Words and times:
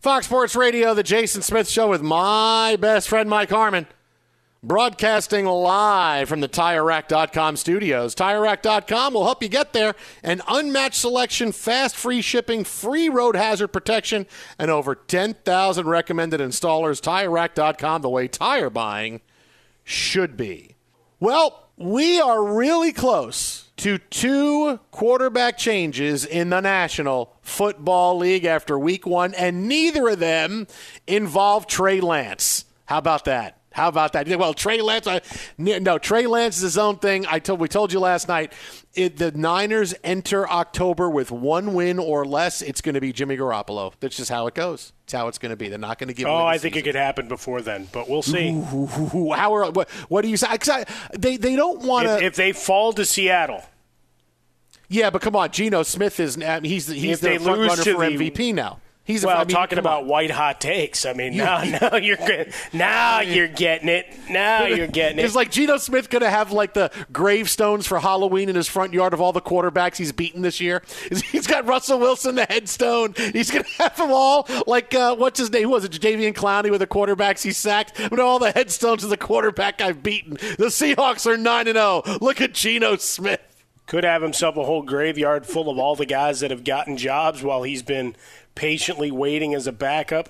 Fox 0.00 0.26
Sports 0.26 0.54
Radio, 0.54 0.94
the 0.94 1.02
Jason 1.02 1.42
Smith 1.42 1.68
Show 1.68 1.88
with 1.88 2.02
my 2.02 2.76
best 2.76 3.08
friend 3.08 3.28
Mike 3.28 3.50
Harmon. 3.50 3.88
Broadcasting 4.62 5.44
live 5.44 6.28
from 6.28 6.40
the 6.40 6.48
TireRack.com 6.48 7.56
studios. 7.56 8.14
TireRack.com 8.14 9.14
will 9.14 9.24
help 9.24 9.42
you 9.42 9.48
get 9.48 9.72
there. 9.72 9.94
An 10.22 10.40
unmatched 10.46 10.96
selection, 10.96 11.50
fast 11.50 11.96
free 11.96 12.22
shipping, 12.22 12.62
free 12.62 13.08
road 13.08 13.34
hazard 13.34 13.68
protection, 13.68 14.26
and 14.56 14.70
over 14.70 14.94
10,000 14.94 15.86
recommended 15.88 16.40
installers. 16.40 17.00
TireRack.com, 17.00 18.02
the 18.02 18.08
way 18.08 18.28
tire 18.28 18.70
buying 18.70 19.20
should 19.82 20.36
be. 20.36 20.76
Well, 21.18 21.70
we 21.76 22.20
are 22.20 22.44
really 22.44 22.92
close 22.92 23.67
to 23.78 23.98
two 23.98 24.78
quarterback 24.90 25.58
changes 25.58 26.24
in 26.24 26.50
the 26.50 26.60
National 26.60 27.34
Football 27.42 28.18
League 28.18 28.44
after 28.44 28.78
week 28.78 29.06
one, 29.06 29.34
and 29.34 29.68
neither 29.68 30.08
of 30.08 30.18
them 30.18 30.66
involve 31.06 31.66
Trey 31.66 32.00
Lance. 32.00 32.64
How 32.86 32.98
about 32.98 33.24
that? 33.24 33.57
How 33.78 33.86
about 33.86 34.12
that? 34.14 34.26
Well, 34.36 34.54
Trey 34.54 34.82
Lance, 34.82 35.06
I, 35.06 35.20
no, 35.56 35.98
Trey 35.98 36.26
Lance 36.26 36.56
is 36.56 36.62
his 36.62 36.78
own 36.78 36.96
thing. 36.98 37.26
I 37.28 37.38
told 37.38 37.60
we 37.60 37.68
told 37.68 37.92
you 37.92 38.00
last 38.00 38.26
night. 38.26 38.52
It, 38.92 39.18
the 39.18 39.30
Niners 39.30 39.94
enter 40.02 40.50
October 40.50 41.08
with 41.08 41.30
one 41.30 41.74
win 41.74 42.00
or 42.00 42.24
less. 42.24 42.60
It's 42.60 42.80
going 42.80 42.96
to 42.96 43.00
be 43.00 43.12
Jimmy 43.12 43.36
Garoppolo. 43.36 43.92
That's 44.00 44.16
just 44.16 44.30
how 44.30 44.48
it 44.48 44.54
goes. 44.56 44.92
It's 45.04 45.12
how 45.12 45.28
it's 45.28 45.38
going 45.38 45.50
to 45.50 45.56
be. 45.56 45.68
They're 45.68 45.78
not 45.78 46.00
going 46.00 46.08
to 46.08 46.14
give. 46.14 46.26
Oh, 46.26 46.44
I 46.44 46.58
think 46.58 46.74
it 46.74 46.82
could 46.82 46.96
happen 46.96 47.28
before 47.28 47.62
then, 47.62 47.86
but 47.92 48.08
we'll 48.10 48.22
see. 48.22 48.48
Ooh, 48.50 48.88
ooh, 48.98 49.10
ooh, 49.14 49.32
how 49.32 49.54
are 49.54 49.70
what, 49.70 49.88
what 50.08 50.22
do 50.22 50.28
you 50.28 50.36
say? 50.36 50.48
They 51.16 51.36
they 51.36 51.54
don't 51.54 51.82
want 51.82 52.08
If, 52.08 52.18
to. 52.18 52.24
if 52.24 52.34
they 52.34 52.50
fall 52.50 52.92
to 52.94 53.04
Seattle, 53.04 53.62
Yeah, 54.88 55.10
but 55.10 55.22
come 55.22 55.36
on, 55.36 55.52
Geno 55.52 55.84
Smith 55.84 56.18
is 56.18 56.36
I 56.42 56.58
mean, 56.58 56.72
he's 56.72 56.88
he's 56.88 57.18
If 57.18 57.20
they 57.20 57.36
the 57.36 57.44
front 57.44 57.60
runner 57.60 57.76
for 57.76 57.84
the- 58.10 58.30
MVP 58.30 58.52
now. 58.56 58.80
He's 59.08 59.24
well, 59.24 59.38
a, 59.38 59.40
I 59.40 59.44
mean, 59.44 59.54
talking 59.54 59.78
about 59.78 60.02
on. 60.02 60.08
white 60.08 60.30
hot 60.30 60.60
takes. 60.60 61.06
I 61.06 61.14
mean, 61.14 61.34
now, 61.34 61.62
now 61.80 61.96
you're 61.96 62.18
now 62.74 63.20
you're 63.20 63.48
getting 63.48 63.88
it. 63.88 64.06
Now 64.28 64.66
you're 64.66 64.86
getting 64.86 65.18
it. 65.18 65.24
It's 65.24 65.34
like 65.34 65.50
Geno 65.50 65.78
Smith 65.78 66.10
going 66.10 66.20
to 66.20 66.28
have 66.28 66.52
like 66.52 66.74
the 66.74 66.90
gravestones 67.10 67.86
for 67.86 68.00
Halloween 68.00 68.50
in 68.50 68.54
his 68.54 68.68
front 68.68 68.92
yard 68.92 69.14
of 69.14 69.22
all 69.22 69.32
the 69.32 69.40
quarterbacks 69.40 69.96
he's 69.96 70.12
beaten 70.12 70.42
this 70.42 70.60
year. 70.60 70.82
He's 71.32 71.46
got 71.46 71.64
Russell 71.64 71.98
Wilson, 71.98 72.34
the 72.34 72.44
headstone. 72.44 73.14
He's 73.32 73.50
going 73.50 73.64
to 73.64 73.70
have 73.82 73.96
them 73.96 74.10
all 74.12 74.46
like 74.66 74.94
uh, 74.94 75.16
what's 75.16 75.38
his 75.38 75.50
name? 75.50 75.62
Who 75.62 75.70
was 75.70 75.84
it? 75.84 75.92
Jadeveon 75.92 76.34
Clowney 76.34 76.70
with 76.70 76.80
the 76.80 76.86
quarterbacks 76.86 77.42
he 77.42 77.52
sacked. 77.52 77.98
With 78.10 78.20
all 78.20 78.38
the 78.38 78.52
headstones 78.52 79.04
of 79.04 79.10
the 79.10 79.16
quarterback 79.16 79.80
I've 79.80 80.02
beaten. 80.02 80.34
The 80.34 80.66
Seahawks 80.66 81.26
are 81.26 81.38
nine 81.38 81.66
and 81.66 81.76
zero. 81.76 82.02
Look 82.20 82.42
at 82.42 82.52
Geno 82.52 82.96
Smith. 82.96 83.40
Could 83.86 84.04
have 84.04 84.20
himself 84.20 84.58
a 84.58 84.64
whole 84.64 84.82
graveyard 84.82 85.46
full 85.46 85.70
of 85.70 85.78
all 85.78 85.96
the 85.96 86.04
guys 86.04 86.40
that 86.40 86.50
have 86.50 86.62
gotten 86.62 86.98
jobs 86.98 87.42
while 87.42 87.62
he's 87.62 87.82
been 87.82 88.14
patiently 88.58 89.10
waiting 89.12 89.54
as 89.54 89.68
a 89.68 89.72
backup. 89.72 90.28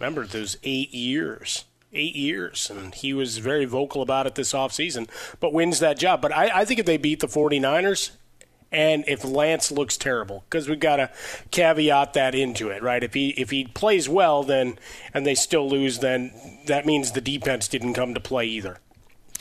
Remember 0.00 0.26
those 0.26 0.56
eight 0.64 0.92
years. 0.94 1.66
Eight 1.92 2.16
years. 2.16 2.70
And 2.70 2.94
he 2.94 3.12
was 3.12 3.36
very 3.38 3.66
vocal 3.66 4.00
about 4.00 4.26
it 4.26 4.34
this 4.34 4.54
offseason, 4.54 5.06
but 5.38 5.52
wins 5.52 5.78
that 5.80 5.98
job. 5.98 6.22
But 6.22 6.32
I, 6.32 6.60
I 6.60 6.64
think 6.64 6.80
if 6.80 6.86
they 6.86 6.96
beat 6.96 7.20
the 7.20 7.26
49ers, 7.28 8.12
and 8.72 9.04
if 9.06 9.22
Lance 9.22 9.70
looks 9.70 9.98
terrible, 9.98 10.44
because 10.48 10.66
we've 10.66 10.80
got 10.80 10.96
to 10.96 11.10
caveat 11.50 12.14
that 12.14 12.34
into 12.34 12.70
it, 12.70 12.82
right? 12.82 13.04
If 13.04 13.12
he 13.12 13.28
if 13.36 13.50
he 13.50 13.66
plays 13.66 14.08
well, 14.08 14.42
then 14.42 14.78
and 15.12 15.26
they 15.26 15.34
still 15.34 15.68
lose, 15.68 15.98
then 15.98 16.32
that 16.68 16.86
means 16.86 17.12
the 17.12 17.20
defense 17.20 17.68
didn't 17.68 17.92
come 17.92 18.14
to 18.14 18.20
play 18.20 18.46
either. 18.46 18.78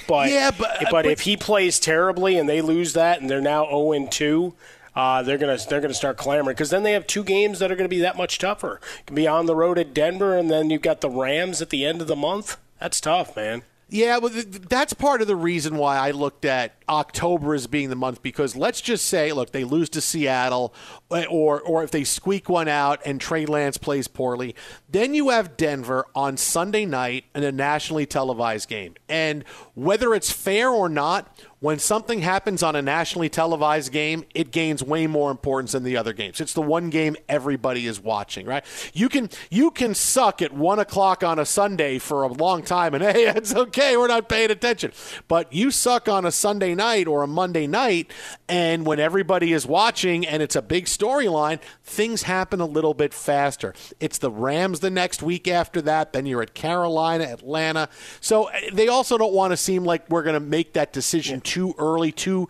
But 0.05 0.29
Yeah, 0.29 0.51
but- 0.51 0.79
but, 0.81 0.91
but- 0.91 1.05
if 1.05 1.21
he 1.21 1.37
plays 1.37 1.79
terribly 1.79 2.37
and 2.37 2.49
they 2.49 2.59
lose 2.59 2.91
that, 2.91 3.21
and 3.21 3.29
they're 3.29 3.39
now 3.39 3.65
zero 3.67 3.93
and 3.93 4.11
two. 4.11 4.53
Uh, 4.95 5.23
they're 5.23 5.37
gonna 5.37 5.57
they're 5.69 5.81
gonna 5.81 5.93
start 5.93 6.17
clamoring 6.17 6.53
because 6.53 6.69
then 6.69 6.83
they 6.83 6.91
have 6.91 7.07
two 7.07 7.23
games 7.23 7.59
that 7.59 7.71
are 7.71 7.75
gonna 7.75 7.87
be 7.89 7.99
that 7.99 8.17
much 8.17 8.37
tougher. 8.37 8.81
Can 9.05 9.15
be 9.15 9.27
on 9.27 9.45
the 9.45 9.55
road 9.55 9.77
at 9.77 9.93
Denver, 9.93 10.37
and 10.37 10.49
then 10.51 10.69
you've 10.69 10.81
got 10.81 11.01
the 11.01 11.09
Rams 11.09 11.61
at 11.61 11.69
the 11.69 11.85
end 11.85 12.01
of 12.01 12.07
the 12.07 12.15
month. 12.15 12.57
That's 12.79 12.99
tough, 12.99 13.35
man. 13.35 13.63
Yeah, 13.93 14.19
well, 14.19 14.29
th- 14.29 14.49
th- 14.49 14.63
that's 14.69 14.93
part 14.93 15.21
of 15.21 15.27
the 15.27 15.35
reason 15.35 15.75
why 15.75 15.97
I 15.97 16.11
looked 16.11 16.45
at 16.45 16.75
October 16.87 17.53
as 17.53 17.67
being 17.67 17.89
the 17.89 17.95
month 17.97 18.23
because 18.23 18.55
let's 18.55 18.79
just 18.79 19.03
say, 19.05 19.33
look, 19.33 19.51
they 19.51 19.65
lose 19.65 19.89
to 19.89 19.99
Seattle, 20.01 20.73
or 21.09 21.59
or 21.59 21.83
if 21.83 21.91
they 21.91 22.05
squeak 22.05 22.47
one 22.47 22.69
out 22.69 23.01
and 23.05 23.19
Trey 23.19 23.45
Lance 23.45 23.77
plays 23.77 24.07
poorly, 24.07 24.55
then 24.89 25.13
you 25.13 25.27
have 25.27 25.57
Denver 25.57 26.05
on 26.15 26.37
Sunday 26.37 26.85
night 26.85 27.25
in 27.35 27.43
a 27.43 27.51
nationally 27.51 28.05
televised 28.05 28.69
game, 28.69 28.95
and 29.09 29.43
whether 29.75 30.13
it's 30.13 30.31
fair 30.31 30.69
or 30.69 30.87
not, 30.87 31.27
when 31.61 31.77
something 31.77 32.21
happens 32.21 32.63
on 32.63 32.75
a 32.75 32.81
nationally 32.81 33.29
televised 33.29 33.91
game, 33.91 34.25
it 34.33 34.49
gains 34.49 34.83
way 34.83 35.05
more 35.05 35.29
importance 35.29 35.73
than 35.73 35.83
the 35.83 35.95
other 35.95 36.11
games. 36.11 36.41
It's 36.41 36.53
the 36.53 36.61
one 36.61 36.89
game 36.89 37.15
everybody 37.29 37.85
is 37.85 37.99
watching, 37.99 38.47
right? 38.47 38.65
You 38.93 39.07
can 39.07 39.29
you 39.51 39.69
can 39.69 39.93
suck 39.93 40.41
at 40.41 40.51
one 40.51 40.79
o'clock 40.79 41.23
on 41.23 41.37
a 41.37 41.45
Sunday 41.45 41.99
for 41.99 42.23
a 42.23 42.27
long 42.27 42.63
time, 42.63 42.95
and 42.95 43.03
hey, 43.15 43.27
it's 43.27 43.53
okay, 43.53 43.95
we're 43.95 44.07
not 44.07 44.27
paying 44.27 44.49
attention. 44.49 44.91
But 45.27 45.53
you 45.53 45.69
suck 45.69 46.09
on 46.09 46.25
a 46.25 46.31
Sunday 46.31 46.73
night 46.73 47.07
or 47.07 47.21
a 47.21 47.27
Monday 47.27 47.67
night, 47.67 48.11
and 48.49 48.83
when 48.83 48.99
everybody 48.99 49.53
is 49.53 49.67
watching 49.67 50.25
and 50.25 50.41
it's 50.41 50.55
a 50.55 50.63
big 50.63 50.85
storyline, 50.85 51.59
things 51.83 52.23
happen 52.23 52.59
a 52.59 52.65
little 52.65 52.95
bit 52.95 53.13
faster. 53.13 53.75
It's 53.99 54.17
the 54.17 54.31
Rams 54.31 54.79
the 54.79 54.89
next 54.89 55.21
week 55.21 55.47
after 55.47 55.79
that, 55.83 56.11
then 56.11 56.25
you're 56.25 56.41
at 56.41 56.55
Carolina, 56.55 57.25
Atlanta. 57.25 57.87
So 58.19 58.45
uh, 58.45 58.53
they 58.73 58.87
also 58.87 59.15
don't 59.15 59.33
want 59.33 59.51
to 59.51 59.57
seem 59.57 59.85
like 59.85 60.09
we're 60.09 60.23
going 60.23 60.33
to 60.33 60.39
make 60.39 60.73
that 60.73 60.91
decision 60.91 61.39
too 61.51 61.75
early, 61.77 62.13
too 62.13 62.47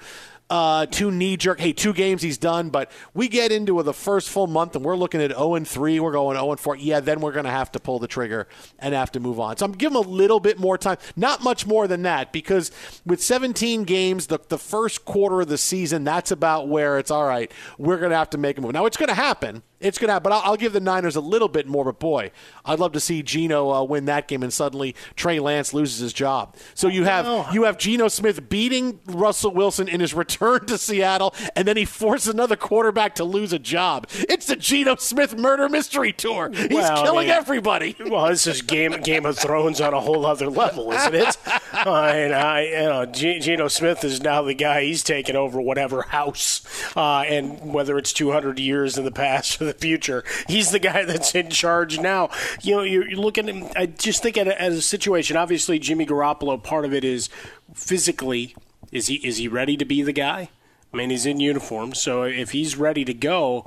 uh, 0.51 0.85
too 0.85 1.09
knee 1.09 1.37
jerk. 1.37 1.59
Hey, 1.59 1.71
two 1.71 1.93
games 1.93 2.21
he's 2.21 2.37
done, 2.37 2.69
but 2.69 2.91
we 3.13 3.29
get 3.29 3.51
into 3.53 3.81
the 3.81 3.93
first 3.93 4.29
full 4.29 4.47
month 4.47 4.75
and 4.75 4.83
we're 4.83 4.97
looking 4.97 5.21
at 5.21 5.31
0 5.31 5.55
and 5.55 5.67
3. 5.67 5.99
We're 6.01 6.11
going 6.11 6.35
0 6.35 6.51
and 6.51 6.59
4. 6.59 6.75
Yeah, 6.75 6.99
then 6.99 7.21
we're 7.21 7.31
going 7.31 7.45
to 7.45 7.51
have 7.51 7.71
to 7.71 7.79
pull 7.79 7.99
the 7.99 8.07
trigger 8.07 8.47
and 8.77 8.93
have 8.93 9.11
to 9.13 9.19
move 9.21 9.39
on. 9.39 9.55
So 9.57 9.65
I'm 9.65 9.71
giving 9.71 9.97
him 9.97 10.05
a 10.05 10.09
little 10.09 10.41
bit 10.41 10.59
more 10.59 10.77
time, 10.77 10.97
not 11.15 11.41
much 11.41 11.65
more 11.65 11.87
than 11.87 12.01
that, 12.03 12.33
because 12.33 12.69
with 13.05 13.23
17 13.23 13.85
games, 13.85 14.27
the, 14.27 14.39
the 14.49 14.57
first 14.57 15.05
quarter 15.05 15.41
of 15.41 15.47
the 15.47 15.57
season, 15.57 16.03
that's 16.03 16.31
about 16.31 16.67
where 16.67 16.99
it's 16.99 17.09
all 17.09 17.25
right. 17.25 17.49
We're 17.79 17.97
going 17.97 18.11
to 18.11 18.17
have 18.17 18.29
to 18.31 18.37
make 18.37 18.57
a 18.57 18.61
move. 18.61 18.73
Now, 18.73 18.85
it's 18.85 18.97
going 18.97 19.09
to 19.09 19.15
happen. 19.15 19.63
It's 19.81 19.97
going 19.97 20.07
to 20.09 20.13
happen, 20.13 20.29
but 20.29 20.33
I'll, 20.35 20.51
I'll 20.51 20.57
give 20.57 20.73
the 20.73 20.79
Niners 20.79 21.15
a 21.15 21.21
little 21.21 21.47
bit 21.47 21.67
more. 21.67 21.85
But 21.85 21.99
boy, 21.99 22.31
I'd 22.65 22.79
love 22.79 22.91
to 22.93 22.99
see 22.99 23.21
Geno 23.23 23.71
uh, 23.71 23.83
win 23.83 24.05
that 24.05 24.27
game, 24.27 24.43
and 24.43 24.53
suddenly 24.53 24.95
Trey 25.15 25.39
Lance 25.39 25.73
loses 25.73 25.99
his 25.99 26.13
job. 26.13 26.55
So 26.73 26.87
you 26.87 27.03
have 27.05 27.53
you 27.53 27.63
have 27.63 27.77
Geno 27.77 28.07
Smith 28.07 28.49
beating 28.49 28.99
Russell 29.07 29.51
Wilson 29.53 29.87
in 29.87 29.99
his 29.99 30.13
return 30.13 30.65
to 30.67 30.77
Seattle, 30.77 31.33
and 31.55 31.67
then 31.67 31.77
he 31.77 31.85
forces 31.85 32.27
another 32.33 32.55
quarterback 32.55 33.15
to 33.15 33.23
lose 33.23 33.53
a 33.53 33.59
job. 33.59 34.07
It's 34.13 34.45
the 34.45 34.55
Geno 34.55 34.95
Smith 34.95 35.37
murder 35.37 35.67
mystery 35.69 36.13
tour. 36.13 36.51
He's 36.53 36.69
Well, 36.69 37.03
killing 37.03 37.27
mean- 37.27 37.35
everybody. 37.35 37.95
Well, 38.05 38.27
this 38.27 38.47
is 38.47 38.61
Game 38.61 38.91
Game 39.01 39.25
of 39.25 39.37
Thrones 39.37 39.81
on 39.81 39.93
a 39.93 39.99
whole 39.99 40.25
other 40.25 40.49
level, 40.49 40.91
isn't 40.91 41.15
it? 41.15 41.37
and 41.73 42.33
I, 42.33 42.61
you 42.63 42.71
know, 42.85 43.05
G- 43.05 43.39
Geno 43.39 43.67
Smith 43.67 44.03
is 44.03 44.21
now 44.21 44.41
the 44.43 44.53
guy. 44.53 44.83
He's 44.83 45.03
taking 45.03 45.35
over 45.35 45.59
whatever 45.61 46.03
house, 46.03 46.61
uh, 46.95 47.21
and 47.21 47.73
whether 47.73 47.97
it's 47.97 48.13
200 48.13 48.59
years 48.59 48.97
in 48.97 49.05
the 49.05 49.11
past 49.11 49.61
or 49.61 49.70
the 49.71 49.79
future, 49.79 50.23
he's 50.47 50.71
the 50.71 50.79
guy 50.79 51.05
that's 51.05 51.33
in 51.35 51.49
charge 51.49 51.99
now. 51.99 52.29
You 52.61 52.77
know, 52.77 52.83
you're, 52.83 53.07
you're 53.09 53.19
looking. 53.19 53.69
I 53.75 53.85
just 53.85 54.21
think 54.23 54.37
at 54.37 54.47
a, 54.47 54.61
at 54.61 54.71
a 54.71 54.81
situation. 54.81 55.37
Obviously, 55.37 55.79
Jimmy 55.79 56.05
Garoppolo. 56.05 56.61
Part 56.61 56.85
of 56.85 56.93
it 56.93 57.03
is 57.03 57.29
physically. 57.73 58.55
Is 58.91 59.07
he 59.07 59.15
is 59.15 59.37
he 59.37 59.47
ready 59.47 59.77
to 59.77 59.85
be 59.85 60.01
the 60.01 60.13
guy? 60.13 60.49
I 60.93 60.97
mean, 60.97 61.09
he's 61.09 61.25
in 61.25 61.39
uniform, 61.39 61.93
so 61.93 62.23
if 62.23 62.51
he's 62.51 62.75
ready 62.75 63.05
to 63.05 63.13
go, 63.13 63.65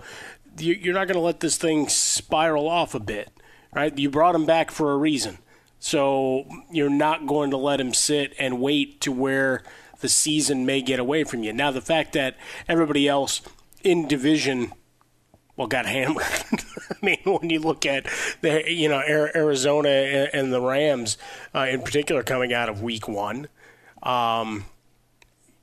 you're 0.58 0.94
not 0.94 1.06
going 1.06 1.16
to 1.16 1.24
let 1.24 1.40
this 1.40 1.56
thing 1.56 1.88
spiral 1.88 2.68
off 2.68 2.94
a 2.94 3.00
bit, 3.00 3.30
right? 3.72 3.96
You 3.96 4.10
brought 4.10 4.34
him 4.34 4.44
back 4.44 4.70
for 4.70 4.92
a 4.92 4.98
reason, 4.98 5.38
so 5.78 6.46
you're 6.70 6.90
not 6.90 7.26
going 7.26 7.50
to 7.50 7.56
let 7.56 7.80
him 7.80 7.94
sit 7.94 8.34
and 8.38 8.60
wait 8.60 9.00
to 9.02 9.12
where 9.12 9.62
the 10.00 10.08
season 10.08 10.66
may 10.66 10.82
get 10.82 11.00
away 11.00 11.24
from 11.24 11.42
you. 11.42 11.52
Now, 11.52 11.70
the 11.70 11.80
fact 11.80 12.12
that 12.12 12.36
everybody 12.68 13.08
else 13.08 13.40
in 13.82 14.06
division 14.06 14.72
well, 15.56 15.68
got 15.68 15.86
hammered. 15.86 16.24
I 16.90 16.96
mean, 17.02 17.20
when 17.24 17.50
you 17.50 17.60
look 17.60 17.86
at 17.86 18.06
the, 18.40 18.70
you 18.70 18.88
know, 18.88 19.00
Arizona 19.00 19.88
and 20.32 20.52
the 20.52 20.60
Rams 20.60 21.16
uh, 21.54 21.66
in 21.70 21.82
particular 21.82 22.22
coming 22.22 22.52
out 22.52 22.68
of 22.68 22.82
Week 22.82 23.06
One, 23.08 23.48
um, 24.02 24.66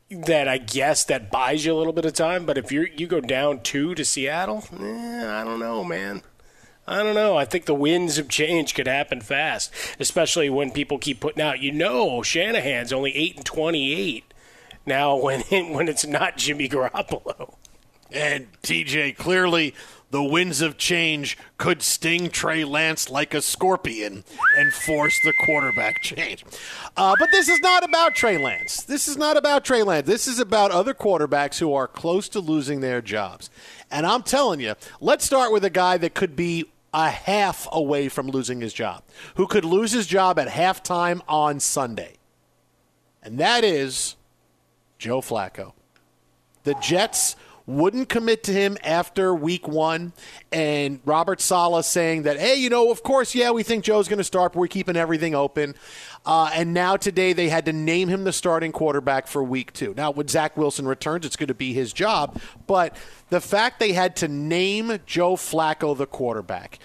that 0.09 0.47
I 0.47 0.57
guess 0.57 1.03
that 1.05 1.31
buys 1.31 1.65
you 1.65 1.73
a 1.73 1.77
little 1.77 1.93
bit 1.93 2.05
of 2.05 2.13
time. 2.13 2.45
But 2.45 2.57
if 2.57 2.71
you 2.71 2.87
you 2.95 3.07
go 3.07 3.21
down 3.21 3.61
two 3.61 3.95
to 3.95 4.03
Seattle, 4.03 4.63
eh, 4.79 5.41
I 5.41 5.43
don't 5.43 5.59
know, 5.59 5.83
man. 5.83 6.21
I 6.87 7.03
don't 7.03 7.15
know. 7.15 7.37
I 7.37 7.45
think 7.45 7.65
the 7.65 7.75
winds 7.75 8.17
of 8.17 8.27
change 8.27 8.73
could 8.73 8.87
happen 8.87 9.21
fast, 9.21 9.71
especially 9.99 10.49
when 10.49 10.71
people 10.71 10.97
keep 10.97 11.19
putting 11.19 11.41
out. 11.41 11.59
You 11.59 11.71
know, 11.71 12.21
Shanahan's 12.21 12.91
only 12.91 13.15
eight 13.15 13.37
and 13.37 13.45
twenty-eight 13.45 14.33
now 14.85 15.15
when 15.21 15.41
when 15.73 15.87
it's 15.87 16.05
not 16.05 16.37
Jimmy 16.37 16.67
Garoppolo. 16.67 17.55
And 18.13 18.47
TJ, 18.61 19.15
clearly 19.17 19.73
the 20.11 20.21
winds 20.21 20.61
of 20.61 20.77
change 20.77 21.37
could 21.57 21.81
sting 21.81 22.29
Trey 22.29 22.65
Lance 22.65 23.09
like 23.09 23.33
a 23.33 23.41
scorpion 23.41 24.25
and 24.57 24.73
force 24.73 25.17
the 25.23 25.33
quarterback 25.45 26.01
change. 26.01 26.43
Uh, 26.97 27.15
but 27.17 27.31
this 27.31 27.47
is 27.47 27.61
not 27.61 27.83
about 27.85 28.13
Trey 28.13 28.37
Lance. 28.37 28.83
This 28.83 29.07
is 29.07 29.15
not 29.17 29.37
about 29.37 29.63
Trey 29.63 29.83
Lance. 29.83 30.05
This 30.05 30.27
is 30.27 30.39
about 30.39 30.71
other 30.71 30.93
quarterbacks 30.93 31.59
who 31.59 31.73
are 31.73 31.87
close 31.87 32.27
to 32.29 32.41
losing 32.41 32.81
their 32.81 33.01
jobs. 33.01 33.49
And 33.89 34.05
I'm 34.05 34.23
telling 34.23 34.59
you, 34.59 34.75
let's 34.99 35.25
start 35.25 35.53
with 35.53 35.63
a 35.63 35.69
guy 35.69 35.97
that 35.97 36.13
could 36.13 36.35
be 36.35 36.65
a 36.93 37.09
half 37.09 37.69
away 37.71 38.09
from 38.09 38.27
losing 38.27 38.59
his 38.59 38.73
job, 38.73 39.03
who 39.35 39.47
could 39.47 39.63
lose 39.63 39.93
his 39.93 40.07
job 40.07 40.37
at 40.37 40.49
halftime 40.49 41.21
on 41.27 41.61
Sunday. 41.61 42.15
And 43.23 43.37
that 43.37 43.63
is 43.63 44.17
Joe 44.97 45.21
Flacco. 45.21 45.71
The 46.63 46.73
Jets 46.75 47.37
wouldn't 47.71 48.09
commit 48.09 48.43
to 48.43 48.51
him 48.51 48.77
after 48.83 49.33
week 49.33 49.67
one, 49.67 50.13
and 50.51 50.99
Robert 51.05 51.41
Saleh 51.41 51.83
saying 51.85 52.23
that, 52.23 52.39
hey, 52.39 52.55
you 52.55 52.69
know, 52.69 52.91
of 52.91 53.03
course, 53.03 53.33
yeah, 53.33 53.51
we 53.51 53.63
think 53.63 53.83
Joe's 53.83 54.07
going 54.07 54.17
to 54.17 54.23
start, 54.23 54.53
but 54.53 54.59
we're 54.59 54.67
keeping 54.67 54.95
everything 54.95 55.33
open. 55.33 55.75
Uh, 56.25 56.51
and 56.53 56.73
now 56.73 56.97
today 56.97 57.33
they 57.33 57.49
had 57.49 57.65
to 57.65 57.73
name 57.73 58.07
him 58.07 58.23
the 58.23 58.33
starting 58.33 58.71
quarterback 58.71 59.27
for 59.27 59.43
week 59.43 59.73
two. 59.73 59.93
Now, 59.95 60.11
when 60.11 60.27
Zach 60.27 60.55
Wilson 60.57 60.87
returns, 60.87 61.25
it's 61.25 61.35
going 61.35 61.47
to 61.47 61.53
be 61.53 61.73
his 61.73 61.93
job, 61.93 62.39
but 62.67 62.95
the 63.29 63.41
fact 63.41 63.79
they 63.79 63.93
had 63.93 64.15
to 64.17 64.27
name 64.27 64.99
Joe 65.05 65.35
Flacco 65.35 65.97
the 65.97 66.05
quarterback, 66.05 66.79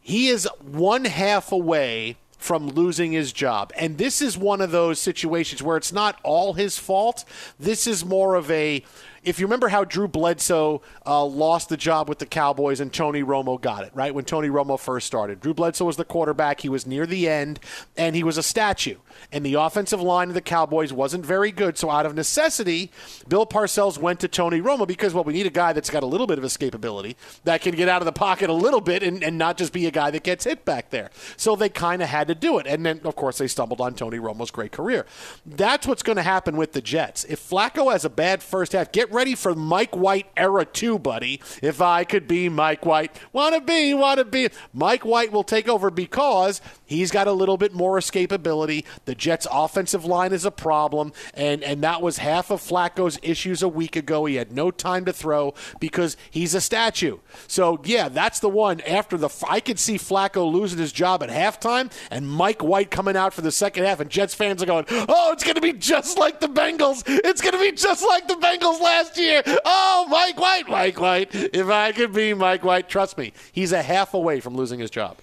he 0.00 0.28
is 0.28 0.48
one 0.60 1.04
half 1.04 1.52
away 1.52 2.16
from 2.38 2.68
losing 2.68 3.12
his 3.12 3.32
job. 3.32 3.72
And 3.76 3.98
this 3.98 4.20
is 4.20 4.36
one 4.36 4.60
of 4.60 4.72
those 4.72 4.98
situations 4.98 5.62
where 5.62 5.76
it's 5.76 5.92
not 5.92 6.18
all 6.24 6.54
his 6.54 6.76
fault. 6.76 7.24
This 7.58 7.86
is 7.86 8.04
more 8.04 8.34
of 8.34 8.50
a. 8.50 8.84
If 9.24 9.38
you 9.38 9.46
remember 9.46 9.68
how 9.68 9.84
Drew 9.84 10.08
Bledsoe 10.08 10.82
uh, 11.06 11.24
lost 11.24 11.68
the 11.68 11.76
job 11.76 12.08
with 12.08 12.18
the 12.18 12.26
Cowboys 12.26 12.80
and 12.80 12.92
Tony 12.92 13.22
Romo 13.22 13.60
got 13.60 13.84
it, 13.84 13.92
right? 13.94 14.12
When 14.12 14.24
Tony 14.24 14.48
Romo 14.48 14.78
first 14.78 15.06
started. 15.06 15.40
Drew 15.40 15.54
Bledsoe 15.54 15.84
was 15.84 15.96
the 15.96 16.04
quarterback. 16.04 16.60
He 16.60 16.68
was 16.68 16.86
near 16.86 17.06
the 17.06 17.28
end, 17.28 17.60
and 17.96 18.16
he 18.16 18.24
was 18.24 18.36
a 18.36 18.42
statue. 18.42 18.96
And 19.30 19.46
the 19.46 19.54
offensive 19.54 20.00
line 20.00 20.28
of 20.28 20.34
the 20.34 20.40
Cowboys 20.40 20.92
wasn't 20.92 21.24
very 21.24 21.52
good. 21.52 21.78
So, 21.78 21.88
out 21.88 22.04
of 22.04 22.14
necessity, 22.14 22.90
Bill 23.28 23.46
Parcells 23.46 23.98
went 23.98 24.18
to 24.20 24.28
Tony 24.28 24.60
Romo 24.60 24.86
because, 24.88 25.14
well, 25.14 25.24
we 25.24 25.32
need 25.32 25.46
a 25.46 25.50
guy 25.50 25.72
that's 25.72 25.90
got 25.90 26.02
a 26.02 26.06
little 26.06 26.26
bit 26.26 26.38
of 26.38 26.44
escapability, 26.44 27.14
that 27.44 27.60
can 27.60 27.76
get 27.76 27.88
out 27.88 28.02
of 28.02 28.06
the 28.06 28.12
pocket 28.12 28.50
a 28.50 28.54
little 28.54 28.80
bit 28.80 29.02
and, 29.02 29.22
and 29.22 29.38
not 29.38 29.56
just 29.56 29.72
be 29.72 29.86
a 29.86 29.90
guy 29.90 30.10
that 30.10 30.24
gets 30.24 30.44
hit 30.44 30.64
back 30.64 30.90
there. 30.90 31.10
So, 31.36 31.54
they 31.54 31.68
kind 31.68 32.02
of 32.02 32.08
had 32.08 32.26
to 32.28 32.34
do 32.34 32.58
it. 32.58 32.66
And 32.66 32.84
then, 32.84 33.00
of 33.04 33.14
course, 33.14 33.38
they 33.38 33.46
stumbled 33.46 33.80
on 33.80 33.94
Tony 33.94 34.18
Romo's 34.18 34.50
great 34.50 34.72
career. 34.72 35.06
That's 35.46 35.86
what's 35.86 36.02
going 36.02 36.16
to 36.16 36.22
happen 36.22 36.56
with 36.56 36.72
the 36.72 36.82
Jets. 36.82 37.24
If 37.24 37.38
Flacco 37.38 37.92
has 37.92 38.04
a 38.04 38.10
bad 38.10 38.42
first 38.42 38.72
half, 38.72 38.90
get 38.90 39.11
ready 39.12 39.34
for 39.34 39.54
Mike 39.54 39.96
White 39.96 40.26
era 40.36 40.64
two, 40.64 40.98
buddy. 40.98 41.40
If 41.62 41.80
I 41.80 42.04
could 42.04 42.26
be 42.26 42.48
Mike 42.48 42.86
White, 42.86 43.16
wanna 43.32 43.60
be, 43.60 43.94
wanna 43.94 44.24
be. 44.24 44.48
Mike 44.72 45.04
White 45.04 45.32
will 45.32 45.44
take 45.44 45.68
over 45.68 45.90
because 45.90 46.60
he's 46.84 47.10
got 47.10 47.26
a 47.26 47.32
little 47.32 47.56
bit 47.56 47.74
more 47.74 47.98
escapability. 47.98 48.84
The 49.04 49.14
Jets' 49.14 49.46
offensive 49.50 50.04
line 50.04 50.32
is 50.32 50.44
a 50.44 50.50
problem, 50.50 51.12
and 51.34 51.62
and 51.62 51.82
that 51.82 52.02
was 52.02 52.18
half 52.18 52.50
of 52.50 52.60
Flacco's 52.60 53.18
issues 53.22 53.62
a 53.62 53.68
week 53.68 53.96
ago. 53.96 54.24
He 54.24 54.36
had 54.36 54.52
no 54.52 54.70
time 54.70 55.04
to 55.04 55.12
throw 55.12 55.54
because 55.80 56.16
he's 56.30 56.54
a 56.54 56.60
statue. 56.60 57.18
So 57.46 57.80
yeah, 57.84 58.08
that's 58.08 58.40
the 58.40 58.48
one. 58.48 58.80
After 58.82 59.16
the, 59.16 59.28
I 59.48 59.60
could 59.60 59.78
see 59.78 59.96
Flacco 59.96 60.50
losing 60.50 60.78
his 60.78 60.92
job 60.92 61.22
at 61.22 61.28
halftime, 61.28 61.90
and 62.10 62.28
Mike 62.28 62.62
White 62.62 62.90
coming 62.90 63.16
out 63.16 63.34
for 63.34 63.40
the 63.40 63.52
second 63.52 63.84
half, 63.84 64.00
and 64.00 64.10
Jets 64.10 64.34
fans 64.34 64.62
are 64.62 64.66
going, 64.66 64.84
"Oh, 64.88 65.32
it's 65.32 65.44
going 65.44 65.56
to 65.56 65.60
be 65.60 65.72
just 65.72 66.18
like 66.18 66.40
the 66.40 66.48
Bengals. 66.48 67.02
It's 67.06 67.40
going 67.40 67.54
to 67.54 67.60
be 67.60 67.72
just 67.72 68.04
like 68.06 68.28
the 68.28 68.34
Bengals 68.34 68.80
last 68.80 69.01
year. 69.16 69.42
Oh, 69.64 70.06
Mike 70.08 70.38
White, 70.38 70.68
Mike 70.68 71.00
White. 71.00 71.34
If 71.34 71.68
I 71.68 71.92
could 71.92 72.12
be 72.12 72.34
Mike 72.34 72.64
White, 72.64 72.88
trust 72.88 73.18
me, 73.18 73.32
he's 73.52 73.72
a 73.72 73.82
half 73.82 74.14
away 74.14 74.40
from 74.40 74.54
losing 74.54 74.80
his 74.80 74.90
job." 74.90 75.16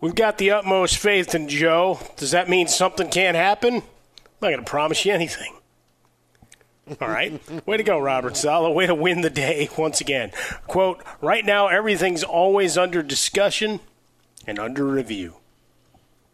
We've 0.00 0.14
got 0.14 0.38
the 0.38 0.52
utmost 0.52 0.96
faith 0.96 1.34
in 1.34 1.48
Joe. 1.48 1.98
Does 2.16 2.30
that 2.30 2.48
mean 2.48 2.68
something 2.68 3.08
can't 3.08 3.36
happen? 3.36 3.74
I'm 3.74 3.82
not 4.40 4.50
going 4.50 4.64
to 4.64 4.70
promise 4.70 5.04
you 5.04 5.12
anything. 5.12 5.54
All 7.00 7.08
right. 7.08 7.40
Way 7.66 7.76
to 7.76 7.82
go, 7.82 7.98
Robert 7.98 8.36
Saleh. 8.36 8.72
Way 8.74 8.86
to 8.86 8.94
win 8.94 9.20
the 9.20 9.30
day 9.30 9.68
once 9.76 10.00
again. 10.00 10.30
Quote, 10.66 11.02
right 11.20 11.44
now, 11.44 11.66
everything's 11.66 12.22
always 12.22 12.78
under 12.78 13.02
discussion 13.02 13.80
and 14.46 14.58
under 14.58 14.84
review. 14.84 15.34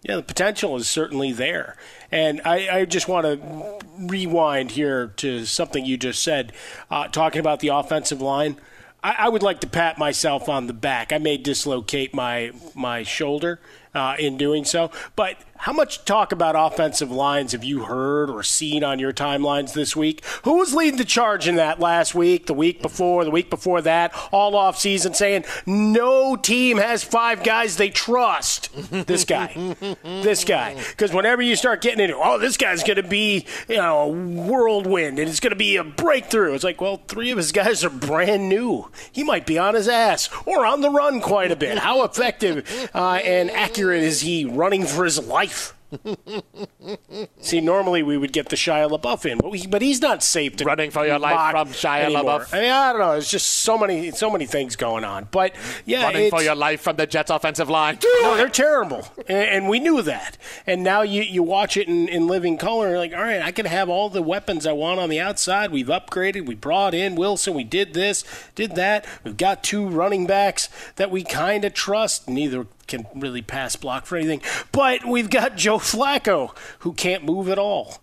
Yeah, 0.04 0.16
the 0.16 0.22
potential 0.22 0.76
is 0.76 0.88
certainly 0.88 1.32
there. 1.32 1.76
And 2.12 2.42
I, 2.44 2.80
I 2.80 2.84
just 2.84 3.08
want 3.08 3.24
to 3.24 3.78
rewind 3.98 4.72
here 4.72 5.08
to 5.16 5.46
something 5.46 5.84
you 5.84 5.96
just 5.96 6.22
said, 6.22 6.52
uh, 6.90 7.08
talking 7.08 7.40
about 7.40 7.60
the 7.60 7.68
offensive 7.68 8.20
line. 8.20 8.58
I, 9.02 9.14
I, 9.20 9.28
would 9.30 9.42
like 9.42 9.60
to 9.60 9.66
pat 9.66 9.96
myself 9.96 10.46
on 10.46 10.66
the 10.66 10.74
back. 10.74 11.10
I 11.10 11.18
may 11.18 11.38
dislocate 11.38 12.12
my 12.12 12.52
my 12.74 13.02
shoulder 13.02 13.60
uh, 13.94 14.16
in 14.18 14.36
doing 14.36 14.64
so, 14.64 14.90
but 15.16 15.36
how 15.64 15.72
much 15.72 16.04
talk 16.04 16.30
about 16.30 16.54
offensive 16.58 17.10
lines 17.10 17.52
have 17.52 17.64
you 17.64 17.84
heard 17.84 18.28
or 18.28 18.42
seen 18.42 18.84
on 18.84 18.98
your 18.98 19.14
timelines 19.14 19.72
this 19.72 19.96
week? 19.96 20.22
Who 20.42 20.58
was 20.58 20.74
leading 20.74 20.98
the 20.98 21.06
charge 21.06 21.48
in 21.48 21.54
that 21.56 21.80
last 21.80 22.14
week, 22.14 22.44
the 22.44 22.52
week 22.52 22.82
before, 22.82 23.24
the 23.24 23.30
week 23.30 23.48
before 23.48 23.80
that, 23.80 24.14
all 24.30 24.56
off 24.56 24.78
season, 24.78 25.14
saying 25.14 25.46
no 25.64 26.36
team 26.36 26.76
has 26.76 27.02
five 27.02 27.42
guys 27.42 27.78
they 27.78 27.88
trust? 27.88 28.70
this 29.06 29.24
guy, 29.24 29.74
this 30.02 30.44
guy. 30.44 30.74
Because 30.74 31.14
whenever 31.14 31.40
you 31.40 31.56
start 31.56 31.80
getting 31.80 32.00
into, 32.00 32.18
oh, 32.22 32.38
this 32.38 32.58
guy's 32.58 32.82
going 32.82 32.96
to 32.96 33.02
be 33.02 33.46
you 33.66 33.76
know 33.76 34.00
a 34.00 34.08
whirlwind 34.08 35.18
and 35.18 35.30
it's 35.30 35.40
going 35.40 35.52
to 35.52 35.56
be 35.56 35.76
a 35.76 35.84
breakthrough. 35.84 36.52
It's 36.52 36.64
like, 36.64 36.80
well, 36.80 37.00
three 37.08 37.30
of 37.30 37.38
his 37.38 37.52
guys 37.52 37.82
are 37.84 37.90
brand 37.90 38.50
new. 38.50 38.90
He 39.12 39.22
might 39.22 39.46
be 39.46 39.56
on 39.58 39.74
his 39.74 39.88
ass 39.88 40.28
or 40.44 40.66
on 40.66 40.82
the 40.82 40.90
run 40.90 41.22
quite 41.22 41.52
a 41.52 41.56
bit. 41.56 41.78
How 41.78 42.04
effective 42.04 42.90
uh, 42.94 43.20
and 43.24 43.50
accurate 43.50 43.83
is 43.92 44.22
he 44.22 44.44
running 44.44 44.84
for 44.84 45.04
his 45.04 45.24
life? 45.26 45.74
See, 47.40 47.60
normally 47.60 48.02
we 48.02 48.16
would 48.16 48.32
get 48.32 48.48
the 48.48 48.56
Shia 48.56 48.90
LaBeouf 48.90 49.30
in, 49.30 49.38
but, 49.38 49.50
we, 49.50 49.66
but 49.66 49.82
he's 49.82 50.00
not 50.00 50.22
safe 50.22 50.56
to 50.56 50.64
running 50.64 50.90
for 50.90 51.06
your 51.06 51.18
life 51.18 51.52
from 51.52 51.68
Shia 51.68 52.04
anymore. 52.04 52.40
LaBeouf. 52.40 52.54
I 52.54 52.60
mean, 52.60 52.70
I 52.70 52.92
don't 52.92 53.00
know. 53.00 53.12
There's 53.12 53.30
just 53.30 53.46
so 53.46 53.78
many, 53.78 54.10
so 54.10 54.30
many 54.30 54.46
things 54.46 54.76
going 54.76 55.04
on. 55.04 55.28
But 55.30 55.54
yeah, 55.84 56.04
running 56.04 56.30
for 56.30 56.42
your 56.42 56.54
life 56.54 56.80
from 56.80 56.96
the 56.96 57.06
Jets' 57.06 57.30
offensive 57.30 57.68
line. 57.70 57.98
No, 58.22 58.36
they're 58.36 58.48
terrible, 58.48 59.06
and, 59.28 59.48
and, 59.48 59.68
we 59.68 59.80
knew 59.80 60.02
that. 60.02 60.36
And 60.66 60.82
now 60.82 61.02
you 61.02 61.22
you 61.22 61.42
watch 61.42 61.76
it 61.76 61.88
in, 61.88 62.08
in 62.08 62.26
living 62.26 62.58
color, 62.58 62.86
and 62.86 62.92
you're 62.92 62.98
like, 62.98 63.14
all 63.14 63.22
right, 63.22 63.42
I 63.42 63.52
can 63.52 63.66
have 63.66 63.88
all 63.88 64.08
the 64.08 64.22
weapons 64.22 64.66
I 64.66 64.72
want 64.72 65.00
on 65.00 65.08
the 65.08 65.20
outside. 65.20 65.70
We've 65.70 65.86
upgraded. 65.86 66.46
We 66.46 66.54
brought 66.54 66.94
in 66.94 67.14
Wilson. 67.14 67.54
We 67.54 67.64
did 67.64 67.94
this, 67.94 68.24
did 68.54 68.74
that. 68.76 69.06
We've 69.22 69.36
got 69.36 69.62
two 69.62 69.86
running 69.86 70.26
backs 70.26 70.68
that 70.96 71.10
we 71.10 71.24
kind 71.24 71.64
of 71.64 71.74
trust. 71.74 72.28
Neither 72.28 72.66
can 72.86 73.06
really 73.14 73.42
pass 73.42 73.76
block 73.76 74.06
for 74.06 74.16
anything. 74.16 74.42
But 74.72 75.04
we've 75.04 75.30
got 75.30 75.56
Joe 75.56 75.78
Flacco, 75.78 76.56
who 76.80 76.92
can't 76.92 77.24
move 77.24 77.48
at 77.48 77.58
all. 77.58 77.98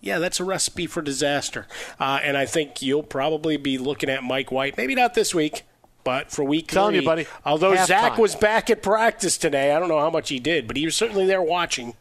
Yeah, 0.00 0.18
that's 0.18 0.38
a 0.38 0.44
recipe 0.44 0.86
for 0.86 1.02
disaster. 1.02 1.66
Uh, 1.98 2.20
and 2.22 2.36
I 2.36 2.46
think 2.46 2.82
you'll 2.82 3.02
probably 3.02 3.56
be 3.56 3.78
looking 3.78 4.08
at 4.08 4.22
Mike 4.22 4.52
White, 4.52 4.76
maybe 4.76 4.94
not 4.94 5.14
this 5.14 5.34
week, 5.34 5.64
but 6.04 6.30
for 6.30 6.44
week 6.44 6.68
Telling 6.68 6.92
three. 6.92 7.00
you, 7.00 7.04
buddy. 7.04 7.26
Although 7.44 7.74
Half 7.74 7.88
Zach 7.88 8.12
time. 8.12 8.20
was 8.20 8.36
back 8.36 8.70
at 8.70 8.82
practice 8.82 9.36
today, 9.36 9.72
I 9.72 9.80
don't 9.80 9.88
know 9.88 9.98
how 9.98 10.10
much 10.10 10.28
he 10.28 10.38
did, 10.38 10.68
but 10.68 10.76
he 10.76 10.84
was 10.84 10.94
certainly 10.96 11.26
there 11.26 11.42
watching. 11.42 11.94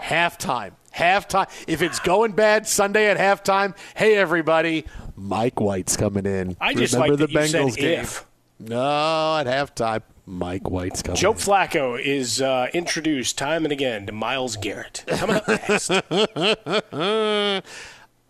Halftime. 0.00 0.72
Halftime. 0.96 1.48
If 1.68 1.80
it's 1.82 1.98
going 2.00 2.32
bad 2.32 2.66
Sunday 2.66 3.08
at 3.10 3.16
halftime, 3.18 3.76
hey 3.94 4.16
everybody, 4.16 4.84
Mike 5.16 5.60
White's 5.60 5.96
coming 5.96 6.26
in. 6.26 6.56
I 6.60 6.74
just 6.74 6.94
Remember 6.94 7.16
like 7.16 7.30
the 7.30 7.38
Bengals 7.38 7.76
game. 7.76 8.00
if. 8.00 8.26
No, 8.58 9.36
at 9.38 9.46
halftime, 9.46 10.02
Mike 10.26 10.70
White's 10.70 11.02
coming. 11.02 11.16
Joe. 11.20 11.34
Flacco 11.34 12.00
is 12.00 12.40
uh, 12.40 12.68
introduced 12.72 13.36
time 13.38 13.64
and 13.64 13.72
again 13.72 14.06
to 14.06 14.12
Myles 14.12 14.56
Garrett. 14.56 15.04
Coming 15.08 15.36
up 15.36 15.48
next. 15.48 15.88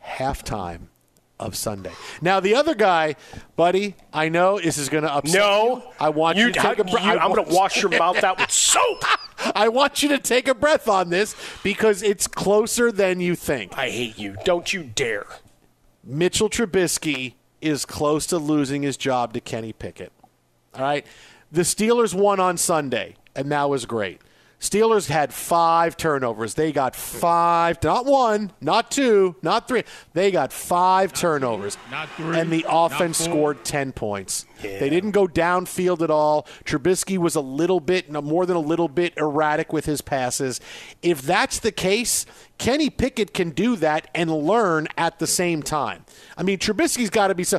halftime 0.05 0.81
of 1.39 1.57
Sunday. 1.57 1.93
Now 2.21 2.41
the 2.41 2.55
other 2.55 2.75
guy, 2.75 3.17
buddy, 3.57 3.95
I 4.13 4.29
know 4.29 4.59
this 4.61 4.79
is 4.79 4.89
going 4.89 5.05
to 5.05 5.13
upset 5.13 5.35
No, 5.39 5.77
you. 5.79 5.83
I 6.01 6.09
want 6.11 6.39
you, 6.39 6.53
to 6.53 6.59
take 6.61 6.79
a 6.79 6.85
you- 6.87 6.93
breath. 6.93 7.05
I'm 7.21 7.33
going 7.33 7.45
to 7.47 7.55
wash 7.55 7.83
your 7.83 7.91
mouth 7.91 8.23
out 8.23 8.39
with 8.39 8.51
soap. 8.53 9.05
I 9.55 9.69
want 9.69 10.03
you 10.03 10.09
to 10.11 10.19
take 10.19 10.47
a 10.47 10.55
breath 10.55 10.89
on 10.89 11.11
this 11.11 11.35
because 11.65 12.03
it's 12.03 12.27
closer 12.29 12.93
than 12.93 13.21
you 13.21 13.35
think. 13.35 13.77
I 13.77 13.91
hate 13.91 14.19
you. 14.19 14.37
Don't 14.45 14.73
you 14.73 14.85
dare. 14.85 15.27
Mitchell 16.05 16.49
Trubisky 16.49 17.35
is 17.61 17.85
close 17.85 18.27
to 18.29 18.39
losing 18.39 18.83
his 18.83 18.97
job 18.97 19.33
to 19.35 19.41
Kenny 19.41 19.73
Pickett. 19.73 20.13
All 20.75 20.83
right. 20.83 21.05
The 21.53 21.63
Steelers 21.63 22.15
won 22.15 22.41
on 22.41 22.57
Sunday, 22.57 23.15
and 23.37 23.53
that 23.53 23.69
was 23.69 23.85
great. 23.85 24.23
Steelers 24.59 25.09
had 25.09 25.35
five 25.35 25.97
turnovers. 25.97 26.55
They 26.55 26.71
got 26.71 26.95
five, 26.97 27.83
not 27.83 28.07
one, 28.07 28.53
not 28.61 28.93
two, 28.93 29.35
not 29.43 29.67
three. 29.67 29.83
They 30.15 30.31
got 30.31 30.53
five 30.53 31.13
turnovers. 31.13 31.77
not 31.91 32.09
three, 32.11 32.39
And 32.39 32.51
the 32.51 32.65
offense 32.69 33.19
scored 33.19 33.65
10 33.65 33.91
points. 33.91 34.47
They 34.63 34.89
didn't 34.89 35.11
go 35.11 35.27
downfield 35.27 36.01
at 36.01 36.11
all. 36.11 36.47
Trubisky 36.65 37.19
was 37.19 37.35
a 37.35 37.41
little 37.41 37.81
bit, 37.81 38.11
more 38.11 38.47
than 38.47 38.57
a 38.57 38.61
little 38.61 38.89
bit 38.89 39.15
erratic 39.17 39.73
with 39.73 39.85
his 39.85 40.01
passes. 40.01 40.61
If 41.03 41.23
that's 41.23 41.59
the 41.59 41.73
case, 41.73 42.25
Kenny 42.63 42.91
Pickett 42.91 43.35
can 43.35 43.51
do 43.51 43.75
that 43.75 44.07
and 44.15 44.31
learn 44.31 44.87
at 44.97 45.19
the 45.19 45.27
same 45.27 45.65
time. 45.65 46.05
I 46.37 46.45
mean, 46.45 46.59
Trubisky's 46.59 47.11
got 47.11 47.27
to 47.27 47.35
be 47.35 47.43
so. 47.43 47.59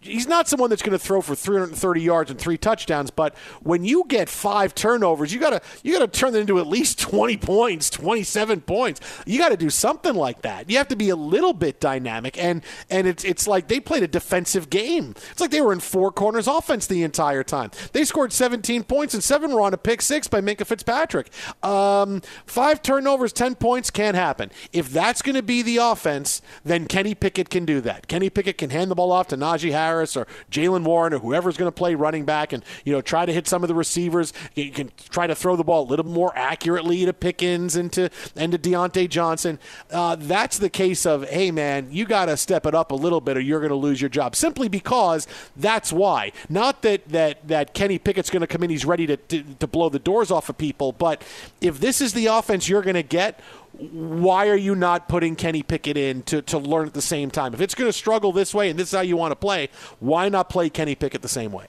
He's 0.00 0.28
not 0.28 0.48
someone 0.48 0.68
that's 0.68 0.82
going 0.82 0.92
to 0.92 0.98
throw 0.98 1.22
for 1.22 1.34
330 1.34 2.02
yards 2.02 2.30
and 2.30 2.38
three 2.38 2.58
touchdowns, 2.58 3.10
but 3.10 3.34
when 3.62 3.86
you 3.86 4.04
get 4.06 4.28
five 4.28 4.74
turnovers, 4.74 5.32
you 5.32 5.40
got 5.40 5.50
to 5.50 5.62
you 5.82 5.98
got 5.98 6.12
to 6.12 6.18
turn 6.20 6.34
that 6.34 6.40
into 6.40 6.58
at 6.58 6.66
least 6.66 7.00
20 7.00 7.38
points, 7.38 7.88
27 7.88 8.60
points. 8.60 9.00
You 9.24 9.38
got 9.38 9.48
to 9.48 9.56
do 9.56 9.70
something 9.70 10.14
like 10.14 10.42
that. 10.42 10.68
You 10.68 10.76
have 10.76 10.88
to 10.88 10.96
be 10.96 11.08
a 11.08 11.16
little 11.16 11.54
bit 11.54 11.80
dynamic, 11.80 12.36
and 12.36 12.62
and 12.90 13.06
it's 13.06 13.24
it's 13.24 13.48
like 13.48 13.68
they 13.68 13.80
played 13.80 14.02
a 14.02 14.08
defensive 14.08 14.68
game. 14.68 15.14
It's 15.30 15.40
like 15.40 15.50
they 15.50 15.62
were 15.62 15.72
in 15.72 15.80
four 15.80 16.12
corners 16.12 16.46
offense 16.46 16.86
the 16.86 17.02
entire 17.02 17.42
time. 17.42 17.70
They 17.94 18.04
scored 18.04 18.34
17 18.34 18.84
points 18.84 19.14
and 19.14 19.24
seven 19.24 19.52
were 19.52 19.62
on 19.62 19.72
a 19.72 19.78
pick 19.78 20.02
six 20.02 20.28
by 20.28 20.42
Minkah 20.42 20.66
Fitzpatrick. 20.66 21.30
Um, 21.62 22.20
five 22.44 22.82
turnovers, 22.82 23.32
10 23.32 23.54
points 23.54 23.90
can't 23.90 24.17
happen. 24.18 24.50
If 24.72 24.90
that's 24.90 25.22
going 25.22 25.36
to 25.36 25.42
be 25.42 25.62
the 25.62 25.78
offense, 25.78 26.42
then 26.64 26.86
Kenny 26.86 27.14
Pickett 27.14 27.48
can 27.48 27.64
do 27.64 27.80
that. 27.82 28.08
Kenny 28.08 28.28
Pickett 28.28 28.58
can 28.58 28.70
hand 28.70 28.90
the 28.90 28.94
ball 28.94 29.12
off 29.12 29.28
to 29.28 29.36
Najee 29.36 29.72
Harris 29.72 30.16
or 30.16 30.26
Jaylen 30.50 30.84
Warren 30.84 31.14
or 31.14 31.20
whoever's 31.20 31.56
going 31.56 31.68
to 31.68 31.72
play 31.72 31.94
running 31.94 32.24
back 32.24 32.52
and 32.52 32.64
you 32.84 32.92
know 32.92 33.00
try 33.00 33.24
to 33.24 33.32
hit 33.32 33.46
some 33.46 33.62
of 33.62 33.68
the 33.68 33.74
receivers. 33.74 34.32
You 34.54 34.70
can 34.70 34.90
try 35.10 35.26
to 35.26 35.34
throw 35.34 35.56
the 35.56 35.64
ball 35.64 35.84
a 35.84 35.88
little 35.88 36.04
more 36.04 36.32
accurately 36.34 37.04
to 37.04 37.12
Pickens 37.12 37.76
and 37.76 37.92
to 37.92 38.10
and 38.36 38.52
to 38.52 38.58
Diontae 38.58 39.08
Johnson. 39.08 39.58
Uh, 39.90 40.16
that's 40.18 40.58
the 40.58 40.70
case 40.70 41.06
of 41.06 41.28
hey 41.28 41.50
man, 41.50 41.88
you 41.90 42.04
got 42.04 42.26
to 42.26 42.36
step 42.36 42.66
it 42.66 42.74
up 42.74 42.90
a 42.90 42.96
little 42.96 43.20
bit 43.20 43.36
or 43.36 43.40
you're 43.40 43.60
going 43.60 43.70
to 43.70 43.76
lose 43.76 44.00
your 44.00 44.10
job. 44.10 44.34
Simply 44.34 44.68
because 44.68 45.26
that's 45.56 45.92
why. 45.92 46.32
Not 46.48 46.82
that 46.82 47.08
that 47.08 47.46
that 47.46 47.74
Kenny 47.74 47.98
Pickett's 47.98 48.30
going 48.30 48.40
to 48.40 48.46
come 48.46 48.62
in, 48.64 48.70
he's 48.70 48.84
ready 48.84 49.06
to, 49.06 49.16
to 49.16 49.44
to 49.60 49.66
blow 49.66 49.88
the 49.88 50.00
doors 50.00 50.30
off 50.30 50.48
of 50.48 50.58
people, 50.58 50.92
but 50.92 51.22
if 51.60 51.78
this 51.78 52.00
is 52.00 52.12
the 52.12 52.26
offense 52.26 52.68
you're 52.68 52.82
going 52.82 52.94
to 52.94 53.02
get 53.02 53.40
why 53.72 54.48
are 54.48 54.56
you 54.56 54.74
not 54.74 55.08
putting 55.08 55.36
Kenny 55.36 55.62
Pickett 55.62 55.96
in 55.96 56.22
to, 56.24 56.42
to 56.42 56.58
learn 56.58 56.86
at 56.86 56.94
the 56.94 57.02
same 57.02 57.30
time? 57.30 57.54
If 57.54 57.60
it's 57.60 57.74
going 57.74 57.88
to 57.88 57.92
struggle 57.92 58.32
this 58.32 58.52
way 58.52 58.70
and 58.70 58.78
this 58.78 58.88
is 58.88 58.94
how 58.94 59.02
you 59.02 59.16
want 59.16 59.32
to 59.32 59.36
play, 59.36 59.68
why 60.00 60.28
not 60.28 60.48
play 60.48 60.68
Kenny 60.68 60.94
Pickett 60.94 61.22
the 61.22 61.28
same 61.28 61.52
way? 61.52 61.66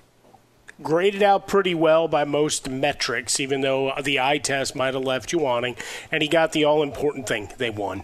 Graded 0.81 1.21
out 1.21 1.47
pretty 1.47 1.75
well 1.75 2.07
by 2.07 2.23
most 2.23 2.69
metrics, 2.69 3.39
even 3.39 3.61
though 3.61 3.93
the 4.01 4.19
eye 4.19 4.37
test 4.37 4.75
might 4.75 4.93
have 4.93 5.03
left 5.03 5.33
you 5.33 5.39
wanting. 5.39 5.75
And 6.11 6.23
he 6.23 6.29
got 6.29 6.53
the 6.53 6.63
all 6.63 6.81
important 6.81 7.27
thing 7.27 7.49
they 7.57 7.69
won. 7.69 8.03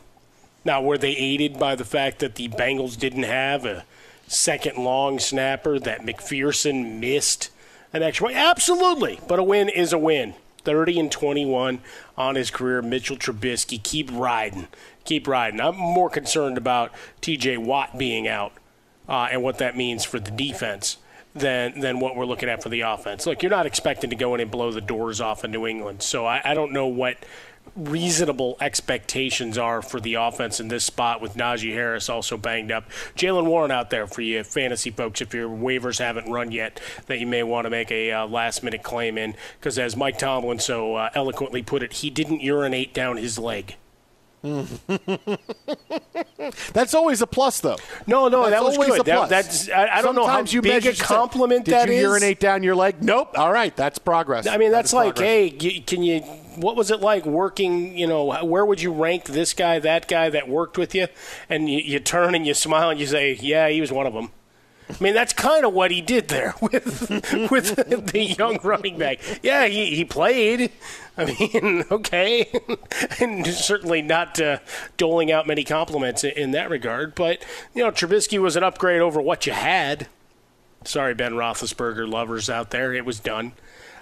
Now, 0.65 0.81
were 0.81 0.97
they 0.97 1.15
aided 1.15 1.57
by 1.57 1.75
the 1.75 1.85
fact 1.85 2.19
that 2.19 2.35
the 2.35 2.49
Bengals 2.49 2.97
didn't 2.97 3.23
have 3.23 3.65
a 3.65 3.85
second 4.27 4.77
long 4.77 5.19
snapper 5.19 5.79
that 5.79 6.01
McPherson 6.01 6.99
missed 6.99 7.49
an 7.93 8.03
extra 8.03 8.27
point? 8.27 8.37
Absolutely. 8.37 9.19
But 9.27 9.39
a 9.39 9.43
win 9.43 9.69
is 9.69 9.93
a 9.93 9.97
win. 9.97 10.33
30 10.65 10.99
and 10.99 11.11
21 11.11 11.79
on 12.17 12.35
his 12.35 12.51
career. 12.51 12.81
Mitchell 12.81 13.15
Trubisky, 13.15 13.81
keep 13.81 14.09
riding. 14.11 14.67
Keep 15.05 15.27
riding. 15.27 15.61
I'm 15.61 15.75
more 15.75 16.09
concerned 16.09 16.57
about 16.57 16.91
TJ 17.21 17.59
Watt 17.59 17.97
being 17.97 18.27
out 18.27 18.51
uh, 19.07 19.29
and 19.31 19.43
what 19.43 19.59
that 19.59 19.77
means 19.77 20.03
for 20.03 20.19
the 20.19 20.31
defense 20.31 20.97
than 21.35 21.81
than 21.81 21.99
what 21.99 22.15
we're 22.15 22.25
looking 22.25 22.49
at 22.49 22.63
for 22.63 22.69
the 22.69 22.81
offense. 22.81 23.25
Look, 23.25 23.43
you're 23.43 23.49
not 23.49 23.65
expecting 23.65 24.09
to 24.09 24.15
go 24.15 24.33
in 24.33 24.41
and 24.41 24.49
blow 24.49 24.71
the 24.71 24.81
doors 24.81 25.21
off 25.21 25.43
of 25.43 25.51
New 25.51 25.67
England, 25.67 26.01
so 26.01 26.25
I, 26.25 26.41
I 26.43 26.53
don't 26.53 26.71
know 26.71 26.87
what 26.87 27.17
reasonable 27.75 28.57
expectations 28.61 29.57
are 29.57 29.81
for 29.81 29.99
the 29.99 30.15
offense 30.15 30.59
in 30.59 30.67
this 30.67 30.85
spot 30.85 31.21
with 31.21 31.35
Najee 31.35 31.73
Harris 31.73 32.09
also 32.09 32.37
banged 32.37 32.71
up. 32.71 32.89
Jaylen 33.15 33.45
Warren 33.45 33.71
out 33.71 33.89
there 33.89 34.07
for 34.07 34.21
you 34.21 34.43
fantasy 34.43 34.91
folks 34.91 35.21
if 35.21 35.33
your 35.33 35.49
waivers 35.49 35.99
haven't 35.99 36.31
run 36.31 36.51
yet 36.51 36.79
that 37.07 37.19
you 37.19 37.27
may 37.27 37.43
want 37.43 37.65
to 37.65 37.69
make 37.69 37.91
a 37.91 38.11
uh, 38.11 38.27
last 38.27 38.63
minute 38.63 38.83
claim 38.83 39.17
in 39.17 39.35
because 39.59 39.77
as 39.77 39.95
Mike 39.95 40.17
Tomlin 40.17 40.59
so 40.59 40.95
uh, 40.95 41.09
eloquently 41.13 41.61
put 41.61 41.83
it, 41.83 41.93
he 41.93 42.09
didn't 42.09 42.41
urinate 42.41 42.93
down 42.93 43.17
his 43.17 43.37
leg. 43.37 43.75
That's 46.73 46.93
always 46.93 47.21
a 47.21 47.27
plus, 47.27 47.59
though. 47.59 47.77
No, 48.05 48.27
no, 48.27 48.41
that's 48.41 48.51
that 48.51 48.63
was 48.63 48.75
always 48.75 48.91
good. 48.91 49.01
a 49.01 49.03
plus. 49.03 49.29
That, 49.29 49.45
that's 49.45 49.69
I, 49.69 49.97
I 49.97 50.01
don't 50.01 50.15
know 50.15 50.27
how 50.27 50.41
you 50.41 50.61
big 50.61 50.85
a 50.85 50.93
compliment 50.93 51.65
Did 51.65 51.73
that 51.73 51.87
you 51.87 51.95
urinate 51.95 52.39
down 52.39 52.61
your 52.61 52.75
leg? 52.75 53.01
Nope. 53.01 53.37
All 53.37 53.51
right, 53.51 53.75
that's 53.75 53.97
progress. 53.97 54.47
I 54.47 54.57
mean, 54.57 54.71
that's 54.71 54.89
is 54.89 54.93
like, 54.93 55.15
progress. 55.15 55.61
hey, 55.61 55.81
can 55.81 56.03
you? 56.03 56.19
What 56.57 56.75
was 56.75 56.91
it 56.91 57.01
like 57.01 57.25
working? 57.25 57.97
You 57.97 58.07
know, 58.07 58.43
where 58.43 58.65
would 58.65 58.81
you 58.81 58.93
rank 58.93 59.25
this 59.25 59.53
guy, 59.53 59.79
that 59.79 60.07
guy 60.07 60.29
that 60.29 60.47
worked 60.47 60.77
with 60.77 60.93
you? 60.93 61.07
And 61.49 61.69
you, 61.69 61.79
you 61.79 61.99
turn 61.99 62.35
and 62.35 62.45
you 62.45 62.53
smile 62.53 62.91
and 62.91 62.99
you 62.99 63.07
say, 63.07 63.37
yeah, 63.41 63.67
he 63.69 63.81
was 63.81 63.91
one 63.91 64.05
of 64.05 64.13
them. 64.13 64.31
I 64.89 65.03
mean, 65.03 65.13
that's 65.13 65.33
kind 65.33 65.65
of 65.65 65.73
what 65.73 65.91
he 65.91 66.01
did 66.01 66.27
there 66.27 66.53
with 66.61 67.09
with 67.51 68.11
the 68.11 68.35
young 68.37 68.59
running 68.63 68.97
back. 68.97 69.19
Yeah, 69.41 69.65
he, 69.65 69.95
he 69.95 70.05
played. 70.05 70.71
I 71.17 71.25
mean, 71.25 71.85
okay, 71.91 72.51
and 73.19 73.47
certainly 73.47 74.01
not 74.01 74.39
uh, 74.39 74.59
doling 74.97 75.31
out 75.31 75.47
many 75.47 75.63
compliments 75.63 76.23
in, 76.23 76.51
that 76.51 76.69
regard. 76.69 77.15
But 77.15 77.43
you 77.73 77.83
know, 77.83 77.91
Trubisky 77.91 78.39
was 78.39 78.55
an 78.55 78.63
upgrade 78.63 79.01
over 79.01 79.19
what 79.19 79.45
you 79.45 79.53
had. 79.53 80.07
Sorry, 80.83 81.15
Ben 81.15 81.33
Roethlisberger 81.33 82.07
lovers 82.07 82.49
out 82.49 82.69
there, 82.69 82.93
it 82.93 83.05
was 83.05 83.19
done. 83.19 83.53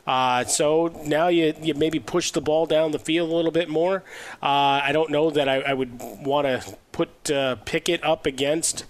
Uh, 0.06 0.44
so 0.44 0.88
now 1.06 1.30
you, 1.30 1.54
you 1.62 1.74
maybe 1.74 1.98
push 1.98 2.32
the 2.32 2.42
ball 2.42 2.66
down 2.66 2.92
the 2.92 3.00
field 3.00 3.30
a 3.30 3.34
little 3.34 3.52
bit 3.52 3.70
more. 3.70 4.04
Uh, 4.42 4.82
I 4.84 4.92
don't 4.92 5.10
know 5.10 5.30
that 5.30 5.48
I, 5.48 5.62
I 5.62 5.74
would 5.74 5.98
want 6.02 6.46
to 6.46 6.78
put 6.92 7.32
uh, 7.32 7.56
Pickett 7.64 8.04
up 8.04 8.26
against 8.26 8.84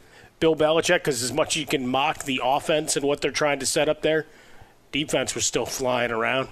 Bill 0.43 0.57
Belichick 0.57 0.95
because 0.95 1.23
as 1.23 1.31
much 1.31 1.55
as 1.55 1.61
you 1.61 1.65
can 1.65 1.87
mock 1.87 2.25
the 2.25 2.41
offense 2.43 2.97
and 2.97 3.05
what 3.05 3.21
they're 3.21 3.31
trying 3.31 3.59
to 3.59 3.65
set 3.65 3.87
up 3.87 4.01
there, 4.01 4.25
defense 4.91 5.35
was 5.35 5.45
still 5.45 5.65
flying 5.65 6.11
around. 6.11 6.49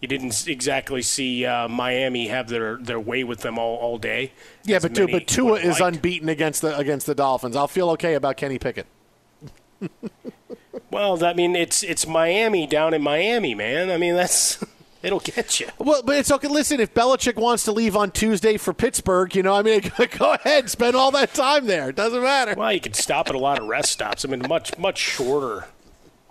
You 0.00 0.06
didn't 0.06 0.46
exactly 0.46 1.02
see 1.02 1.44
uh, 1.44 1.66
Miami 1.66 2.28
have 2.28 2.48
their, 2.48 2.76
their 2.76 3.00
way 3.00 3.24
with 3.24 3.40
them 3.40 3.58
all, 3.58 3.78
all 3.78 3.98
day. 3.98 4.30
Yeah, 4.62 4.78
but 4.78 4.92
dude, 4.92 5.10
but 5.10 5.26
Tua 5.26 5.54
is 5.54 5.80
liked. 5.80 5.96
unbeaten 5.96 6.28
against 6.28 6.62
the 6.62 6.78
against 6.78 7.06
the 7.06 7.16
Dolphins. 7.16 7.56
I'll 7.56 7.66
feel 7.66 7.90
okay 7.90 8.14
about 8.14 8.36
Kenny 8.36 8.60
Pickett. 8.60 8.86
Well, 10.92 11.24
I 11.24 11.32
mean, 11.32 11.56
it's 11.56 11.82
it's 11.82 12.06
Miami 12.06 12.68
down 12.68 12.94
in 12.94 13.02
Miami, 13.02 13.56
man. 13.56 13.90
I 13.90 13.96
mean, 13.96 14.14
that's 14.14 14.64
it'll 15.06 15.20
get 15.20 15.60
you. 15.60 15.68
Well, 15.78 16.02
but 16.02 16.16
it's 16.16 16.30
okay. 16.30 16.48
Listen, 16.48 16.80
if 16.80 16.92
Belichick 16.92 17.36
wants 17.36 17.64
to 17.64 17.72
leave 17.72 17.96
on 17.96 18.10
Tuesday 18.10 18.56
for 18.56 18.74
Pittsburgh, 18.74 19.34
you 19.34 19.42
know, 19.42 19.54
I 19.54 19.62
mean, 19.62 19.80
go 20.18 20.32
ahead, 20.34 20.68
spend 20.68 20.96
all 20.96 21.10
that 21.12 21.32
time 21.32 21.66
there. 21.66 21.88
It 21.90 21.96
doesn't 21.96 22.22
matter. 22.22 22.54
Well, 22.56 22.72
you 22.72 22.80
can 22.80 22.92
stop 22.92 23.28
at 23.28 23.34
a 23.34 23.38
lot 23.38 23.58
of 23.58 23.66
rest 23.66 23.92
stops. 23.92 24.24
I 24.24 24.28
mean, 24.28 24.42
much 24.48 24.76
much 24.78 24.98
shorter 24.98 25.66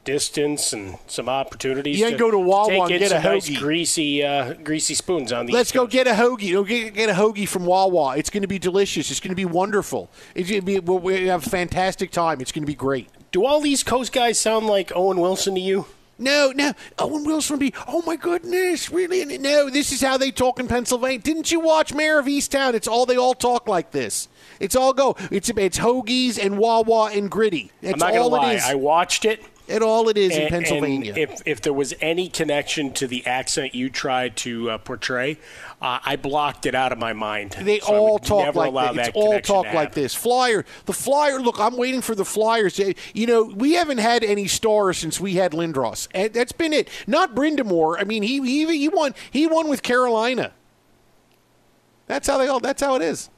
distance 0.06 0.72
and 0.72 0.98
some 1.08 1.28
opportunities. 1.28 2.00
You 2.00 2.10
can 2.10 2.18
go 2.18 2.32
to 2.32 2.38
Wawa 2.38 2.70
take 2.70 2.80
and 2.80 2.90
get 2.90 3.02
a 3.02 3.08
some 3.10 3.24
nice 3.24 3.58
greasy 3.58 4.24
uh, 4.24 4.54
greasy 4.54 4.94
spoons 4.94 5.32
on 5.34 5.48
the. 5.48 5.54
Let's 5.54 5.72
go 5.72 5.88
get 5.88 6.08
a 6.08 6.12
hoagie. 6.12 6.54
Know, 6.54 6.64
get, 6.64 6.94
get 6.94 7.10
a 7.10 7.14
hoagie 7.14 7.48
from 7.48 7.66
Wawa. 7.66 8.18
It's 8.18 8.30
going 8.30 8.44
to 8.44 8.48
be 8.48 8.60
delicious. 8.60 9.12
It's 9.12 9.20
going 9.20 9.32
to 9.32 9.36
be 9.36 9.46
wonderful. 9.46 10.10
It's 10.34 10.50
going 10.50 10.62
to 10.62 10.66
be. 10.66 10.80
We'll, 10.80 11.00
we 11.00 11.28
have 11.28 11.46
a 11.46 11.50
fantastic 11.50 12.12
time. 12.12 12.40
It's 12.40 12.52
going 12.52 12.64
to 12.64 12.68
be 12.68 12.76
great. 12.76 13.10
Do 13.32 13.46
all 13.46 13.60
these 13.60 13.84
Coast 13.84 14.14
guys 14.14 14.40
sound 14.40 14.68
like 14.68 14.94
Owen 14.96 15.20
Wilson 15.20 15.56
to 15.56 15.62
you? 15.62 15.88
No, 16.18 16.54
no. 16.56 16.74
Owen 16.98 17.26
Wilson 17.26 17.60
be. 17.60 17.74
Oh 17.88 18.02
my 18.06 18.16
goodness, 18.16 18.90
really? 18.90 19.38
No, 19.38 19.70
this 19.70 19.92
is 19.92 20.02
how 20.02 20.18
they 20.18 20.32
talk 20.32 20.60
in 20.60 20.68
Pennsylvania. 20.68 21.20
Didn't 21.20 21.52
you 21.52 21.60
watch 21.60 21.94
Mare 21.94 22.20
of 22.20 22.26
Easttown? 22.26 22.74
It's 22.74 22.88
all 22.88 23.06
they 23.06 23.18
all 23.18 23.34
talk 23.34 23.68
like 23.68 23.92
this. 23.92 24.30
It's 24.60 24.76
all 24.76 24.94
go. 24.94 25.16
It's 25.32 25.50
it's 25.50 25.80
hoagies 25.80 26.44
and 26.44 26.58
Wawa 26.58 27.12
and 27.12 27.30
gritty. 27.30 27.72
It's 27.82 27.94
I'm 27.94 28.00
not 28.00 28.12
gonna 28.14 28.22
all 28.24 28.30
lie. 28.30 28.54
it 28.54 28.56
is. 28.58 28.64
I 28.66 28.76
watched 28.76 29.26
it. 29.26 29.44
It 29.68 29.82
all 29.82 30.10
it 30.10 30.18
is 30.18 30.38
in 30.38 30.48
Pennsylvania. 30.50 31.10
and 31.10 31.18
if 31.18 31.42
if 31.46 31.62
there 31.62 31.74
was 31.74 31.94
any 32.00 32.30
connection 32.30 32.94
to 32.94 33.08
the 33.08 33.26
accent 33.26 33.74
you 33.74 33.90
tried 33.90 34.36
to 34.38 34.70
uh, 34.70 34.78
portray, 34.78 35.38
uh, 35.86 36.00
I 36.04 36.16
blocked 36.16 36.66
it 36.66 36.74
out 36.74 36.92
of 36.92 36.98
my 36.98 37.14
mind. 37.14 37.52
They 37.62 37.80
So 37.80 37.96
all 37.96 38.18
talk 38.18 38.56
like 38.56 38.74
this. 38.74 38.96
that 38.96 39.08
It's 39.10 39.16
all 39.16 39.40
talk 39.40 39.72
like 39.72 39.94
this. 39.94 40.16
Flyer, 40.16 40.66
the 40.86 40.94
flyer. 40.94 41.40
Look, 41.40 41.60
I'm 41.60 41.78
waiting 41.78 42.02
for 42.02 42.16
the 42.16 42.26
Flyers. 42.26 42.80
You 43.14 43.28
know, 43.28 43.44
we 43.44 43.74
haven't 43.74 44.00
had 44.00 44.24
any 44.24 44.48
stars 44.48 44.98
since 44.98 45.20
we 45.20 45.36
had 45.36 45.52
Lindros, 45.52 46.08
and 46.16 46.34
that's 46.34 46.54
been 46.54 46.74
it. 46.74 46.90
Not 47.06 47.36
Brind'Amour. 47.36 47.98
I 48.00 48.04
mean, 48.04 48.24
he 48.24 48.42
he 48.42 48.66
he 48.80 48.90
won. 48.90 49.14
He 49.30 49.46
won 49.46 49.68
with 49.70 49.84
Carolina. 49.84 50.54
That's 52.08 52.28
how 52.28 52.40
they 52.40 52.48
all. 52.48 52.60
That's 52.60 52.82
how 52.82 52.96
it 52.96 53.04
is. 53.04 53.30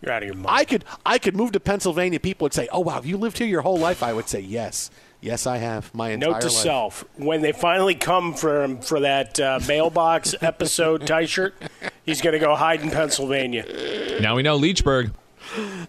You're 0.00 0.12
out 0.12 0.22
of 0.22 0.26
your 0.26 0.36
mind. 0.36 0.48
I 0.48 0.64
could 0.64 0.84
I 1.04 1.18
could 1.18 1.36
move 1.36 1.52
to 1.52 1.60
Pennsylvania. 1.60 2.18
People 2.18 2.46
would 2.46 2.54
say, 2.54 2.66
"Oh 2.72 2.80
wow, 2.80 2.94
have 2.94 3.04
you 3.04 3.18
lived 3.18 3.36
here 3.36 3.46
your 3.46 3.60
whole 3.60 3.78
life?" 3.78 4.02
I 4.02 4.14
would 4.14 4.28
say, 4.30 4.40
"Yes, 4.40 4.90
yes, 5.20 5.46
I 5.46 5.58
have 5.58 5.94
my 5.94 6.10
entire 6.10 6.32
Note 6.32 6.40
to 6.42 6.46
life." 6.48 6.56
self: 6.56 7.04
when 7.16 7.42
they 7.42 7.52
finally 7.52 7.94
come 7.94 8.34
for 8.34 8.62
him 8.62 8.80
for 8.80 9.00
that 9.00 9.38
uh, 9.40 9.60
mailbox 9.66 10.34
episode 10.42 11.06
tie 11.06 11.26
shirt, 11.26 11.54
he's 12.04 12.20
going 12.20 12.34
to 12.34 12.38
go 12.38 12.54
hide 12.54 12.80
in 12.82 12.90
Pennsylvania. 12.90 13.64
Now 14.20 14.36
we 14.36 14.42
know 14.42 14.58
Leechburg. 14.58 15.12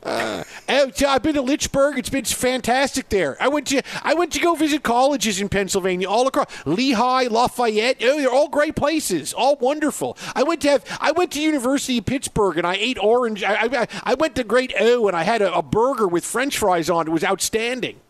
Oh, 0.04 0.44
yeah, 0.68 1.10
I've 1.10 1.22
been 1.22 1.36
to 1.36 1.42
Lynchburg. 1.42 1.98
It's 1.98 2.10
been 2.10 2.26
fantastic 2.26 3.10
there. 3.10 3.38
I 3.40 3.48
went 3.48 3.68
to 3.68 3.82
I 4.04 4.14
went 4.14 4.32
to 4.34 4.40
go 4.40 4.56
visit 4.56 4.82
colleges 4.84 5.40
in 5.40 5.50
Pennsylvania, 5.50 6.10
all 6.10 6.28
across 6.28 6.48
Lehigh, 6.66 7.28
Lafayette. 7.28 7.98
Oh, 8.02 8.18
they're 8.18 8.32
all 8.32 8.50
great 8.50 8.76
places, 8.76 9.34
all 9.34 9.56
wonderful. 9.58 10.18
I 10.36 10.44
went 10.44 10.62
to 10.62 10.70
have 10.70 10.98
I 11.00 11.12
went 11.12 11.32
to 11.34 11.42
University 11.42 12.00
of 12.00 12.06
Pittsburgh 12.06 12.58
and 12.58 12.66
I 12.66 12.76
ate 12.76 12.98
orange. 12.98 13.44
I 13.44 13.84
I, 13.84 13.88
I 14.04 14.14
went 14.16 14.36
to 14.36 14.44
Great 14.44 14.74
O 14.80 15.08
and 15.08 15.16
I 15.16 15.24
had 15.24 15.42
a, 15.42 15.54
a 15.54 15.62
burger 15.62 16.08
with 16.08 16.26
French 16.26 16.58
fries 16.58 16.90
on. 16.90 17.06
it. 17.06 17.10
It 17.10 17.14
was 17.14 17.24
outstanding. 17.24 18.01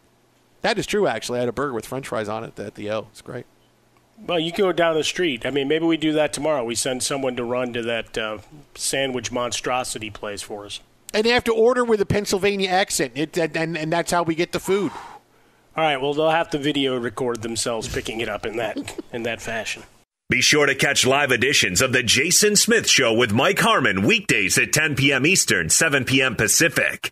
That 0.61 0.77
is 0.77 0.85
true, 0.85 1.07
actually. 1.07 1.37
I 1.37 1.41
had 1.41 1.49
a 1.49 1.53
burger 1.53 1.73
with 1.73 1.85
French 1.85 2.07
fries 2.07 2.29
on 2.29 2.43
it 2.43 2.59
at 2.59 2.75
the 2.75 2.91
O. 2.91 3.07
It's 3.11 3.21
great. 3.21 3.45
Well, 4.25 4.39
you 4.39 4.51
go 4.51 4.71
down 4.71 4.95
the 4.95 5.03
street. 5.03 5.45
I 5.45 5.49
mean, 5.49 5.67
maybe 5.67 5.85
we 5.85 5.97
do 5.97 6.13
that 6.13 6.31
tomorrow. 6.31 6.63
We 6.63 6.75
send 6.75 7.01
someone 7.01 7.35
to 7.37 7.43
run 7.43 7.73
to 7.73 7.81
that 7.83 8.17
uh, 8.17 8.37
sandwich 8.75 9.31
monstrosity 9.31 10.11
place 10.11 10.43
for 10.43 10.65
us. 10.65 10.79
And 11.13 11.25
they 11.25 11.31
have 11.31 11.43
to 11.45 11.53
order 11.53 11.83
with 11.83 11.99
a 12.01 12.05
Pennsylvania 12.05 12.69
accent, 12.69 13.13
it, 13.15 13.37
and, 13.37 13.57
and 13.57 13.77
and 13.77 13.91
that's 13.91 14.11
how 14.11 14.23
we 14.23 14.35
get 14.35 14.51
the 14.51 14.59
food. 14.59 14.91
All 15.75 15.83
right. 15.83 15.99
Well, 15.99 16.13
they'll 16.13 16.29
have 16.29 16.51
to 16.51 16.57
video 16.57 16.97
record 16.97 17.41
themselves 17.41 17.87
picking 17.87 18.21
it 18.21 18.29
up 18.29 18.45
in 18.45 18.57
that 18.57 18.97
in 19.11 19.23
that 19.23 19.41
fashion. 19.41 19.83
Be 20.29 20.41
sure 20.41 20.65
to 20.65 20.75
catch 20.75 21.05
live 21.05 21.31
editions 21.31 21.81
of 21.81 21.91
The 21.91 22.03
Jason 22.03 22.55
Smith 22.55 22.87
Show 22.87 23.13
with 23.13 23.33
Mike 23.33 23.59
Harmon 23.59 24.03
weekdays 24.03 24.57
at 24.57 24.71
10 24.71 24.95
p.m. 24.95 25.25
Eastern, 25.25 25.69
7 25.69 26.05
p.m. 26.05 26.37
Pacific. 26.37 27.11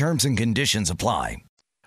Terms 0.00 0.24
and 0.24 0.34
conditions 0.34 0.88
apply. 0.88 1.42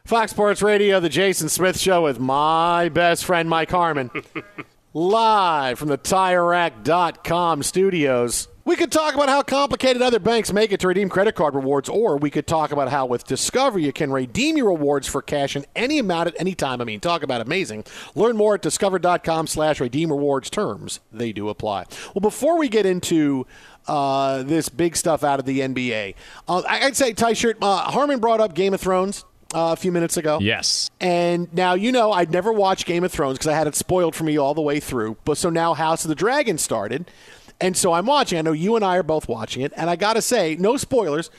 Fox 0.06 0.30
Sports 0.30 0.62
Radio, 0.62 1.00
the 1.00 1.10
Jason 1.10 1.50
Smith 1.50 1.80
Show 1.80 2.04
with 2.04 2.20
my 2.20 2.90
best 2.90 3.26
friend 3.26 3.50
Mike 3.50 3.72
Harmon. 3.72 4.12
Live 4.94 5.80
from 5.80 5.88
the 5.88 5.98
TireRack.com 5.98 7.64
studios. 7.64 8.50
We 8.66 8.78
could 8.78 8.94
talk 8.94 9.14
about 9.14 9.28
how 9.28 9.42
complicated 9.42 10.02
other 10.02 10.20
banks 10.20 10.54
make 10.54 10.72
it 10.72 10.80
to 10.80 10.88
redeem 10.88 11.10
credit 11.10 11.36
card 11.36 11.54
rewards, 11.54 11.90
or 11.90 12.16
we 12.16 12.30
could 12.30 12.48
talk 12.48 12.72
about 12.72 12.88
how 12.88 13.06
with 13.06 13.26
Discover 13.26 13.80
you 13.80 13.92
can 13.92 14.10
redeem 14.10 14.56
your 14.56 14.68
rewards 14.68 15.06
for 15.06 15.22
cash 15.22 15.58
in 15.58 15.66
any 15.76 16.00
amount 16.00 16.30
at 16.30 16.36
any 16.40 16.56
time. 16.56 16.80
I 16.80 16.86
mean, 16.86 17.02
talk 17.02 17.24
about 17.24 17.42
amazing. 17.42 17.84
Learn 18.16 18.38
more 18.38 18.56
at 18.56 18.62
discover.com 18.62 19.48
slash 19.48 19.82
redeem 19.82 20.10
rewards 20.10 20.50
terms. 20.50 21.02
They 21.12 21.34
do 21.34 21.50
apply. 21.50 21.88
Well, 22.14 22.22
before 22.22 22.58
we 22.58 22.70
get 22.70 22.86
into 22.86 23.46
uh, 23.86 24.44
this 24.44 24.70
big 24.70 24.96
stuff 24.96 25.26
out 25.26 25.40
of 25.40 25.46
the 25.46 25.60
NBA, 25.60 26.16
uh, 26.48 26.64
I'd 26.66 26.96
say, 26.96 27.12
Ty 27.12 27.34
Shirt, 27.34 27.58
uh, 27.62 27.92
Harmon 27.92 28.20
brought 28.20 28.40
up 28.40 28.54
Game 28.54 28.74
of 28.74 28.80
Thrones. 28.80 29.26
Uh, 29.54 29.72
a 29.72 29.76
few 29.76 29.92
minutes 29.92 30.18
ago. 30.18 30.40
Yes. 30.42 30.90
And 31.00 31.54
now, 31.54 31.76
you 31.76 31.92
know, 31.92 32.12
I'd 32.12 32.32
never 32.32 32.52
watched 32.52 32.88
Game 32.88 33.04
of 33.04 33.12
Thrones 33.12 33.38
because 33.38 33.46
I 33.46 33.54
had 33.54 33.68
it 33.68 33.76
spoiled 33.76 34.16
for 34.16 34.24
me 34.24 34.36
all 34.36 34.56
the 34.56 34.64
way 34.64 34.80
through. 34.80 35.18
But 35.26 35.38
so 35.38 35.52
now 35.52 35.76
House 35.76 36.04
of 36.04 36.10
the 36.10 36.16
Dragon 36.16 36.58
started. 36.58 37.06
And 37.64 37.78
so 37.78 37.94
I'm 37.94 38.06
watching. 38.06 38.38
I 38.38 38.42
know 38.42 38.52
you 38.52 38.76
and 38.76 38.84
I 38.84 38.98
are 38.98 39.04
both 39.04 39.30
watching 39.30 39.64
it. 39.64 39.72
And 39.78 39.90
I 39.90 39.96
got 39.96 40.14
to 40.14 40.22
say, 40.22 40.58
no 40.58 40.76
spoilers. 40.76 41.30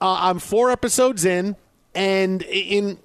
Uh, 0.00 0.16
I'm 0.18 0.38
four 0.38 0.70
episodes 0.70 1.26
in. 1.26 1.54
And 1.94 2.42
in. 2.42 2.98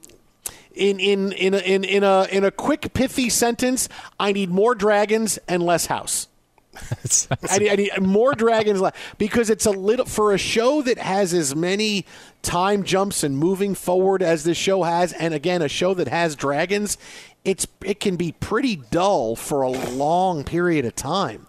In 0.74 1.00
in, 1.00 1.32
in, 1.32 1.54
a, 1.54 1.58
in 1.60 1.86
in 1.86 2.04
a 2.04 2.28
in 2.30 2.44
a 2.44 2.52
quick 2.52 2.94
pithy 2.94 3.30
sentence, 3.30 3.88
I 4.20 4.34
need 4.34 4.50
more 4.50 4.76
dragons 4.76 5.40
and 5.48 5.64
less 5.64 5.86
house. 5.86 6.28
I, 7.50 7.60
need, 7.60 7.70
I 7.70 7.76
need 7.76 8.02
more 8.02 8.34
dragons 8.34 8.82
because 9.18 9.50
it's 9.50 9.66
a 9.66 9.72
little 9.72 10.06
for 10.06 10.34
a 10.34 10.38
show 10.38 10.82
that 10.82 10.98
has 10.98 11.34
as 11.34 11.56
many 11.56 12.06
time 12.42 12.84
jumps 12.84 13.24
and 13.24 13.38
moving 13.38 13.74
forward 13.74 14.22
as 14.22 14.44
this 14.44 14.58
show 14.58 14.84
has, 14.84 15.14
and 15.14 15.34
again 15.34 15.62
a 15.62 15.70
show 15.70 15.94
that 15.94 16.10
has 16.10 16.36
dragons. 16.36 16.98
It's 17.46 17.66
it 17.82 18.02
can 18.02 18.18
be 18.18 18.34
pretty 18.34 18.76
dull 18.76 19.38
for 19.38 19.62
a 19.62 19.70
long 19.70 20.44
period 20.44 20.84
of 20.84 20.94
time. 20.94 21.48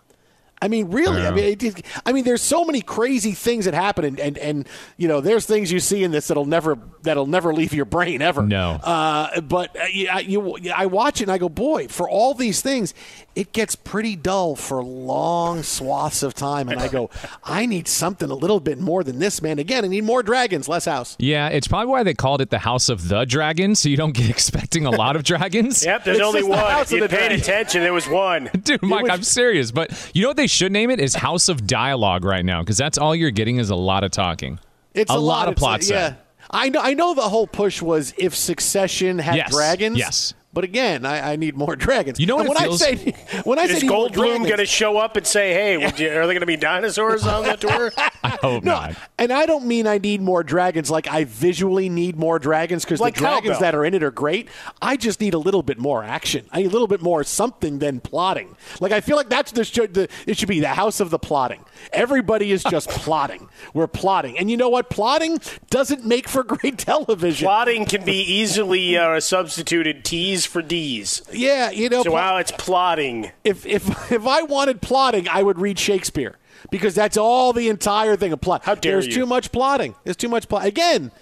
I 0.63 0.69
mean, 0.69 0.91
really. 0.91 1.23
I, 1.23 1.29
I 1.29 1.31
mean, 1.33 1.45
it, 1.61 1.85
I 2.07 2.13
mean, 2.13 2.25
there's 2.25 2.41
so 2.43 2.65
many 2.65 2.81
crazy 2.81 3.33
things 3.33 3.67
that 3.67 3.75
happen, 3.75 4.05
and, 4.05 4.19
and, 4.19 4.39
and 4.39 4.69
you 4.97 5.07
know, 5.07 5.21
there's 5.21 5.45
things 5.47 5.71
you 5.71 5.81
see 5.81 6.03
in 6.03 6.13
this 6.13 6.29
that'll 6.29 6.47
never 6.47 6.79
that'll 7.03 7.27
never 7.27 7.53
leave 7.55 7.73
your 7.75 7.85
brain 7.85 8.23
ever. 8.23 8.43
No. 8.43 8.73
Uh, 8.83 9.41
but 9.43 9.77
uh, 9.79 9.85
you, 9.85 10.57
you, 10.59 10.73
I 10.75 10.87
watch 10.87 11.21
it 11.21 11.25
and 11.25 11.33
I 11.33 11.39
go, 11.39 11.49
boy, 11.49 11.89
for 11.89 12.09
all 12.09 12.33
these 12.35 12.63
things, 12.63 12.95
it 13.35 13.53
gets 13.53 13.77
pretty 13.77 14.17
dull 14.17 14.57
for 14.57 14.83
long 14.83 15.63
swaths 15.63 16.23
of 16.23 16.33
time, 16.35 16.69
and 16.69 16.81
I 16.81 16.89
go, 16.89 17.11
I 17.45 17.67
need 17.67 17.87
something 17.87 18.31
a 18.31 18.35
little 18.35 18.59
bit 18.61 18.79
more 18.79 19.05
than 19.05 19.19
this, 19.19 19.43
man. 19.43 19.59
Again, 19.59 19.85
I 19.85 19.89
need 19.89 20.05
more 20.05 20.23
dragons, 20.23 20.69
less 20.69 20.87
house. 20.87 21.17
Yeah, 21.19 21.49
it's 21.49 21.69
probably 21.69 21.89
why 21.89 22.03
they 22.03 22.15
called 22.15 22.41
it 22.41 22.51
the 22.51 22.59
House 22.61 22.89
of 22.89 23.09
the 23.09 23.25
Dragon, 23.27 23.75
so 23.75 23.89
you 23.89 23.97
don't 23.97 24.15
get 24.15 24.31
expecting 24.37 24.87
a 24.87 24.91
lot 24.91 25.17
of 25.17 25.23
dragons. 25.23 25.85
yep, 25.85 26.03
there's 26.05 26.17
It's 26.19 26.27
only 26.27 26.41
just 26.41 26.51
the 26.51 26.57
one. 26.57 26.71
House 26.71 26.87
If 26.93 26.97
you 26.97 27.01
the 27.03 27.09
paid 27.09 27.17
Dragon. 27.29 27.41
attention, 27.41 27.83
there 27.83 27.93
was 27.93 28.09
one. 28.09 28.51
Dude, 28.63 28.83
Mike, 28.83 29.11
I'm 29.11 29.23
serious. 29.23 29.71
But 29.71 30.11
you 30.15 30.23
know 30.23 30.29
what 30.29 30.37
they 30.37 30.46
should 30.47 30.73
name 30.73 30.91
it 30.91 31.01
is 31.01 31.15
House 31.15 31.49
of 31.49 31.67
Dialogue 31.67 32.25
right 32.25 32.45
now, 32.45 32.61
because 32.63 32.77
that's 32.77 32.99
all 32.99 33.15
you're 33.15 33.31
getting 33.31 33.57
is 33.59 33.71
a 33.71 33.77
lot 33.77 34.05
of 34.05 34.11
talking. 34.11 34.59
It's 34.95 35.11
a, 35.11 35.15
a, 35.15 35.19
lot, 35.19 35.49
of 35.49 35.53
It's 35.53 35.59
plot 35.61 35.83
a- 35.83 35.93
Yeah, 35.93 36.15
I 36.51 36.69
know. 36.69 36.81
I 36.81 36.95
know 36.95 37.15
the 37.15 37.23
whole 37.23 37.47
push 37.47 37.83
was 37.83 38.15
if 38.17 38.35
Succession 38.35 39.19
had 39.19 39.37
Yes, 39.37 39.51
dragons. 39.53 39.99
yes. 39.99 40.35
But 40.57 40.65
again, 40.65 41.05
I, 41.05 41.33
I 41.33 41.37
need 41.37 41.55
more 41.55 41.77
dragons. 41.87 42.19
You 42.19 42.25
know 42.25 42.37
what 42.37 42.49
when 42.49 42.57
it 42.57 42.61
feels- 42.61 42.81
I 42.83 42.95
say 42.95 43.15
when 43.45 43.59
I 43.59 43.67
say 43.67 43.77
Is 43.77 43.83
Goldblum 43.83 44.39
going 44.47 44.57
to 44.57 44.65
show 44.65 44.97
up 44.97 45.15
and 45.17 45.27
say, 45.27 45.53
"Hey, 45.53 45.77
would 45.77 45.99
you, 46.01 46.09
are 46.09 46.13
there 46.15 46.25
going 46.29 46.41
to 46.41 46.47
be 46.47 46.57
dinosaurs 46.57 47.27
on 47.27 47.45
the 47.45 47.57
tour?" 47.59 47.93
I 48.25 48.31
hope 48.41 48.65
No, 48.65 48.73
not. 48.73 48.97
and 49.19 49.35
I 49.35 49.45
don't 49.45 49.67
mean 49.67 49.87
I 49.87 49.99
need 49.99 50.23
more 50.23 50.43
dragons 50.43 50.91
like 50.91 51.09
I 51.09 51.25
visually 51.25 51.91
need 51.91 52.17
more 52.17 52.39
dragons 52.39 52.87
because 52.87 53.01
Like 53.01 53.17
the 53.17 53.21
dragons 53.21 53.57
cowbell. 53.57 53.61
that 53.61 53.75
are 53.75 53.85
in 53.85 53.93
it 53.93 54.03
are 54.03 54.11
great. 54.11 54.49
I 54.81 54.97
just 54.97 55.21
need 55.21 55.35
a 55.35 55.39
little 55.39 55.63
bit 55.63 55.79
more 55.79 56.03
action. 56.03 56.47
I 56.51 56.63
need 56.63 56.69
a 56.69 56.71
little 56.71 56.89
bit 56.89 57.03
more 57.03 57.23
something 57.23 57.79
than 57.79 58.01
plotting. 58.01 58.57
Like 58.81 58.93
I 58.93 59.03
feel 59.03 59.17
like 59.19 59.29
that's 59.29 59.53
the, 59.53 59.63
should, 59.63 59.93
the 59.93 60.09
it 60.27 60.39
should 60.39 60.49
be 60.49 60.61
the 60.61 60.69
house 60.69 61.01
of 61.01 61.11
the 61.11 61.19
plotting. 61.19 61.67
Everybody 61.93 62.51
is 62.51 62.65
just 62.65 62.89
plotting. 62.89 63.51
We're 63.75 63.87
plotting, 63.89 64.39
and 64.39 64.51
you 64.51 64.57
know 64.57 64.71
what? 64.71 64.89
Plotting 64.89 65.39
doesn't 65.69 66.07
make 66.07 66.29
for 66.31 66.43
great 66.43 66.79
television. 66.79 67.45
Plotting 67.45 67.85
can 67.85 68.05
be 68.07 68.17
easily 68.23 68.97
uh, 68.97 69.21
substituted 69.21 70.03
T's 70.03 70.46
for 70.47 70.63
D's. 70.63 71.23
Yeah, 71.33 71.71
you 71.71 71.89
know. 71.89 71.99
So 72.03 72.11
pl- 72.11 72.15
wow, 72.15 72.37
it's 72.39 72.53
plotting. 72.53 73.33
if 73.45 73.67
if 73.67 73.89
if 74.13 74.27
I 74.27 74.43
wanted 74.43 74.81
plotting, 74.81 75.29
I 75.29 75.43
would 75.43 75.59
read 75.59 75.79
Shakespeare 75.79 76.37
because 76.71 76.95
that's 76.95 77.17
all 77.17 77.53
the 77.53 77.69
entire 77.69 78.17
thing 78.17 78.33
of 78.33 78.41
plot. 78.41 78.65
How 78.65 78.75
dare 78.75 78.93
There's 78.93 79.07
you. 79.07 79.13
too 79.13 79.27
much 79.27 79.53
plotting. 79.53 79.95
There's 80.05 80.17
too 80.17 80.29
much 80.29 80.49
plot. 80.49 80.65
Again, 80.65 81.13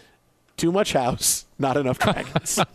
too 0.57 0.73
much 0.73 0.93
house, 0.93 1.47
not 1.59 1.77
enough 1.77 1.99
dragons. 1.99 2.61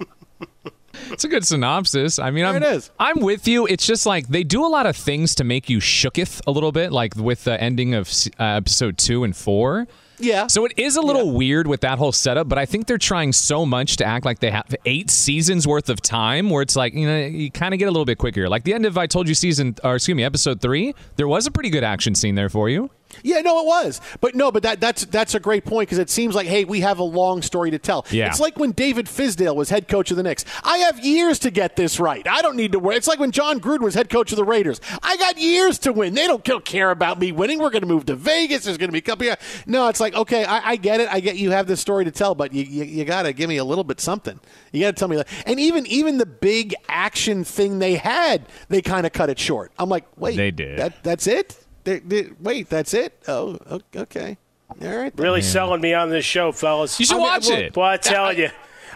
It's 1.12 1.24
a 1.24 1.28
good 1.28 1.46
synopsis. 1.46 2.20
I 2.20 2.32
mean, 2.32 2.46
I'm, 2.46 2.56
it 2.58 2.64
is. 2.64 2.92
I'm 3.00 3.22
with 3.22 3.48
you. 3.48 3.66
It's 3.68 3.86
just 3.86 4.06
like 4.06 4.28
they 4.28 4.44
do 4.44 4.66
a 4.66 4.68
lot 4.68 4.86
of 4.86 4.98
things 4.98 5.36
to 5.36 5.44
make 5.44 5.70
you 5.70 5.80
shooketh 5.80 6.42
a 6.46 6.52
little 6.52 6.72
bit, 6.72 6.92
like 6.92 7.16
with 7.16 7.46
the 7.46 7.62
ending 7.62 7.94
of 7.94 8.10
uh, 8.40 8.44
episode 8.44 8.98
two 8.98 9.24
and 9.24 9.36
four. 9.36 9.88
Yeah. 10.20 10.48
So 10.48 10.66
it 10.66 10.74
is 10.78 10.96
a 10.96 11.02
little 11.02 11.32
weird 11.32 11.68
with 11.68 11.82
that 11.82 11.98
whole 11.98 12.12
setup, 12.12 12.50
but 12.50 12.58
I 12.58 12.66
think 12.66 12.88
they're 12.88 12.98
trying 12.98 13.34
so 13.34 13.66
much 13.66 13.98
to 13.98 14.06
act 14.06 14.26
like 14.26 14.40
they 14.40 14.52
have 14.52 14.76
eight 14.86 15.10
seasons 15.10 15.68
worth 15.68 15.90
of 15.90 16.02
time 16.02 16.50
where 16.50 16.62
it's 16.62 16.76
like, 16.76 16.94
you 16.94 17.08
know, 17.08 17.26
you 17.26 17.52
kind 17.52 17.74
of 17.74 17.80
get 17.80 17.86
a 17.86 17.92
little 17.92 18.06
bit 18.06 18.18
quicker. 18.18 18.50
Like 18.50 18.64
the 18.64 18.74
end 18.74 18.86
of 18.86 18.98
I 18.98 19.08
Told 19.08 19.28
You 19.28 19.36
season, 19.36 19.76
or 19.84 19.96
excuse 19.96 20.16
me, 20.16 20.24
episode 20.24 20.62
three, 20.62 20.94
there 21.16 21.28
was 21.28 21.48
a 21.48 21.52
pretty 21.52 21.70
good 21.70 21.84
action 21.84 22.16
scene 22.16 22.36
there 22.36 22.50
for 22.50 22.70
you. 22.70 22.90
Yeah, 23.24 23.42
no, 23.42 23.60
it 23.60 23.66
was, 23.66 24.02
but 24.22 24.36
no, 24.36 24.52
but 24.52 24.64
that 24.64 24.80
that's 24.80 25.06
that's 25.06 25.36
a 25.36 25.40
great 25.40 25.66
point 25.66 25.88
because 25.90 26.00
it 26.00 26.10
seems 26.10 26.36
like 26.36 26.48
hey, 26.48 26.66
we 26.66 26.82
have 26.82 27.00
a 27.00 27.04
long 27.04 27.42
story 27.42 27.72
to 27.72 27.80
tell. 27.80 28.06
Yeah. 28.12 28.28
it's 28.28 28.40
like 28.40 28.58
when 28.58 28.72
David 28.72 29.08
Fizdale 29.08 29.56
was 29.56 29.70
head 29.70 29.88
coach 29.88 30.12
of 30.12 30.18
the 30.18 30.24
Knicks. 30.24 30.46
I 30.64 30.80
have 30.80 31.04
years 31.04 31.40
to 31.40 31.52
get 31.52 31.76
this 31.76 32.00
right. 32.00 32.28
I 32.28 32.42
don't 32.42 32.56
need 32.56 32.72
to 32.74 32.80
worry. 32.80 32.96
It's 32.96 33.08
like 33.08 33.20
when 33.20 33.32
Jon 33.32 33.60
Gruden 33.60 33.82
was 33.82 33.96
head 33.96 34.10
coach 34.10 34.32
of 34.32 34.38
the 34.38 34.44
Raiders. 34.44 34.80
I 35.04 35.18
got 35.18 35.38
years 35.38 35.80
to 35.80 35.94
win. 35.94 36.14
They 36.14 36.28
don't 36.28 36.44
don't 36.44 36.66
care 36.66 36.92
about 36.92 37.20
me 37.20 37.32
winning. 37.32 37.60
We're 37.60 37.70
going 37.70 37.82
to 37.82 37.88
move 37.88 38.06
to 38.06 38.16
Vegas. 38.16 38.66
There's 38.66 38.78
going 38.78 38.90
to 38.90 38.94
be 38.94 39.00
a 39.00 39.02
company. 39.02 39.32
No, 39.66 39.88
it's 39.88 40.00
like 40.00 40.16
okay, 40.16 40.46
I, 40.46 40.72
I 40.72 40.76
get 40.76 41.00
it. 41.00 41.10
I 41.12 41.20
get 41.20 41.38
you 41.38 41.52
have 41.52 41.68
this 41.68 41.80
story 41.80 42.06
to 42.06 42.12
tell, 42.12 42.36
but 42.36 42.54
you 42.54 42.64
you, 42.64 42.84
you 42.84 43.06
got 43.06 43.24
to 43.24 43.34
give 43.34 43.50
me 43.50 43.58
a 43.58 43.64
little 43.64 43.84
bit 43.84 44.00
something. 44.00 44.40
You 44.72 44.82
got 44.82 44.96
to 44.96 45.00
tell 45.00 45.08
me 45.08 45.18
that. 45.18 45.28
And 45.46 45.60
even 45.60 45.86
even 45.88 46.18
the 46.18 46.26
big 46.26 46.76
action 46.88 47.44
thing 47.44 47.80
they 47.80 47.96
had, 47.96 48.46
they 48.70 48.82
kind 48.82 49.06
of 49.06 49.14
cut 49.14 49.30
it 49.30 49.40
short. 49.40 49.72
I'm 49.78 49.90
like, 49.90 50.06
wait, 50.18 50.38
They 50.38 50.52
did. 50.52 50.80
That 50.80 51.04
that's 51.04 51.28
it. 51.28 51.66
They- 51.90 52.00
they- 52.00 52.30
wait, 52.40 52.70
that's 52.70 52.94
it. 52.94 53.20
Oh, 53.28 53.58
okay. 53.96 54.38
All 54.70 54.88
right. 54.88 55.16
then. 55.16 55.24
Really 55.24 55.42
selling 55.42 55.82
me 55.82 55.94
on 55.96 56.10
this 56.12 56.24
show, 56.26 56.52
fellas. 56.52 57.00
You 57.00 57.06
should 57.08 57.16
I 57.16 57.18
mean, 57.18 57.28
watch 57.28 57.48
well, 57.50 57.58
it. 57.60 57.76
Well, 57.76 57.86
I 57.88 57.98
tell 57.98 58.32
you, 58.32 58.50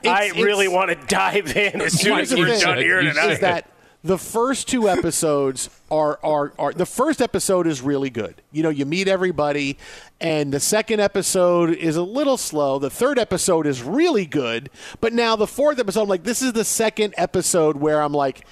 I 0.06 0.30
really 0.36 0.68
want 0.68 0.90
to 0.92 1.08
dive 1.08 1.56
in 1.58 1.82
as 1.82 1.94
soon 2.00 2.20
as 2.20 2.30
the 2.30 2.38
we're 2.38 2.60
done 2.60 2.78
here 2.78 3.02
tonight. 3.02 3.32
is 3.32 3.40
that 3.40 3.70
the 4.04 4.18
first 4.20 4.68
two 4.68 4.88
episodes 4.90 5.70
are, 5.90 6.20
are 6.24 6.54
are 6.60 6.74
the 6.74 6.86
first 6.86 7.22
episode 7.22 7.66
is 7.66 7.82
really 7.82 8.10
good. 8.12 8.42
You 8.52 8.62
know, 8.62 8.70
you 8.70 8.86
meet 8.86 9.08
everybody, 9.08 9.78
and 10.22 10.54
the 10.54 10.60
second 10.60 11.00
episode 11.00 11.72
is 11.72 11.96
a 11.96 12.04
little 12.04 12.38
slow. 12.38 12.78
The 12.78 12.90
third 12.92 13.18
episode 13.18 13.66
is 13.66 13.82
really 13.82 14.26
good, 14.28 14.70
but 15.02 15.12
now 15.14 15.36
the 15.36 15.48
fourth 15.48 15.80
episode, 15.80 16.04
I'm 16.04 16.10
like, 16.10 16.24
this 16.24 16.42
is 16.44 16.54
the 16.54 16.66
second 16.66 17.16
episode 17.18 17.78
where 17.78 18.02
I'm 18.02 18.14
like. 18.14 18.46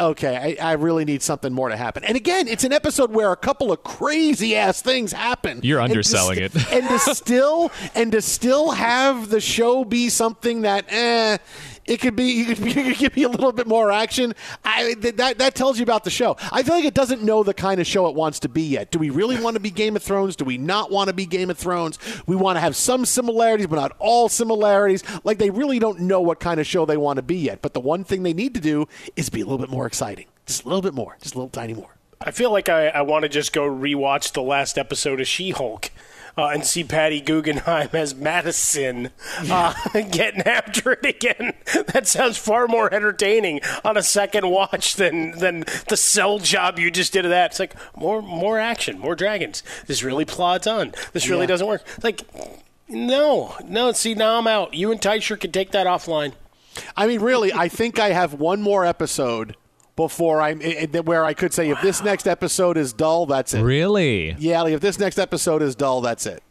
Okay, 0.00 0.56
I, 0.60 0.70
I 0.70 0.72
really 0.72 1.04
need 1.04 1.22
something 1.22 1.52
more 1.52 1.68
to 1.68 1.76
happen. 1.76 2.04
And 2.04 2.16
again, 2.16 2.48
it's 2.48 2.64
an 2.64 2.72
episode 2.72 3.10
where 3.12 3.32
a 3.32 3.36
couple 3.36 3.72
of 3.72 3.82
crazy 3.82 4.56
ass 4.56 4.82
things 4.82 5.12
happen. 5.12 5.60
You're 5.62 5.80
underselling 5.80 6.36
st- 6.38 6.54
it. 6.56 6.72
and 6.72 6.88
to 6.88 6.98
still 7.14 7.70
and 7.94 8.12
to 8.12 8.22
still 8.22 8.70
have 8.72 9.28
the 9.28 9.40
show 9.40 9.84
be 9.84 10.08
something 10.08 10.62
that 10.62 10.86
eh, 10.88 11.38
it 11.86 12.00
could 12.00 12.14
be 12.16 12.24
you 12.24 12.44
could, 12.46 12.58
you 12.58 12.72
could 12.84 12.96
give 12.96 13.16
me 13.16 13.22
a 13.24 13.28
little 13.28 13.52
bit 13.52 13.66
more 13.66 13.90
action. 13.90 14.34
I 14.64 14.94
th- 14.94 15.16
that 15.16 15.38
that 15.38 15.54
tells 15.54 15.78
you 15.78 15.82
about 15.82 16.04
the 16.04 16.10
show. 16.10 16.36
I 16.50 16.62
feel 16.62 16.74
like 16.74 16.84
it 16.84 16.94
doesn't 16.94 17.22
know 17.22 17.42
the 17.42 17.54
kind 17.54 17.80
of 17.80 17.86
show 17.86 18.06
it 18.08 18.14
wants 18.14 18.40
to 18.40 18.48
be 18.48 18.62
yet. 18.62 18.90
Do 18.90 18.98
we 18.98 19.10
really 19.10 19.40
want 19.40 19.54
to 19.54 19.60
be 19.60 19.70
Game 19.70 19.96
of 19.96 20.02
Thrones? 20.02 20.36
Do 20.36 20.44
we 20.44 20.58
not 20.58 20.90
want 20.90 21.08
to 21.08 21.14
be 21.14 21.26
Game 21.26 21.50
of 21.50 21.58
Thrones? 21.58 21.98
We 22.26 22.36
want 22.36 22.56
to 22.56 22.60
have 22.60 22.76
some 22.76 23.04
similarities, 23.04 23.66
but 23.66 23.76
not 23.76 23.96
all 23.98 24.28
similarities. 24.28 25.02
Like 25.24 25.38
they 25.38 25.50
really 25.50 25.78
don't 25.78 26.00
know 26.00 26.20
what 26.20 26.40
kind 26.40 26.60
of 26.60 26.66
show 26.66 26.86
they 26.86 26.96
want 26.96 27.16
to 27.16 27.22
be 27.22 27.36
yet. 27.36 27.62
But 27.62 27.74
the 27.74 27.80
one 27.80 28.04
thing 28.04 28.22
they 28.22 28.34
need 28.34 28.54
to 28.54 28.60
do 28.60 28.86
is 29.16 29.28
be 29.28 29.40
a 29.40 29.44
little 29.44 29.58
bit 29.58 29.70
more 29.70 29.86
exciting, 29.86 30.26
just 30.46 30.64
a 30.64 30.68
little 30.68 30.82
bit 30.82 30.94
more, 30.94 31.16
just 31.20 31.34
a 31.34 31.38
little 31.38 31.50
tiny 31.50 31.74
more. 31.74 31.96
I 32.20 32.30
feel 32.30 32.52
like 32.52 32.68
I, 32.68 32.88
I 32.88 33.02
want 33.02 33.24
to 33.24 33.28
just 33.28 33.52
go 33.52 33.62
rewatch 33.68 34.32
the 34.32 34.42
last 34.42 34.78
episode 34.78 35.20
of 35.20 35.26
She-Hulk. 35.26 35.90
Uh, 36.36 36.46
and 36.48 36.64
see 36.64 36.82
Patty 36.82 37.20
Guggenheim 37.20 37.90
as 37.92 38.14
Madison 38.14 39.10
uh, 39.50 39.74
getting 40.10 40.40
after 40.42 40.92
it 40.92 41.04
again. 41.04 41.52
That 41.88 42.06
sounds 42.06 42.38
far 42.38 42.66
more 42.66 42.92
entertaining 42.92 43.60
on 43.84 43.98
a 43.98 44.02
second 44.02 44.48
watch 44.48 44.94
than 44.96 45.32
than 45.38 45.64
the 45.88 45.96
cell 45.96 46.38
job 46.38 46.78
you 46.78 46.90
just 46.90 47.12
did 47.12 47.26
of 47.26 47.30
that. 47.30 47.50
It's 47.50 47.60
like 47.60 47.74
more 47.96 48.22
more 48.22 48.58
action, 48.58 48.98
more 48.98 49.14
dragons. 49.14 49.62
This 49.86 50.02
really 50.02 50.24
plods 50.24 50.66
on. 50.66 50.94
This 51.12 51.28
really 51.28 51.42
Yeah. 51.42 51.48
doesn't 51.48 51.66
work. 51.66 51.82
Like 52.02 52.22
no, 52.88 53.54
no. 53.66 53.92
See 53.92 54.14
now 54.14 54.38
I'm 54.38 54.46
out. 54.46 54.72
You 54.74 54.90
and 54.90 55.00
Teicher 55.00 55.38
can 55.38 55.52
take 55.52 55.70
that 55.72 55.86
offline. 55.86 56.32
I 56.96 57.06
mean, 57.06 57.20
really, 57.20 57.52
I 57.52 57.68
think 57.68 57.98
I 57.98 58.10
have 58.12 58.32
one 58.34 58.62
more 58.62 58.86
episode 58.86 59.54
before 59.96 60.40
I'm 60.40 60.60
it, 60.60 60.94
it- 60.94 61.04
where 61.04 61.24
I 61.24 61.34
could 61.34 61.52
say 61.52 61.70
if 61.70 61.80
this 61.82 62.02
next 62.02 62.26
episode 62.26 62.76
is 62.76 62.92
dull, 62.92 63.26
that's 63.26 63.54
it. 63.54 63.62
Really? 63.62 64.34
Yeah, 64.38 64.62
like 64.62 64.72
if 64.74 64.80
this 64.80 64.98
next 64.98 65.18
episode 65.18 65.62
is 65.62 65.74
dull, 65.74 66.00
that's 66.00 66.26
it. 66.26 66.42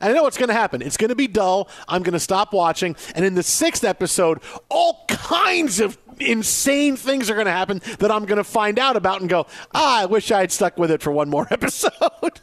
And 0.00 0.10
I 0.12 0.14
know 0.14 0.24
what's 0.24 0.36
going 0.36 0.48
to 0.48 0.54
happen. 0.54 0.82
It's 0.82 0.98
going 0.98 1.08
to 1.08 1.14
be 1.14 1.26
dull. 1.26 1.68
I'm 1.88 2.02
going 2.02 2.12
to 2.12 2.20
stop 2.20 2.52
watching, 2.52 2.96
and 3.14 3.24
in 3.24 3.34
the 3.34 3.42
sixth 3.42 3.82
episode, 3.82 4.40
all 4.68 5.04
kinds 5.08 5.80
of 5.80 5.96
insane 6.20 6.96
things 6.96 7.30
are 7.30 7.34
going 7.34 7.46
to 7.46 7.52
happen 7.52 7.80
that 7.98 8.10
I'm 8.10 8.26
going 8.26 8.36
to 8.36 8.44
find 8.44 8.78
out 8.78 8.96
about 8.96 9.20
and 9.22 9.30
go, 9.30 9.46
ah, 9.74 10.02
I 10.02 10.06
wish 10.06 10.30
I 10.30 10.40
had 10.40 10.52
stuck 10.52 10.76
with 10.78 10.90
it 10.90 11.00
for 11.02 11.12
one 11.12 11.30
more 11.30 11.46
episode. 11.50 11.90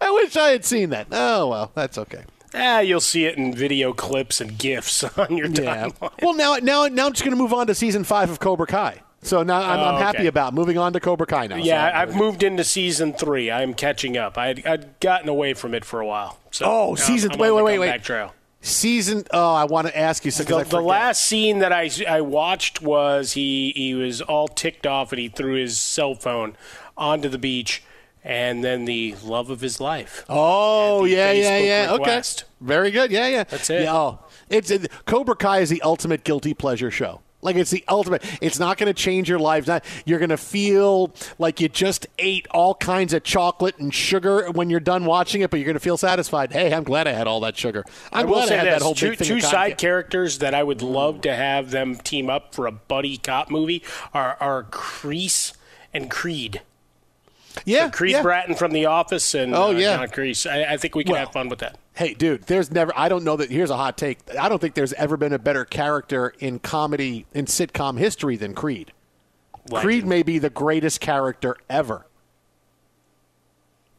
I 0.00 0.10
wish 0.10 0.36
I 0.36 0.48
had 0.50 0.64
seen 0.64 0.90
that. 0.90 1.08
Oh 1.12 1.48
well, 1.48 1.70
that's 1.74 1.98
okay. 1.98 2.24
Ah, 2.56 2.80
you'll 2.80 3.00
see 3.00 3.26
it 3.26 3.36
in 3.36 3.54
video 3.54 3.92
clips 3.92 4.40
and 4.40 4.56
gifs 4.58 5.04
on 5.18 5.36
your 5.36 5.46
Yeah. 5.48 5.88
timeline. 5.88 6.10
Well, 6.22 6.34
now, 6.34 6.56
now, 6.56 6.86
now 6.88 7.06
I'm 7.06 7.12
just 7.12 7.24
going 7.24 7.36
to 7.36 7.42
move 7.42 7.52
on 7.52 7.66
to 7.66 7.74
season 7.74 8.02
five 8.04 8.30
of 8.30 8.40
Cobra 8.40 8.66
Kai. 8.66 9.02
So 9.22 9.42
now 9.42 9.60
I'm, 9.60 9.78
Oh, 9.80 9.84
I'm 9.96 10.00
happy 10.02 10.18
okay. 10.18 10.26
about 10.28 10.54
moving 10.54 10.78
on 10.78 10.92
to 10.92 11.00
Cobra 11.00 11.26
Kai 11.26 11.48
now. 11.48 11.56
Yeah, 11.56 11.90
So- 11.90 11.96
I've 11.98 12.14
moved 12.16 12.42
into 12.42 12.62
season 12.64 13.12
three. 13.12 13.50
I'm 13.50 13.74
catching 13.74 14.16
up. 14.16 14.38
I'd, 14.38 14.64
I'd 14.66 15.00
gotten 15.00 15.28
away 15.28 15.52
from 15.54 15.74
it 15.74 15.84
for 15.84 16.00
a 16.00 16.06
while. 16.06 16.38
So 16.52 16.64
Oh, 16.66 16.94
season- 16.94 17.32
I'm 17.32 17.38
wait, 17.38 17.48
on 17.50 17.54
wait, 17.64 17.74
the 17.74 17.80
wait, 17.80 17.90
wait. 17.90 18.02
Trail. 18.04 18.32
season. 18.60 19.24
Oh, 19.32 19.54
I 19.54 19.64
want 19.64 19.88
to 19.88 19.98
ask 19.98 20.24
you 20.24 20.30
something. 20.30 20.54
The, 20.56 20.60
I 20.60 20.64
the 20.64 20.80
last 20.80 21.22
scene 21.22 21.58
that 21.60 21.72
I, 21.72 21.90
I 22.08 22.20
watched 22.20 22.82
was 22.82 23.32
he, 23.32 23.72
he 23.74 23.94
was 23.94 24.20
all 24.22 24.48
ticked 24.48 24.86
off 24.86 25.12
and 25.12 25.18
he 25.20 25.28
threw 25.28 25.54
his 25.54 25.78
cell 25.78 26.14
phone 26.14 26.56
onto 26.96 27.28
the 27.28 27.38
beach, 27.38 27.82
and 28.26 28.64
then 28.64 28.84
the 28.84 29.14
love 29.24 29.50
of 29.50 29.60
his 29.60 29.80
life. 29.80 30.24
Oh, 30.28 31.04
yeah, 31.04 31.30
yeah, 31.30 31.50
Facebook 31.60 31.66
yeah. 31.66 31.92
request. 31.92 32.42
Okay, 32.42 32.50
very 32.60 32.90
good. 32.90 33.12
Yeah, 33.12 33.28
yeah. 33.28 33.44
That's 33.44 33.70
it. 33.70 33.82
Yeah, 33.82 33.94
oh, 33.94 34.18
it's 34.50 34.70
it, 34.70 34.90
Cobra 35.06 35.36
Kai 35.36 35.60
is 35.60 35.70
the 35.70 35.80
ultimate 35.82 36.24
guilty 36.24 36.52
pleasure 36.52 36.90
show. 36.90 37.20
Like 37.40 37.54
it's 37.54 37.70
the 37.70 37.84
ultimate. 37.86 38.24
It's 38.42 38.58
not 38.58 38.78
going 38.78 38.88
to 38.88 38.94
change 38.94 39.28
your 39.28 39.38
life. 39.38 39.68
Not, 39.68 39.84
you're 40.04 40.18
going 40.18 40.30
to 40.30 40.36
feel 40.36 41.14
like 41.38 41.60
you 41.60 41.68
just 41.68 42.08
ate 42.18 42.48
all 42.50 42.74
kinds 42.74 43.12
of 43.12 43.22
chocolate 43.22 43.78
and 43.78 43.94
sugar 43.94 44.50
when 44.50 44.70
you're 44.70 44.80
done 44.80 45.04
watching 45.04 45.42
it, 45.42 45.50
but 45.50 45.58
you're 45.58 45.66
going 45.66 45.74
to 45.74 45.80
feel 45.80 45.98
satisfied. 45.98 46.50
Hey, 46.50 46.74
I'm 46.74 46.82
glad 46.82 47.06
I 47.06 47.12
had 47.12 47.28
all 47.28 47.38
that 47.40 47.56
sugar. 47.56 47.84
I'm 48.12 48.26
I 48.26 48.28
will 48.28 48.42
say 48.42 48.54
I 48.54 48.64
had 48.64 48.66
this: 48.66 48.74
that 48.74 48.82
whole 48.82 48.94
two, 48.94 49.14
two 49.14 49.40
side 49.40 49.78
characters 49.78 50.38
that 50.38 50.54
I 50.54 50.64
would 50.64 50.82
love 50.82 51.20
to 51.20 51.36
have 51.36 51.70
them 51.70 51.94
team 51.94 52.28
up 52.28 52.52
for 52.52 52.66
a 52.66 52.72
buddy 52.72 53.18
cop 53.18 53.48
movie 53.48 53.84
are 54.12 54.36
are 54.40 54.64
Kreese 54.64 55.52
and 55.94 56.10
Creed. 56.10 56.62
Yeah, 57.64 57.88
Creed 57.90 58.12
yeah. 58.12 58.22
Bratton 58.22 58.54
from 58.54 58.72
The 58.72 58.86
Office 58.86 59.34
and 59.34 59.54
Oh, 59.54 59.68
uh, 59.68 59.70
yeah. 59.70 59.96
John 59.96 60.08
Kreese. 60.08 60.50
I, 60.50 60.74
I 60.74 60.76
think 60.76 60.94
we 60.94 61.04
can 61.04 61.12
Well, 61.12 61.20
have 61.24 61.32
fun 61.32 61.48
with 61.48 61.60
that. 61.60 61.78
Hey, 61.94 62.12
dude, 62.14 62.42
there's 62.42 62.70
never, 62.70 62.92
I 62.96 63.08
don't 63.08 63.24
know 63.24 63.36
that, 63.36 63.50
here's 63.50 63.70
a 63.70 63.76
hot 63.76 63.96
take. 63.96 64.18
I 64.38 64.48
don't 64.48 64.60
think 64.60 64.74
there's 64.74 64.92
ever 64.94 65.16
been 65.16 65.32
a 65.32 65.38
better 65.38 65.64
character 65.64 66.34
in 66.38 66.58
comedy, 66.58 67.24
in 67.32 67.46
sitcom 67.46 67.98
history 67.98 68.36
than 68.36 68.52
Creed. 68.54 68.92
Creed 69.72 70.04
may 70.06 70.22
be 70.22 70.38
the 70.38 70.50
greatest 70.50 71.00
character 71.00 71.56
ever. 71.70 72.06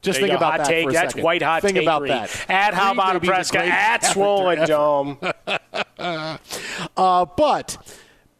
Just 0.01 0.19
think 0.19 0.31
go. 0.31 0.37
about 0.37 0.51
hot 0.51 0.57
that 0.59 0.67
take. 0.67 0.89
That's 0.91 1.11
second. 1.13 1.23
white 1.23 1.41
hot 1.41 1.61
think 1.63 1.73
take. 1.75 1.83
about 1.83 2.03
Reed. 2.03 2.11
that. 2.11 2.45
At 2.49 2.73
how 2.75 2.93
about 2.93 3.15
a 3.17 3.19
Prescott? 3.19 3.65
At 3.65 4.05
Swollen. 4.05 4.67
Dome. 4.67 5.17
Uh, 6.95 7.25
but 7.25 7.77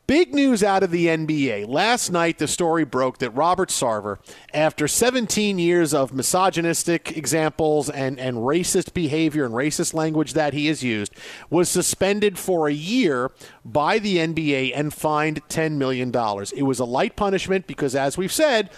big 0.07 0.33
news 0.33 0.63
out 0.63 0.83
of 0.83 0.91
the 0.91 1.07
NBA. 1.07 1.67
Last 1.67 2.09
night, 2.09 2.37
the 2.37 2.47
story 2.47 2.85
broke 2.85 3.17
that 3.19 3.31
Robert 3.31 3.69
Sarver, 3.69 4.17
after 4.53 4.87
17 4.87 5.59
years 5.59 5.93
of 5.93 6.13
misogynistic 6.13 7.15
examples 7.15 7.89
and, 7.89 8.17
and 8.19 8.37
racist 8.37 8.93
behavior 8.93 9.45
and 9.45 9.53
racist 9.53 9.93
language 9.93 10.33
that 10.33 10.53
he 10.53 10.67
has 10.67 10.81
used, 10.81 11.13
was 11.49 11.69
suspended 11.69 12.39
for 12.39 12.67
a 12.67 12.73
year 12.73 13.31
by 13.65 13.99
the 13.99 14.17
NBA 14.17 14.71
and 14.73 14.93
fined 14.93 15.45
$10 15.49 15.73
million. 15.73 16.09
It 16.55 16.63
was 16.63 16.79
a 16.79 16.85
light 16.85 17.15
punishment 17.17 17.67
because, 17.67 17.93
as 17.93 18.17
we've 18.17 18.31
said, 18.31 18.69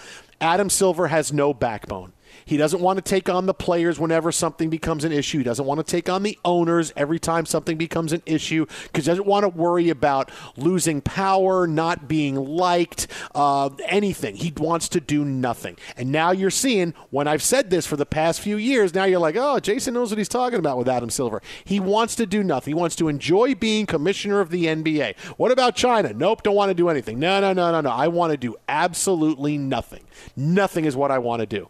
Adam 0.41 0.69
Silver 0.69 1.07
has 1.07 1.31
no 1.31 1.53
backbone. 1.53 2.13
He 2.49 2.57
doesn't 2.57 2.81
want 2.81 2.97
to 2.97 3.03
take 3.03 3.29
on 3.29 3.45
the 3.45 3.53
players 3.53 3.99
whenever 3.99 4.31
something 4.31 4.71
becomes 4.71 5.03
an 5.03 5.11
issue. 5.11 5.37
He 5.37 5.43
doesn't 5.43 5.67
want 5.67 5.79
to 5.79 5.83
take 5.83 6.09
on 6.09 6.23
the 6.23 6.35
owners 6.43 6.91
every 6.95 7.19
time 7.19 7.45
something 7.45 7.77
becomes 7.77 8.11
an 8.11 8.23
issue 8.25 8.65
because 8.85 9.05
he 9.05 9.11
doesn't 9.11 9.27
want 9.27 9.43
to 9.43 9.49
worry 9.49 9.89
about 9.89 10.31
losing 10.57 10.99
power, 10.99 11.67
not 11.67 12.07
being 12.07 12.33
liked, 12.33 13.05
uh, 13.35 13.69
anything. 13.85 14.35
He 14.35 14.51
wants 14.57 14.89
to 14.89 14.99
do 14.99 15.23
nothing. 15.23 15.77
And 15.95 16.11
now 16.11 16.31
you're 16.31 16.49
seeing, 16.49 16.95
when 17.11 17.27
I've 17.27 17.43
said 17.43 17.69
this 17.69 17.85
for 17.85 17.97
the 17.97 18.05
past 18.07 18.41
few 18.41 18.57
years, 18.57 18.95
now 18.95 19.03
you're 19.03 19.19
like, 19.19 19.35
oh, 19.37 19.59
Jason 19.59 19.93
knows 19.93 20.09
what 20.09 20.17
he's 20.17 20.27
talking 20.27 20.57
about 20.57 20.79
with 20.79 20.89
Adam 20.89 21.11
Silver. 21.11 21.43
He 21.63 21.79
wants 21.79 22.15
to 22.15 22.25
do 22.25 22.43
nothing. 22.43 22.73
He 22.73 22.79
wants 22.79 22.95
to 22.95 23.09
enjoy 23.09 23.53
being 23.53 23.85
commissioner 23.85 24.39
of 24.39 24.49
the 24.49 24.65
NBA. 24.65 25.19
What 25.37 25.51
about 25.51 25.75
China? 25.75 26.13
Nope, 26.13 26.41
don't 26.41 26.55
want 26.55 26.71
to 26.71 26.73
do 26.73 26.89
anything. 26.89 27.19
No, 27.19 27.39
no, 27.39 27.53
no, 27.53 27.71
no, 27.71 27.81
no. 27.81 27.91
I 27.91 28.07
want 28.07 28.31
to 28.31 28.37
do 28.37 28.55
absolutely 28.67 29.59
nothing. 29.59 30.01
Nothing 30.35 30.85
is 30.85 30.95
what 30.95 31.11
I 31.11 31.19
want 31.19 31.41
to 31.41 31.45
do. 31.45 31.67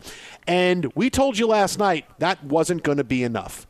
And 0.48 0.69
we 0.96 1.10
told 1.10 1.38
you 1.38 1.48
last 1.48 1.80
night 1.80 2.06
that 2.20 2.44
wasn't 2.44 2.84
going 2.84 2.98
to 2.98 3.04
be 3.04 3.24
enough. 3.24 3.68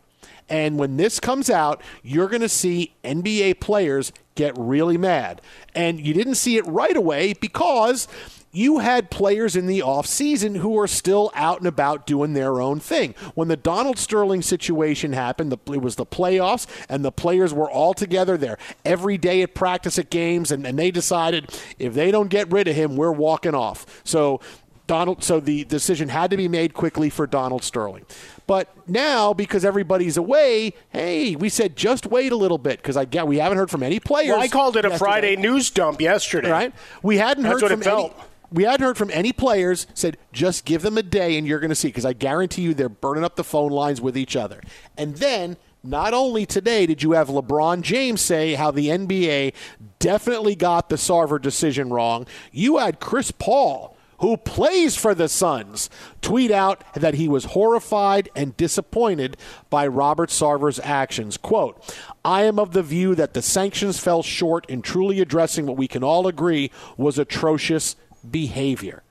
And 0.49 0.79
when 0.79 0.97
this 0.97 1.19
comes 1.19 1.49
out, 1.49 1.81
you're 2.01 2.27
going 2.27 2.41
to 2.41 2.49
see 2.49 2.95
NBA 3.03 3.59
players 3.59 4.11
get 4.35 4.57
really 4.57 4.97
mad. 4.97 5.41
And 5.75 5.99
you 5.99 6.13
didn't 6.13 6.35
see 6.35 6.57
it 6.57 6.65
right 6.65 6.95
away 6.95 7.33
because 7.33 8.07
you 8.51 8.79
had 8.79 9.11
players 9.11 9.55
in 9.55 9.67
the 9.67 9.81
offseason 9.81 10.57
who 10.57 10.79
are 10.79 10.87
still 10.87 11.31
out 11.35 11.59
and 11.59 11.67
about 11.67 12.07
doing 12.07 12.33
their 12.33 12.59
own 12.59 12.79
thing. 12.79 13.13
When 13.35 13.47
the 13.47 13.55
Donald 13.55 13.99
Sterling 13.99 14.41
situation 14.41 15.13
happened, 15.13 15.53
it 15.53 15.81
was 15.81 15.97
the 15.97 16.05
playoffs, 16.05 16.65
and 16.89 17.05
the 17.05 17.11
players 17.11 17.53
were 17.53 17.69
all 17.69 17.93
together 17.93 18.37
there 18.37 18.57
every 18.83 19.17
day 19.19 19.43
at 19.43 19.53
practice 19.53 19.99
at 19.99 20.09
games, 20.09 20.51
and, 20.51 20.65
and 20.65 20.79
they 20.79 20.89
decided 20.89 21.55
if 21.77 21.93
they 21.93 22.09
don't 22.09 22.29
get 22.29 22.51
rid 22.51 22.67
of 22.67 22.75
him, 22.75 22.95
we're 22.95 23.11
walking 23.11 23.53
off. 23.53 23.85
So 24.03 24.41
Donald. 24.89 25.23
So 25.23 25.39
the 25.39 25.65
decision 25.65 26.09
had 26.09 26.31
to 26.31 26.37
be 26.37 26.47
made 26.47 26.73
quickly 26.73 27.11
for 27.11 27.27
Donald 27.27 27.63
Sterling. 27.63 28.05
But 28.47 28.67
now, 28.87 29.35
because 29.35 29.63
everybody's 29.63 30.17
away, 30.17 30.73
hey, 30.89 31.35
we 31.35 31.47
said 31.47 31.75
just 31.75 32.07
wait 32.07 32.31
a 32.31 32.35
little 32.35 32.57
bit 32.57 32.79
because 32.79 32.97
I 32.97 33.05
get 33.05 33.27
we 33.27 33.37
haven't 33.37 33.59
heard 33.59 33.69
from 33.69 33.83
any 33.83 33.99
players. 33.99 34.31
Well, 34.31 34.41
I 34.41 34.47
called 34.47 34.75
it 34.77 34.85
a 34.85 34.89
yesterday. 34.89 34.97
Friday 34.97 35.35
news 35.35 35.69
dump 35.69 36.01
yesterday. 36.01 36.49
Right? 36.49 36.73
We 37.03 37.17
hadn't 37.17 37.43
That's 37.43 37.61
heard 37.61 37.83
from 37.83 37.83
any. 37.87 38.13
We 38.51 38.63
hadn't 38.63 38.83
heard 38.83 38.97
from 38.97 39.11
any 39.11 39.31
players. 39.31 39.85
Said 39.93 40.17
just 40.33 40.65
give 40.65 40.81
them 40.81 40.97
a 40.97 41.03
day 41.03 41.37
and 41.37 41.45
you're 41.45 41.59
going 41.59 41.69
to 41.69 41.75
see 41.75 41.89
because 41.89 42.05
I 42.05 42.13
guarantee 42.13 42.63
you 42.63 42.73
they're 42.73 42.89
burning 42.89 43.23
up 43.23 43.35
the 43.35 43.43
phone 43.43 43.71
lines 43.71 44.01
with 44.01 44.17
each 44.17 44.35
other. 44.35 44.59
And 44.97 45.17
then 45.17 45.57
not 45.83 46.15
only 46.15 46.47
today 46.47 46.87
did 46.87 47.03
you 47.03 47.11
have 47.11 47.27
LeBron 47.27 47.83
James 47.83 48.21
say 48.21 48.55
how 48.55 48.71
the 48.71 48.87
NBA 48.87 49.53
definitely 49.99 50.55
got 50.55 50.89
the 50.89 50.95
Sarver 50.95 51.39
decision 51.39 51.91
wrong. 51.91 52.25
You 52.51 52.77
had 52.77 52.99
Chris 52.99 53.29
Paul 53.29 53.95
who 54.19 54.37
plays 54.37 54.95
for 54.95 55.15
the 55.15 55.27
Suns, 55.27 55.89
tweet 56.21 56.51
out 56.51 56.83
that 56.93 57.15
he 57.15 57.27
was 57.27 57.45
horrified 57.45 58.29
and 58.35 58.55
disappointed 58.57 59.37
by 59.69 59.87
Robert 59.87 60.29
Sarver's 60.29 60.79
actions. 60.79 61.37
Quote, 61.37 61.81
I 62.23 62.43
am 62.43 62.59
of 62.59 62.73
the 62.73 62.83
view 62.83 63.15
that 63.15 63.33
the 63.33 63.41
sanctions 63.41 63.99
fell 63.99 64.23
short 64.23 64.65
in 64.69 64.81
truly 64.81 65.19
addressing 65.21 65.65
what 65.65 65.77
we 65.77 65.87
can 65.87 66.03
all 66.03 66.27
agree 66.27 66.71
was 66.97 67.17
atrocious 67.17 67.95
behavior. 68.29 69.03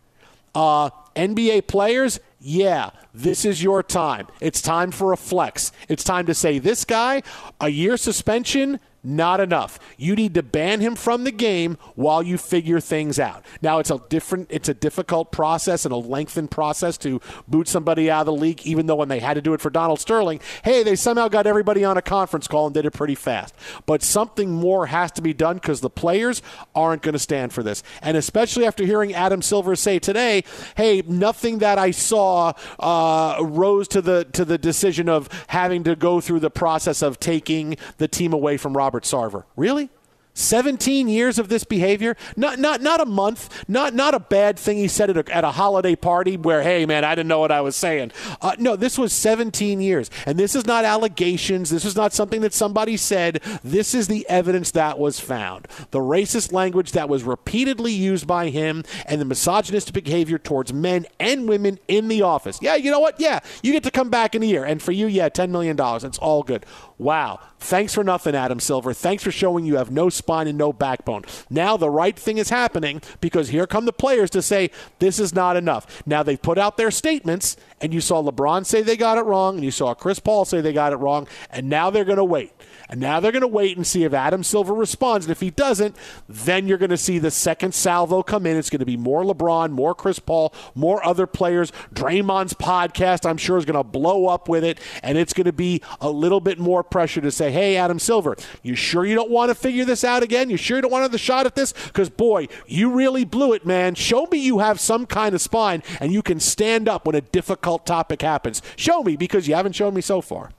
Uh, 0.55 0.90
NBA 1.16 1.66
players, 1.66 2.21
yeah, 2.40 2.90
this 3.12 3.44
is 3.44 3.62
your 3.62 3.83
time. 3.83 4.29
It's 4.40 4.62
time 4.62 4.90
for 4.90 5.12
a 5.12 5.16
flex. 5.16 5.73
It's 5.88 6.05
time 6.05 6.27
to 6.27 6.35
say 6.35 6.59
this 6.59 6.85
guy, 6.85 7.23
a 7.61 7.68
year 7.68 7.97
suspension, 7.97 8.79
not 9.09 9.40
enough. 9.40 9.79
You 9.97 10.14
need 10.14 10.35
to 10.35 10.42
ban 10.42 10.81
him 10.81 10.94
from 10.94 11.25
the 11.25 11.33
game 11.33 11.79
while 11.94 12.23
you 12.23 12.38
figure 12.38 12.81
things 12.81 13.18
out. 13.18 13.44
Now 13.62 13.79
it's 13.79 13.90
a 13.90 14.01
different 14.09 14.49
it's 14.51 14.68
a 14.68 14.75
difficult 14.75 15.33
process 15.33 15.85
and 15.85 15.92
a 15.92 15.97
lengthened 15.97 16.51
process 16.51 16.99
to 16.99 17.21
boot 17.47 17.68
somebody 17.68 18.11
out 18.11 18.21
of 18.21 18.27
the 18.27 18.33
league 18.35 18.66
even 18.66 18.87
though 18.87 18.97
when 18.97 19.09
they 19.09 19.21
had 19.21 19.35
to 19.35 19.42
do 19.42 19.55
it 19.55 19.61
for 19.61 19.71
Donald 19.71 20.01
Sterling, 20.01 20.40
hey, 20.62 20.83
they 20.83 20.94
somehow 20.97 21.29
got 21.29 21.47
everybody 21.47 21.85
on 21.85 21.97
a 21.97 22.03
conference 22.03 22.47
call 22.47 22.66
and 22.66 22.75
did 22.75 22.85
it 22.85 22.92
pretty 22.92 23.14
fast. 23.14 23.55
But 23.87 24.03
something 24.03 24.51
more 24.53 24.87
has 24.87 25.11
to 25.12 25.23
be 25.23 25.33
done 25.33 25.59
cuz 25.59 25.81
the 25.81 25.90
players 25.90 26.42
aren't 26.75 27.03
going 27.03 27.14
to 27.14 27.18
stand 27.18 27.53
for 27.53 27.62
this. 27.62 27.83
And 28.03 28.16
especially 28.16 28.66
after 28.66 28.85
hearing 28.85 29.14
Adam 29.14 29.42
Silver 29.42 29.75
say 29.75 29.99
today, 29.99 30.44
hey, 30.77 31.03
nothing 31.07 31.59
that 31.59 31.79
I 31.79 31.92
saw 31.92 32.53
uh, 32.79 33.38
rose 33.40 33.88
to 33.88 34.03
the 34.03 34.25
to 34.33 34.44
the 34.44 34.59
decision 34.59 35.09
of 35.09 35.29
having 35.49 35.85
to 35.85 35.97
go 35.97 36.21
through 36.21 36.40
the 36.40 36.51
process 36.51 37.03
of 37.03 37.18
taking 37.18 37.77
the 37.97 38.09
team 38.09 38.33
away 38.33 38.57
from 38.57 38.77
Robert 38.77 38.97
Sarver. 39.04 39.44
Really? 39.56 39.90
17 40.38 41.09
years 41.09 41.38
of 41.38 41.48
this 41.48 41.64
behavior? 41.64 42.16
Not 42.37 42.59
not 42.59 42.81
not 42.81 43.01
a 43.01 43.07
month 43.07 43.64
not 43.68 43.94
not 43.94 44.14
a 44.14 44.20
bad 44.20 44.59
thing 44.59 44.79
he 44.79 44.88
said 44.88 45.11
at 45.11 45.29
a, 45.29 45.35
at 45.35 45.44
a 45.44 45.51
holiday 45.51 45.96
party 45.96 46.37
where 46.37 46.62
hey 46.62 46.87
man 46.87 47.05
i 47.05 47.14
didn't 47.14 47.29
know 47.29 47.40
what 47.40 47.53
i 47.53 47.61
was 47.61 47.77
saying. 47.77 48.12
Uh, 48.40 48.55
no 48.59 48.77
this 48.77 48.96
was 48.96 49.12
17 49.12 49.81
years. 49.81 50.11
And 50.27 50.38
this 50.38 50.55
is 50.55 50.66
not 50.66 50.85
allegations. 50.85 51.70
This 51.70 51.85
is 51.85 51.96
not 51.96 52.12
something 52.12 52.40
that 52.42 52.55
somebody 52.55 52.96
said. 52.96 53.42
This 53.64 53.94
is 53.94 54.09
the 54.09 54.29
evidence 54.29 54.70
that 54.72 54.98
was 54.98 55.20
found. 55.20 55.66
The 55.90 55.98
racist 55.98 56.53
language 56.53 56.92
that 56.92 57.09
was 57.09 57.24
repeatedly 57.24 57.92
used 57.92 58.27
by 58.27 58.51
him 58.51 58.85
and 59.07 59.20
the 59.20 59.24
misogynistic 59.24 60.05
behavior 60.05 60.38
towards 60.38 60.72
men 60.72 61.07
and 61.18 61.48
women 61.48 61.79
in 61.88 62.09
the 62.09 62.22
office. 62.22 62.59
Yeah 62.62 62.77
you 62.77 62.90
know 62.90 63.01
what? 63.01 63.18
Yeah 63.20 63.40
you 63.62 63.72
get 63.72 63.83
to 63.85 63.90
come 63.90 64.11
back 64.11 64.35
in 64.35 64.42
a 64.42 64.46
year. 64.46 64.64
And 64.64 64.81
for 64.81 64.92
you 64.92 65.07
yeah 65.07 65.29
$10 65.29 65.51
million 65.51 65.77
it's 65.79 66.18
all 66.18 66.42
good. 66.42 66.64
Wow. 66.98 67.40
Thanks 67.61 67.94
for 67.94 68.05
nothing 68.05 68.35
adam 68.35 68.61
silver. 68.61 68.92
Thanks 68.92 69.22
for 69.22 69.31
showing 69.31 69.64
you 69.64 69.77
have 69.77 69.90
no 69.90 70.09
spine 70.29 70.47
and 70.47 70.59
no 70.59 70.75
backbone. 70.75 71.25
Now 71.49 71.79
the 71.79 71.88
right 71.88 72.19
thing 72.19 72.37
is 72.37 72.51
happening 72.51 73.01
because 73.23 73.49
here 73.49 73.67
come 73.67 73.87
the 73.87 73.95
players 73.95 74.29
to 74.31 74.43
say 74.43 74.71
this 74.99 75.19
is 75.19 75.35
not 75.35 75.57
enough. 75.57 76.03
Now 76.05 76.23
they've 76.23 76.41
put 76.41 76.59
out 76.59 76.77
their 76.77 76.91
statements, 76.91 77.57
and 77.81 77.95
you 77.95 78.03
saw 78.03 78.23
LeBron 78.23 78.67
say 78.67 78.83
they 78.83 78.99
got 78.99 79.17
it 79.17 79.25
wrong, 79.25 79.55
and 79.55 79.64
you 79.64 79.71
saw 79.71 79.95
Chris 79.95 80.19
Paul 80.19 80.45
say 80.45 80.61
they 80.61 80.75
got 80.75 80.93
it 80.93 80.97
wrong, 80.97 81.27
and 81.51 81.71
now 81.71 81.88
they're 81.88 82.05
going 82.05 82.19
to 82.19 82.25
wait. 82.25 82.53
And 82.88 83.01
now 83.01 83.20
they're 83.20 83.33
going 83.33 83.42
to 83.42 83.46
wait 83.46 83.77
and 83.77 83.87
see 83.87 84.05
if 84.05 84.14
Adam 84.14 84.42
Silver 84.42 84.72
responds. 84.72 85.27
And 85.27 85.33
if 85.33 85.40
he 85.40 85.51
doesn't, 85.51 85.94
then 86.29 86.66
you're 86.66 86.79
going 86.79 86.90
to 86.90 86.96
see 86.96 87.18
the 87.18 87.31
second 87.31 87.74
salvo 87.74 88.22
come 88.22 88.46
in. 88.46 88.57
It's 88.57 88.70
going 88.70 88.81
to 88.81 88.87
be 88.87 88.96
more 88.96 89.24
LeBron, 89.24 89.70
more 89.70 89.94
Chris 89.94 90.18
Paul, 90.18 90.55
more 90.74 91.05
other 91.05 91.27
players. 91.27 91.70
Draymond's 91.92 92.55
podcast, 92.55 93.29
I'm 93.29 93.37
sure, 93.37 93.59
is 93.59 93.66
going 93.66 93.77
to 93.77 93.85
blow 93.85 94.27
up 94.27 94.48
with 94.48 94.64
it. 94.64 94.81
And 95.03 95.18
it's 95.18 95.35
going 95.35 95.44
to 95.44 95.53
be 95.53 95.83
a 96.01 96.11
little 96.11 96.40
bit 96.40 96.59
more 96.59 96.83
pressure 96.83 97.20
to 97.20 97.31
say, 97.31 97.51
hey, 97.51 97.77
Adam 97.77 97.98
Silver, 97.98 98.37
you 98.62 98.74
sure 98.74 99.05
you 99.05 99.14
don't 99.14 99.31
want 99.31 99.51
to 99.51 99.55
figure 99.55 99.85
this 99.85 100.03
out 100.03 100.22
again? 100.22 100.48
You 100.48 100.57
sure 100.57 100.79
you 100.79 100.83
don't 100.83 100.90
want 100.92 101.03
another 101.03 101.18
shot 101.18 101.46
at 101.46 101.55
this? 101.55 101.72
Because, 101.72 102.09
boy, 102.09 102.48
you 102.66 102.90
really 102.90 103.24
blew 103.24 103.53
it, 103.53 103.66
man. 103.66 103.94
Show 103.94 104.27
me 104.27 104.38
you 104.38 104.61
have 104.61 104.81
some 104.81 105.05
kind 105.05 105.35
of 105.35 105.40
spine 105.40 105.83
and 106.01 106.12
you 106.12 106.22
can 106.22 106.40
stand 106.40 106.88
up 106.88 107.07
when 107.07 107.14
a 107.14 107.20
difficult 107.20 107.85
topic 107.85 108.22
happens. 108.22 108.62
Show 108.77 109.03
me 109.03 109.16
because 109.16 109.46
you 109.46 109.55
haven't 109.55 109.74
shown 109.74 109.94
me 109.94 110.01
so 110.01 110.20
far. 110.20 110.51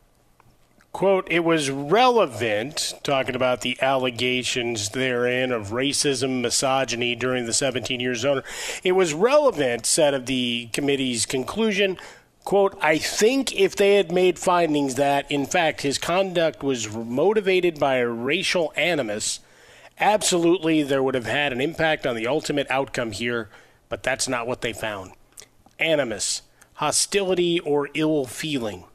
Quote, 0.91 1.27
it 1.29 1.43
was 1.43 1.69
relevant, 1.69 2.95
talking 3.03 3.35
about 3.35 3.61
the 3.61 3.77
allegations 3.79 4.89
therein 4.89 5.51
of 5.51 5.67
racism, 5.67 6.41
misogyny 6.41 7.15
during 7.15 7.45
the 7.45 7.53
17 7.53 7.99
years 7.99 8.25
owner. 8.25 8.43
It 8.83 8.93
was 8.93 9.13
relevant, 9.13 9.85
said 9.85 10.15
of 10.15 10.25
the 10.25 10.67
committee's 10.73 11.27
conclusion. 11.27 11.97
Quote, 12.43 12.75
I 12.81 12.97
think 12.97 13.55
if 13.55 13.75
they 13.75 13.95
had 13.95 14.11
made 14.11 14.39
findings 14.39 14.95
that, 14.95 15.31
in 15.31 15.45
fact, 15.45 15.81
his 15.81 15.99
conduct 15.99 16.63
was 16.63 16.91
motivated 16.91 17.79
by 17.79 17.99
racial 17.99 18.73
animus, 18.75 19.41
absolutely 19.99 20.81
there 20.81 21.03
would 21.03 21.15
have 21.15 21.27
had 21.27 21.53
an 21.53 21.61
impact 21.61 22.07
on 22.07 22.15
the 22.15 22.25
ultimate 22.25 22.65
outcome 22.71 23.11
here, 23.11 23.49
but 23.89 24.01
that's 24.01 24.27
not 24.27 24.47
what 24.47 24.61
they 24.61 24.73
found. 24.73 25.11
Animus, 25.77 26.41
hostility, 26.73 27.59
or 27.59 27.89
ill 27.93 28.25
feeling. 28.25 28.85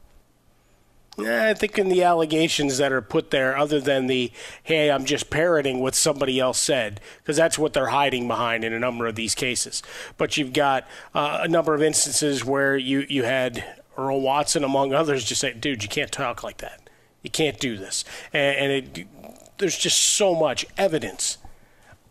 I 1.17 1.53
think 1.53 1.79
in 1.79 1.87
the 1.87 2.03
allegations 2.03 2.77
that 2.77 2.91
are 2.91 3.01
put 3.01 3.31
there, 3.31 3.57
other 3.57 3.79
than 3.79 4.07
the, 4.07 4.31
hey, 4.63 4.91
I'm 4.91 5.05
just 5.05 5.29
parroting 5.29 5.79
what 5.79 5.95
somebody 5.95 6.39
else 6.39 6.59
said, 6.59 6.99
because 7.19 7.37
that's 7.37 7.57
what 7.57 7.71
they're 7.71 7.87
hiding 7.87 8.27
behind 8.27 8.65
in 8.65 8.73
a 8.73 8.79
number 8.79 9.07
of 9.07 9.15
these 9.15 9.33
cases. 9.33 9.81
But 10.17 10.35
you've 10.35 10.51
got 10.51 10.85
uh, 11.13 11.39
a 11.43 11.47
number 11.47 11.73
of 11.73 11.81
instances 11.81 12.43
where 12.43 12.75
you, 12.75 13.05
you 13.07 13.23
had 13.23 13.63
Earl 13.97 14.19
Watson, 14.19 14.63
among 14.65 14.93
others, 14.93 15.23
just 15.23 15.39
say, 15.39 15.53
dude, 15.53 15.83
you 15.83 15.89
can't 15.89 16.11
talk 16.11 16.43
like 16.43 16.57
that. 16.57 16.89
You 17.21 17.29
can't 17.29 17.59
do 17.59 17.77
this. 17.77 18.03
And, 18.33 18.57
and 18.57 18.71
it, 18.71 19.07
there's 19.57 19.77
just 19.77 19.97
so 19.97 20.35
much 20.35 20.65
evidence 20.77 21.37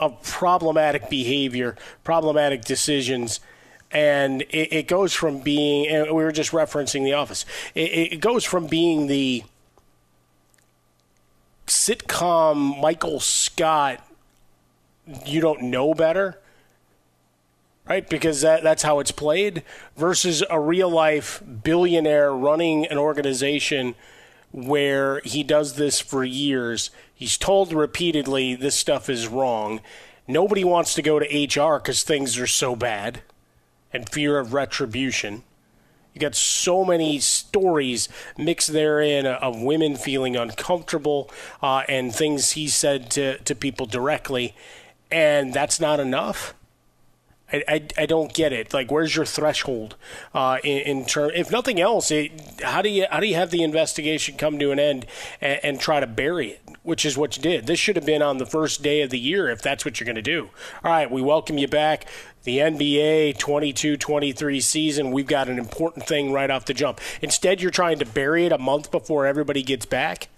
of 0.00 0.22
problematic 0.22 1.10
behavior, 1.10 1.76
problematic 2.04 2.64
decisions 2.64 3.40
and 3.94 4.42
it, 4.42 4.72
it, 4.72 4.88
goes 4.88 5.14
from 5.14 5.38
being 5.38 5.86
and 5.86 6.08
we 6.08 6.24
were 6.24 6.32
just 6.32 6.50
referencing 6.50 7.04
the 7.04 7.14
office. 7.14 7.46
It, 7.74 8.12
it, 8.12 8.20
goes 8.20 8.44
from 8.44 8.66
being 8.66 9.06
the 9.06 9.44
sitcom 11.66 12.78
michael 12.80 13.20
scott 13.20 14.06
you 15.24 15.40
don't 15.40 15.62
know 15.62 15.94
better 15.94 16.38
right? 17.86 18.08
Because 18.08 18.40
that, 18.40 18.62
that's 18.62 18.82
how 18.82 18.98
it's 18.98 19.10
played 19.10 19.62
versus 19.96 20.42
a 20.48 20.58
real 20.58 20.90
life 20.90 21.42
billionaire 21.62 22.32
running 22.32 22.86
an 22.86 22.98
organization 22.98 23.94
where 24.52 25.20
he 25.20 25.42
does 25.42 25.74
this 25.74 26.00
for 26.00 26.24
years. 26.24 26.90
He's 27.14 27.36
told 27.36 27.72
repeatedly 27.72 28.54
this 28.54 28.76
stuff 28.76 29.10
is 29.10 29.28
wrong. 29.28 29.80
Nobody 30.26 30.64
wants 30.64 30.94
to 30.94 31.02
go 31.02 31.18
to 31.18 31.26
hr 31.26 31.78
because 31.78 32.02
things 32.02 32.38
are 32.38 32.46
so 32.46 32.74
bad 32.74 33.22
and 33.94 34.08
fear 34.10 34.38
of 34.38 34.52
retribution. 34.52 35.44
You 36.12 36.20
got 36.20 36.34
so 36.34 36.84
many 36.84 37.18
stories 37.18 38.08
mixed 38.36 38.72
therein 38.72 39.26
of 39.26 39.60
women 39.60 39.96
feeling 39.96 40.36
uncomfortable 40.36 41.30
uh, 41.62 41.82
and 41.88 42.14
things 42.14 42.52
he 42.52 42.68
said 42.68 43.10
to, 43.12 43.38
to 43.38 43.54
people 43.54 43.86
directly, 43.86 44.54
and 45.10 45.54
that's 45.54 45.80
not 45.80 45.98
enough. 45.98 46.54
I, 47.54 47.62
I, 47.68 47.86
I 47.98 48.06
don't 48.06 48.32
get 48.32 48.52
it. 48.52 48.74
Like, 48.74 48.90
where's 48.90 49.14
your 49.14 49.24
threshold 49.24 49.96
uh, 50.34 50.58
in, 50.64 50.78
in 50.78 51.04
term? 51.04 51.30
If 51.34 51.50
nothing 51.52 51.80
else, 51.80 52.10
it, 52.10 52.32
how 52.62 52.82
do 52.82 52.88
you 52.88 53.06
how 53.10 53.20
do 53.20 53.26
you 53.26 53.36
have 53.36 53.50
the 53.50 53.62
investigation 53.62 54.36
come 54.36 54.58
to 54.58 54.72
an 54.72 54.78
end 54.78 55.06
and, 55.40 55.60
and 55.62 55.80
try 55.80 56.00
to 56.00 56.06
bury 56.06 56.50
it? 56.50 56.60
Which 56.82 57.04
is 57.04 57.16
what 57.16 57.36
you 57.36 57.42
did. 57.42 57.66
This 57.66 57.78
should 57.78 57.96
have 57.96 58.04
been 58.04 58.22
on 58.22 58.38
the 58.38 58.46
first 58.46 58.82
day 58.82 59.00
of 59.02 59.10
the 59.10 59.18
year 59.18 59.48
if 59.48 59.62
that's 59.62 59.84
what 59.84 59.98
you're 59.98 60.04
going 60.04 60.16
to 60.16 60.22
do. 60.22 60.50
All 60.82 60.90
right, 60.90 61.10
we 61.10 61.22
welcome 61.22 61.56
you 61.56 61.68
back 61.68 62.06
the 62.44 62.58
NBA 62.58 63.38
22 63.38 63.96
23 63.96 64.60
season, 64.60 65.10
we've 65.10 65.26
got 65.26 65.48
an 65.48 65.58
important 65.58 66.06
thing 66.06 66.30
right 66.30 66.50
off 66.50 66.66
the 66.66 66.74
jump. 66.74 67.00
Instead, 67.22 67.62
you're 67.62 67.70
trying 67.70 67.98
to 68.00 68.04
bury 68.04 68.44
it 68.44 68.52
a 68.52 68.58
month 68.58 68.90
before 68.90 69.24
everybody 69.24 69.62
gets 69.62 69.86
back. 69.86 70.28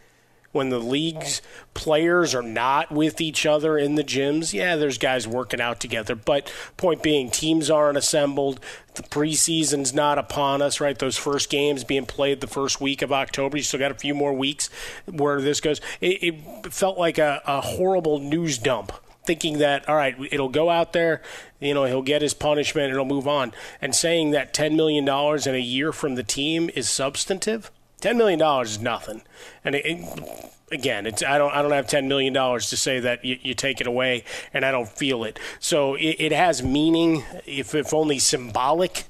When 0.52 0.70
the 0.70 0.78
league's 0.78 1.42
players 1.74 2.34
are 2.34 2.42
not 2.42 2.90
with 2.90 3.20
each 3.20 3.44
other 3.44 3.76
in 3.76 3.94
the 3.94 4.04
gyms, 4.04 4.52
yeah, 4.52 4.76
there's 4.76 4.98
guys 4.98 5.28
working 5.28 5.60
out 5.60 5.80
together. 5.80 6.14
But 6.14 6.52
point 6.76 7.02
being, 7.02 7.30
teams 7.30 7.70
aren't 7.70 7.98
assembled. 7.98 8.60
The 8.94 9.02
preseason's 9.02 9.92
not 9.92 10.18
upon 10.18 10.62
us, 10.62 10.80
right? 10.80 10.98
Those 10.98 11.18
first 11.18 11.50
games 11.50 11.84
being 11.84 12.06
played 12.06 12.40
the 12.40 12.46
first 12.46 12.80
week 12.80 13.02
of 13.02 13.12
October. 13.12 13.58
You 13.58 13.62
still 13.62 13.80
got 13.80 13.90
a 13.90 13.94
few 13.94 14.14
more 14.14 14.32
weeks 14.32 14.70
where 15.04 15.40
this 15.40 15.60
goes. 15.60 15.80
It, 16.00 16.22
it 16.22 16.72
felt 16.72 16.98
like 16.98 17.18
a, 17.18 17.42
a 17.46 17.60
horrible 17.60 18.18
news 18.18 18.56
dump 18.58 18.92
thinking 19.26 19.58
that 19.58 19.88
all 19.88 19.96
right, 19.96 20.16
it'll 20.30 20.48
go 20.48 20.70
out 20.70 20.92
there, 20.92 21.20
you 21.60 21.74
know, 21.74 21.84
he'll 21.84 22.00
get 22.00 22.22
his 22.22 22.32
punishment, 22.32 22.92
it'll 22.92 23.04
move 23.04 23.26
on, 23.26 23.52
and 23.80 23.94
saying 23.94 24.30
that 24.30 24.54
ten 24.54 24.76
million 24.76 25.04
dollars 25.04 25.46
in 25.46 25.54
a 25.54 25.58
year 25.58 25.92
from 25.92 26.14
the 26.14 26.22
team 26.22 26.70
is 26.74 26.88
substantive. 26.88 27.70
Ten 28.00 28.18
million 28.18 28.38
dollars 28.38 28.72
is 28.72 28.80
nothing, 28.80 29.22
and 29.64 29.74
it, 29.74 29.86
it, 29.86 30.52
again, 30.70 31.06
it's 31.06 31.22
I 31.22 31.38
don't 31.38 31.52
I 31.52 31.62
don't 31.62 31.72
have 31.72 31.86
ten 31.86 32.08
million 32.08 32.32
dollars 32.32 32.68
to 32.70 32.76
say 32.76 33.00
that 33.00 33.24
you, 33.24 33.38
you, 33.42 33.54
take 33.54 33.80
it 33.80 33.86
away, 33.86 34.24
and 34.52 34.64
I 34.64 34.70
don't 34.70 34.88
feel 34.88 35.24
it. 35.24 35.38
So 35.60 35.94
it, 35.94 36.16
it 36.18 36.32
has 36.32 36.62
meaning, 36.62 37.24
if 37.46 37.74
if 37.74 37.94
only 37.94 38.18
symbolic. 38.18 39.04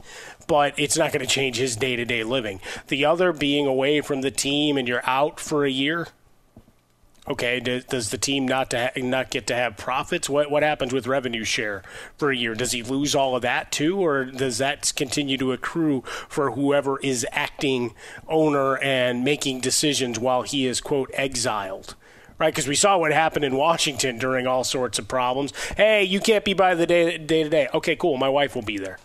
But 0.49 0.79
it's 0.79 0.97
not 0.97 1.13
going 1.13 1.27
to 1.27 1.33
change 1.33 1.57
his 1.57 1.75
day 1.75 1.97
to 1.97 2.05
day 2.05 2.23
living. 2.23 2.61
The 2.87 3.05
other 3.05 3.33
being 3.33 3.67
away 3.67 4.01
from 4.01 4.21
the 4.21 4.31
team 4.31 4.77
and 4.77 4.87
you're 4.87 5.03
out 5.05 5.41
for 5.41 5.65
a 5.65 5.71
year, 5.71 6.07
Okay, 7.29 7.59
does 7.59 8.11
the 8.11 8.19
team 8.19 8.47
not 8.47 8.71
to 8.71 8.79
ha- 8.79 9.01
not 9.03 9.31
get 9.31 9.49
to 9.49 9.55
have 9.55 9.77
profits? 9.77 10.29
What 10.29 10.49
what 10.49 10.63
happens 10.63 10.93
with 10.93 11.09
revenue 11.09 11.43
share 11.43 11.83
for 12.17 12.31
a 12.31 12.37
year? 12.37 12.55
Does 12.55 12.71
he 12.71 12.85
lose 12.85 13.17
all 13.17 13.35
of 13.35 13.43
that 13.43 13.73
too, 13.73 13.99
or 13.99 14.25
does 14.25 14.59
that 14.59 14.93
continue 14.95 15.37
to 15.39 15.51
accrue 15.53 16.03
for 16.29 16.53
whoever 16.53 17.01
is 17.01 17.27
acting 17.33 17.95
owner 18.29 18.79
and 18.79 19.25
making 19.25 19.61
decisions 19.61 20.21
while 20.21 20.43
he 20.43 20.67
is 20.67 20.81
quote 20.81 21.11
exiled? 21.15 21.97
Right, 22.39 22.53
because 22.55 22.69
we 22.69 22.75
saw 22.75 22.99
what 22.99 23.13
happened 23.13 23.47
in 23.47 23.57
Washington 23.57 24.19
during 24.19 24.47
all 24.47 24.63
sorts 24.63 24.99
of 24.99 25.09
problems. 25.09 25.55
Hey, 25.77 26.05
you 26.05 26.21
can't 26.21 26.45
be 26.45 26.53
by 26.53 26.75
the 26.75 26.87
day 26.87 27.19
day 27.19 27.43
to 27.43 27.49
day. 27.49 27.69
Okay, 27.75 27.97
cool. 27.97 28.19
My 28.19 28.29
wife 28.29 28.55
will 28.55 28.63
be 28.63 28.79
there. 28.79 28.99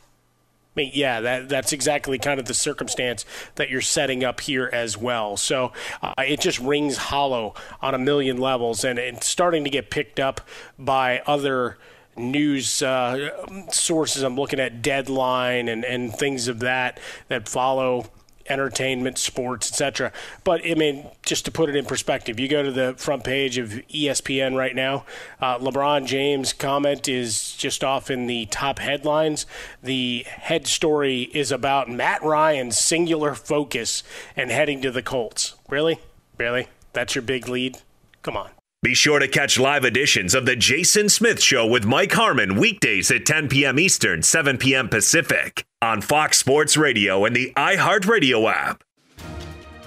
I 0.73 0.79
mean, 0.79 0.91
yeah, 0.93 1.19
that, 1.19 1.49
that's 1.49 1.73
exactly 1.73 2.17
kind 2.17 2.39
of 2.39 2.45
the 2.45 2.53
circumstance 2.53 3.25
that 3.55 3.69
you're 3.69 3.81
setting 3.81 4.23
up 4.23 4.39
here 4.39 4.69
as 4.71 4.97
well. 4.97 5.35
So 5.35 5.73
uh, 6.01 6.13
it 6.19 6.39
just 6.39 6.59
rings 6.59 6.95
hollow 6.95 7.55
on 7.81 7.93
a 7.93 7.97
million 7.97 8.37
levels, 8.37 8.85
and 8.85 8.97
it's 8.97 9.27
starting 9.27 9.65
to 9.65 9.69
get 9.69 9.89
picked 9.89 10.17
up 10.17 10.39
by 10.79 11.19
other 11.27 11.77
news 12.15 12.81
uh, 12.81 13.31
sources. 13.71 14.23
I'm 14.23 14.35
looking 14.35 14.61
at 14.61 14.81
Deadline 14.81 15.67
and, 15.67 15.83
and 15.83 16.13
things 16.13 16.47
of 16.47 16.59
that 16.59 17.01
that 17.27 17.49
follow 17.49 18.09
entertainment, 18.51 19.17
sports, 19.17 19.69
etc. 19.71 20.11
But 20.43 20.61
I 20.65 20.75
mean, 20.75 21.07
just 21.23 21.45
to 21.45 21.51
put 21.51 21.69
it 21.69 21.75
in 21.75 21.85
perspective, 21.85 22.39
you 22.39 22.47
go 22.47 22.61
to 22.61 22.71
the 22.71 22.93
front 22.97 23.23
page 23.23 23.57
of 23.57 23.69
ESPN 23.69 24.55
right 24.55 24.75
now. 24.75 25.05
Uh, 25.39 25.57
LeBron 25.57 26.05
James' 26.05 26.53
comment 26.53 27.07
is 27.07 27.53
just 27.53 27.83
off 27.83 28.11
in 28.11 28.27
the 28.27 28.45
top 28.47 28.79
headlines. 28.79 29.45
The 29.81 30.25
head 30.27 30.67
story 30.67 31.23
is 31.33 31.51
about 31.51 31.89
Matt 31.89 32.21
Ryan's 32.21 32.77
singular 32.77 33.33
focus 33.33 34.03
and 34.35 34.51
heading 34.51 34.81
to 34.81 34.91
the 34.91 35.01
Colts. 35.01 35.55
Really, 35.69 35.99
really, 36.37 36.67
that's 36.93 37.15
your 37.15 37.23
big 37.23 37.47
lead. 37.47 37.79
Come 38.21 38.37
on. 38.37 38.49
Be 38.83 38.95
sure 38.95 39.19
to 39.19 39.27
catch 39.27 39.59
live 39.59 39.85
editions 39.85 40.33
of 40.33 40.47
The 40.47 40.55
Jason 40.55 41.07
Smith 41.07 41.39
Show 41.39 41.67
with 41.67 41.85
Mike 41.85 42.13
Harmon 42.13 42.55
weekdays 42.55 43.11
at 43.11 43.27
10 43.27 43.47
p.m. 43.47 43.77
Eastern, 43.77 44.23
7 44.23 44.57
p.m. 44.57 44.89
Pacific 44.89 45.63
on 45.83 46.01
Fox 46.01 46.39
Sports 46.39 46.75
Radio 46.75 47.23
and 47.23 47.35
the 47.35 47.53
iHeartRadio 47.55 48.51
app. 48.51 48.83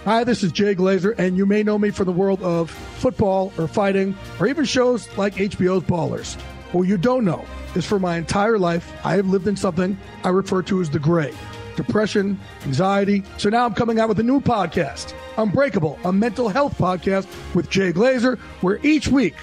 Hi, 0.04 0.22
this 0.22 0.44
is 0.44 0.52
Jay 0.52 0.76
Glazer, 0.76 1.12
and 1.18 1.36
you 1.36 1.44
may 1.44 1.64
know 1.64 1.76
me 1.76 1.90
from 1.90 2.06
the 2.06 2.12
world 2.12 2.40
of 2.44 2.70
football 2.70 3.52
or 3.58 3.66
fighting 3.66 4.16
or 4.38 4.46
even 4.46 4.64
shows 4.64 5.08
like 5.18 5.34
HBO's 5.34 5.82
Ballers. 5.82 6.40
What 6.70 6.82
you 6.82 6.96
don't 6.96 7.24
know 7.24 7.44
is 7.74 7.84
for 7.84 7.98
my 7.98 8.16
entire 8.16 8.60
life, 8.60 8.92
I 9.04 9.16
have 9.16 9.26
lived 9.26 9.48
in 9.48 9.56
something 9.56 9.98
I 10.22 10.28
refer 10.28 10.62
to 10.62 10.80
as 10.80 10.88
the 10.88 11.00
gray 11.00 11.34
depression, 11.76 12.38
anxiety. 12.64 13.22
So 13.38 13.48
now 13.48 13.66
I'm 13.66 13.74
coming 13.74 13.98
out 14.00 14.08
with 14.08 14.20
a 14.20 14.22
new 14.22 14.40
podcast 14.40 15.14
Unbreakable, 15.36 15.98
a 16.04 16.12
mental 16.12 16.48
health 16.48 16.78
podcast 16.78 17.26
with 17.54 17.68
Jay 17.70 17.92
Glazer, 17.92 18.38
where 18.60 18.78
each 18.84 19.08
week, 19.08 19.34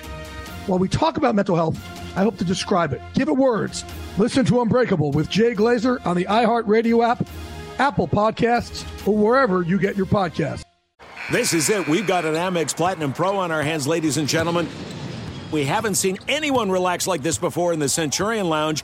while 0.68 0.80
we 0.80 0.88
talk 0.88 1.18
about 1.18 1.36
mental 1.36 1.56
health, 1.56 1.78
I 2.16 2.24
hope 2.24 2.38
to 2.38 2.46
describe 2.46 2.94
it, 2.94 3.02
give 3.14 3.28
it 3.28 3.36
words. 3.36 3.84
Listen 4.18 4.46
to 4.46 4.62
Unbreakable 4.62 5.12
with 5.12 5.30
Jay 5.30 5.54
Glazer 5.54 6.06
on 6.06 6.16
the 6.16 6.26
iHeartRadio 6.26 7.06
app, 7.08 7.26
Apple 7.80 8.08
Podcasts, 8.08 8.86
or 9.08 9.16
wherever 9.16 9.62
you 9.62 9.80
get 9.80 9.96
your 9.96 10.06
podcasts. 10.06 10.64
This 11.32 11.54
is 11.54 11.70
it. 11.70 11.88
We've 11.88 12.08
got 12.08 12.26
an 12.26 12.36
Amex 12.36 12.76
Platinum 12.76 13.14
Pro 13.14 13.38
on 13.38 13.52
our 13.52 13.64
hands, 13.64 13.88
ladies 13.88 14.18
and 14.18 14.28
gentlemen. 14.28 14.68
We 15.52 15.66
haven't 15.66 15.96
seen 15.96 16.18
anyone 16.28 16.72
relax 16.72 17.08
like 17.08 17.22
this 17.22 17.38
before 17.38 17.74
in 17.74 17.80
the 17.80 17.90
Centurion 17.90 18.50
Lounge. 18.50 18.84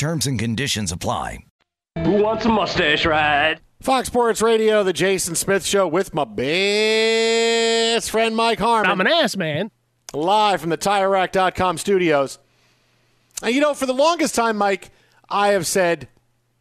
Terms 0.00 0.26
and 0.26 0.38
conditions 0.38 0.92
apply. 0.92 1.44
Who 1.98 2.22
wants 2.22 2.46
a 2.46 2.48
mustache 2.48 3.04
ride? 3.04 3.60
Fox 3.82 4.06
Sports 4.06 4.40
Radio, 4.40 4.82
the 4.82 4.94
Jason 4.94 5.34
Smith 5.34 5.62
Show 5.62 5.86
with 5.86 6.14
my 6.14 6.24
best 6.24 8.10
friend 8.10 8.34
Mike 8.34 8.60
Harmon. 8.60 8.90
I'm 8.90 9.02
an 9.02 9.06
ass 9.06 9.36
man. 9.36 9.70
Live 10.14 10.62
from 10.62 10.70
the 10.70 10.78
TireRack.com 10.78 11.76
studios. 11.76 12.38
And 13.42 13.54
you 13.54 13.60
know, 13.60 13.74
for 13.74 13.84
the 13.84 13.92
longest 13.92 14.34
time, 14.34 14.56
Mike, 14.56 14.90
I 15.28 15.48
have 15.48 15.66
said 15.66 16.08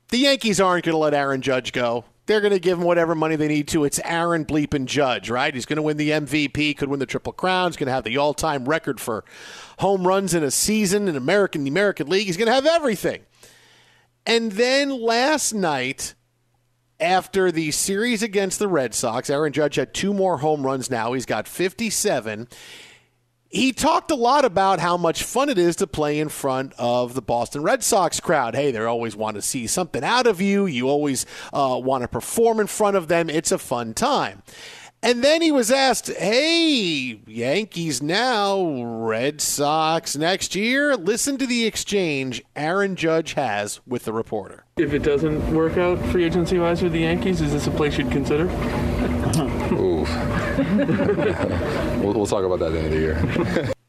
the 0.10 0.18
Yankees 0.18 0.60
aren't 0.60 0.84
going 0.84 0.96
to 0.96 1.00
let 1.00 1.14
Aaron 1.14 1.42
Judge 1.42 1.72
go. 1.72 2.04
They're 2.26 2.42
going 2.42 2.52
to 2.52 2.60
give 2.60 2.78
him 2.78 2.84
whatever 2.84 3.16
money 3.16 3.38
they 3.38 3.48
need 3.48 3.70
to. 3.70 3.86
It's 3.86 4.02
Aaron 4.04 4.44
Bleepin 4.44 4.86
Judge, 4.86 5.30
right? 5.30 5.54
He's 5.54 5.66
going 5.66 5.78
to 5.78 5.82
win 5.82 5.96
the 5.96 6.10
MVP, 6.10 6.76
could 6.76 6.90
win 6.90 7.00
the 7.00 7.06
Triple 7.06 7.32
Crown. 7.32 7.70
He's 7.70 7.78
going 7.78 7.88
to 7.88 7.94
have 7.94 8.04
the 8.04 8.18
all-time 8.18 8.66
record 8.66 9.00
for 9.00 9.24
home 9.80 10.06
runs 10.06 10.34
in 10.34 10.44
a 10.44 10.52
season 10.52 11.08
in 11.08 11.16
American 11.16 11.64
the 11.64 11.70
American 11.70 12.10
League. 12.10 12.28
He's 12.28 12.36
going 12.36 12.48
to 12.48 12.54
have 12.54 12.66
everything. 12.66 13.22
And 14.30 14.52
then 14.52 14.92
last 14.92 15.54
night, 15.54 16.14
after 17.00 17.52
the 17.52 17.72
series 17.72 18.22
against 18.22 18.60
the 18.60 18.68
Red 18.68 18.94
Sox, 18.94 19.28
Aaron 19.28 19.52
Judge 19.52 19.74
had 19.74 19.92
two 19.92 20.14
more 20.14 20.38
home 20.38 20.64
runs 20.64 20.88
now. 20.92 21.14
He's 21.14 21.26
got 21.26 21.48
57. 21.48 22.48
He 23.50 23.74
talked 23.74 24.12
a 24.12 24.16
lot 24.16 24.46
about 24.46 24.80
how 24.80 24.98
much 24.98 25.24
fun 25.24 25.50
it 25.50 25.58
is 25.58 25.78
to 25.78 25.88
play 25.88 26.20
in 26.20 26.30
front 26.30 26.74
of 26.78 27.16
the 27.16 27.24
Boston 27.24 27.64
Red 27.64 27.84
Sox 27.84 28.20
crowd. 28.20 28.54
Hey, 28.54 28.70
they 28.70 28.78
always 28.78 29.16
want 29.16 29.34
to 29.34 29.42
see 29.42 29.66
something 29.66 30.04
out 30.04 30.28
of 30.28 30.40
you. 30.40 30.68
You 30.68 30.90
always 30.90 31.26
uh, 31.52 31.82
want 31.84 32.04
to 32.04 32.08
perform 32.08 32.60
in 32.60 32.68
front 32.68 32.98
of 32.98 33.08
them. 33.08 33.32
It's 33.32 33.52
a 33.52 33.58
fun 33.58 33.96
time. 33.96 34.44
And 35.02 35.24
then 35.24 35.42
he 35.42 35.52
was 35.52 35.72
asked, 35.72 36.08
hey, 36.10 37.22
Yankees 37.26 38.02
now, 38.02 38.84
Red 38.84 39.40
Sox 39.40 40.18
next 40.18 40.56
year. 40.56 40.98
Listen 40.98 41.38
to 41.38 41.48
the 41.48 41.66
exchange 41.66 42.44
Aaron 42.54 42.98
Judge 42.98 43.34
has 43.34 43.80
with 43.88 44.04
the 44.04 44.12
reporter. 44.12 44.66
If 44.78 44.94
it 44.94 45.00
doesn't 45.00 45.54
work 45.54 45.78
out 45.78 46.04
free 46.08 46.26
agency 46.26 46.60
wise 46.60 46.82
with 46.82 46.92
the 46.92 47.00
Yankees, 47.00 47.40
is 47.40 47.54
this 47.54 47.68
a 47.68 47.72
place 47.72 47.98
you'd 47.98 48.12
consider? 48.12 48.44
Oof. 49.72 50.10
we'll, 52.04 52.14
we'll 52.14 52.26
talk 52.26 52.44
about 52.44 52.60
that 52.60 52.68
at 52.68 52.74
the 52.74 52.80
end 52.80 52.88
of 52.88 52.92
the 52.92 53.00
year. 53.00 53.74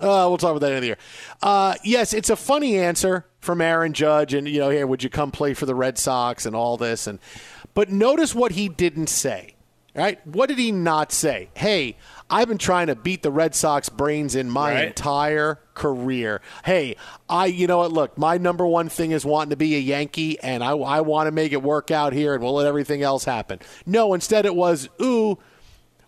Uh, 0.00 0.26
we'll 0.28 0.38
talk 0.38 0.50
about 0.50 0.66
that 0.66 0.72
in 0.72 0.80
the 0.80 0.86
year. 0.86 0.98
Uh, 1.42 1.76
yes, 1.84 2.12
it's 2.12 2.28
a 2.28 2.34
funny 2.34 2.76
answer 2.76 3.24
from 3.38 3.60
Aaron 3.60 3.92
Judge, 3.92 4.34
and 4.34 4.48
you 4.48 4.58
know, 4.58 4.68
here, 4.68 4.84
would 4.84 5.04
you 5.04 5.08
come 5.08 5.30
play 5.30 5.54
for 5.54 5.64
the 5.64 5.76
Red 5.76 5.96
Sox 5.96 6.44
and 6.44 6.56
all 6.56 6.76
this? 6.76 7.06
And 7.06 7.20
but 7.72 7.88
notice 7.88 8.34
what 8.34 8.50
he 8.52 8.68
didn't 8.68 9.06
say. 9.06 9.54
Right? 9.94 10.26
What 10.26 10.48
did 10.48 10.56
he 10.58 10.72
not 10.72 11.12
say? 11.12 11.50
Hey, 11.54 11.98
I've 12.30 12.48
been 12.48 12.56
trying 12.56 12.86
to 12.86 12.94
beat 12.94 13.22
the 13.22 13.30
Red 13.30 13.54
Sox 13.54 13.90
brains 13.90 14.34
in 14.34 14.48
my 14.48 14.72
Right. 14.72 14.86
entire 14.88 15.58
career. 15.74 16.40
Hey, 16.64 16.96
I, 17.28 17.46
you 17.46 17.66
know 17.66 17.78
what? 17.78 17.92
Look, 17.92 18.16
my 18.16 18.38
number 18.38 18.66
one 18.66 18.88
thing 18.88 19.10
is 19.10 19.26
wanting 19.26 19.50
to 19.50 19.56
be 19.56 19.76
a 19.76 19.78
Yankee, 19.78 20.40
and 20.40 20.64
I, 20.64 20.70
I 20.70 21.02
want 21.02 21.26
to 21.26 21.30
make 21.30 21.52
it 21.52 21.62
work 21.62 21.90
out 21.90 22.14
here, 22.14 22.32
and 22.32 22.42
we'll 22.42 22.54
let 22.54 22.66
everything 22.66 23.02
else 23.02 23.26
happen. 23.26 23.58
No, 23.84 24.14
instead 24.14 24.46
it 24.46 24.54
was, 24.54 24.88
ooh, 25.02 25.36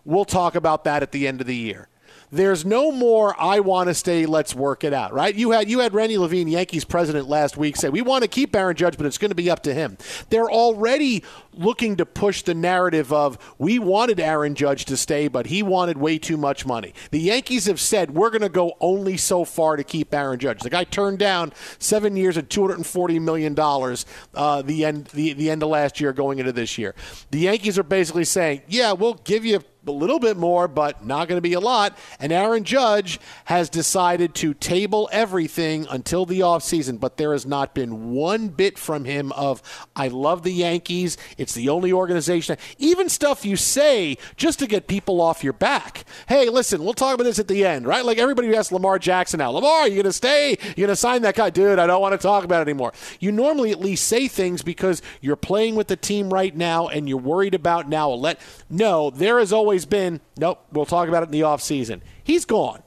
we'll 0.03 0.25
talk 0.25 0.55
about 0.55 0.83
that 0.85 1.03
at 1.03 1.11
the 1.11 1.27
end 1.27 1.39
of 1.39 1.45
the 1.45 1.55
year. 1.55 1.87
There's 2.31 2.65
no 2.65 2.91
more 2.91 3.35
I 3.39 3.59
want 3.59 3.87
to 3.87 3.93
stay, 3.93 4.25
let's 4.25 4.55
work 4.55 4.83
it 4.83 4.93
out, 4.93 5.13
right? 5.13 5.33
You 5.33 5.51
had 5.51 5.69
you 5.69 5.79
had 5.79 5.93
Randy 5.93 6.17
Levine, 6.17 6.47
Yankees 6.47 6.83
president 6.83 7.29
last 7.29 7.55
week 7.55 7.75
say, 7.77 7.87
"We 7.89 8.01
want 8.01 8.23
to 8.23 8.27
keep 8.27 8.53
Aaron 8.55 8.75
Judge, 8.75 8.97
but 8.97 9.05
it's 9.05 9.19
going 9.19 9.29
to 9.29 9.35
be 9.35 9.49
up 9.49 9.61
to 9.63 9.73
him." 9.73 9.97
They're 10.31 10.49
already 10.49 11.23
looking 11.57 11.95
to 11.97 12.05
push 12.05 12.41
the 12.41 12.53
narrative 12.53 13.11
of 13.11 13.37
we 13.57 13.79
wanted 13.79 14.19
Aaron 14.19 14.55
Judge 14.55 14.85
to 14.85 14.97
stay, 14.97 15.27
but 15.27 15.47
he 15.47 15.63
wanted 15.63 15.97
way 15.97 16.17
too 16.17 16.37
much 16.37 16.65
money. 16.65 16.93
The 17.11 17.19
Yankees 17.19 17.65
have 17.65 17.79
said, 17.79 18.13
"We're 18.13 18.29
going 18.29 18.41
to 18.41 18.49
go 18.49 18.75
only 18.79 19.17
so 19.17 19.45
far 19.45 19.75
to 19.75 19.83
keep 19.83 20.13
Aaron 20.13 20.39
Judge." 20.39 20.61
The 20.61 20.69
guy 20.69 20.83
turned 20.83 21.19
down 21.19 21.53
7 21.79 22.15
years 22.15 22.37
at 22.37 22.49
240 22.49 23.19
million 23.19 23.53
dollars 23.53 24.05
uh, 24.33 24.61
the 24.61 24.85
end 24.85 25.05
the, 25.07 25.33
the 25.33 25.49
end 25.49 25.63
of 25.63 25.69
last 25.69 25.99
year 25.99 26.13
going 26.13 26.39
into 26.39 26.51
this 26.51 26.77
year. 26.77 26.95
The 27.31 27.39
Yankees 27.39 27.77
are 27.79 27.83
basically 27.83 28.25
saying, 28.25 28.61
"Yeah, 28.67 28.93
we'll 28.93 29.15
give 29.15 29.45
you 29.45 29.61
a 29.87 29.91
little 29.91 30.19
bit 30.19 30.37
more, 30.37 30.67
but 30.67 31.05
not 31.05 31.27
going 31.27 31.37
to 31.37 31.41
be 31.41 31.53
a 31.53 31.59
lot. 31.59 31.97
And 32.19 32.31
Aaron 32.31 32.63
Judge 32.63 33.19
has 33.45 33.69
decided 33.69 34.33
to 34.35 34.53
table 34.53 35.09
everything 35.11 35.87
until 35.89 36.25
the 36.25 36.39
offseason, 36.41 36.99
but 36.99 37.17
there 37.17 37.31
has 37.33 37.45
not 37.45 37.75
been 37.75 38.11
one 38.11 38.49
bit 38.49 38.77
from 38.77 39.05
him 39.05 39.31
of, 39.33 39.61
I 39.95 40.07
love 40.07 40.43
the 40.43 40.53
Yankees. 40.53 41.17
The 41.53 41.69
only 41.69 41.91
organization. 41.91 42.57
Even 42.77 43.09
stuff 43.09 43.45
you 43.45 43.55
say 43.55 44.17
just 44.35 44.59
to 44.59 44.67
get 44.67 44.87
people 44.87 45.21
off 45.21 45.43
your 45.43 45.53
back. 45.53 46.05
Hey, 46.27 46.49
listen, 46.49 46.83
we'll 46.83 46.93
talk 46.93 47.15
about 47.15 47.23
this 47.23 47.39
at 47.39 47.47
the 47.47 47.65
end, 47.65 47.85
right? 47.85 48.05
Like 48.05 48.17
everybody 48.17 48.47
who 48.47 48.55
asks 48.55 48.71
Lamar 48.71 48.99
Jackson 48.99 49.37
now, 49.37 49.51
Lamar, 49.51 49.81
are 49.81 49.87
you 49.87 49.95
going 49.95 50.05
to 50.05 50.13
stay? 50.13 50.57
You're 50.75 50.87
going 50.87 50.89
to 50.89 50.95
sign 50.95 51.21
that 51.23 51.35
guy? 51.35 51.49
Dude, 51.49 51.79
I 51.79 51.87
don't 51.87 52.01
want 52.01 52.13
to 52.13 52.17
talk 52.17 52.43
about 52.43 52.59
it 52.59 52.69
anymore. 52.69 52.93
You 53.19 53.31
normally 53.31 53.71
at 53.71 53.79
least 53.79 54.07
say 54.07 54.27
things 54.27 54.61
because 54.61 55.01
you're 55.21 55.35
playing 55.35 55.75
with 55.75 55.87
the 55.87 55.95
team 55.95 56.33
right 56.33 56.55
now 56.55 56.87
and 56.87 57.07
you're 57.07 57.17
worried 57.17 57.53
about 57.53 57.89
now. 57.89 58.09
Let 58.09 58.39
No, 58.69 59.09
there 59.09 59.39
has 59.39 59.53
always 59.53 59.85
been, 59.85 60.21
nope, 60.37 60.65
we'll 60.71 60.85
talk 60.85 61.07
about 61.07 61.23
it 61.23 61.27
in 61.27 61.31
the 61.31 61.41
offseason. 61.41 62.01
He's 62.23 62.45
gone. 62.45 62.81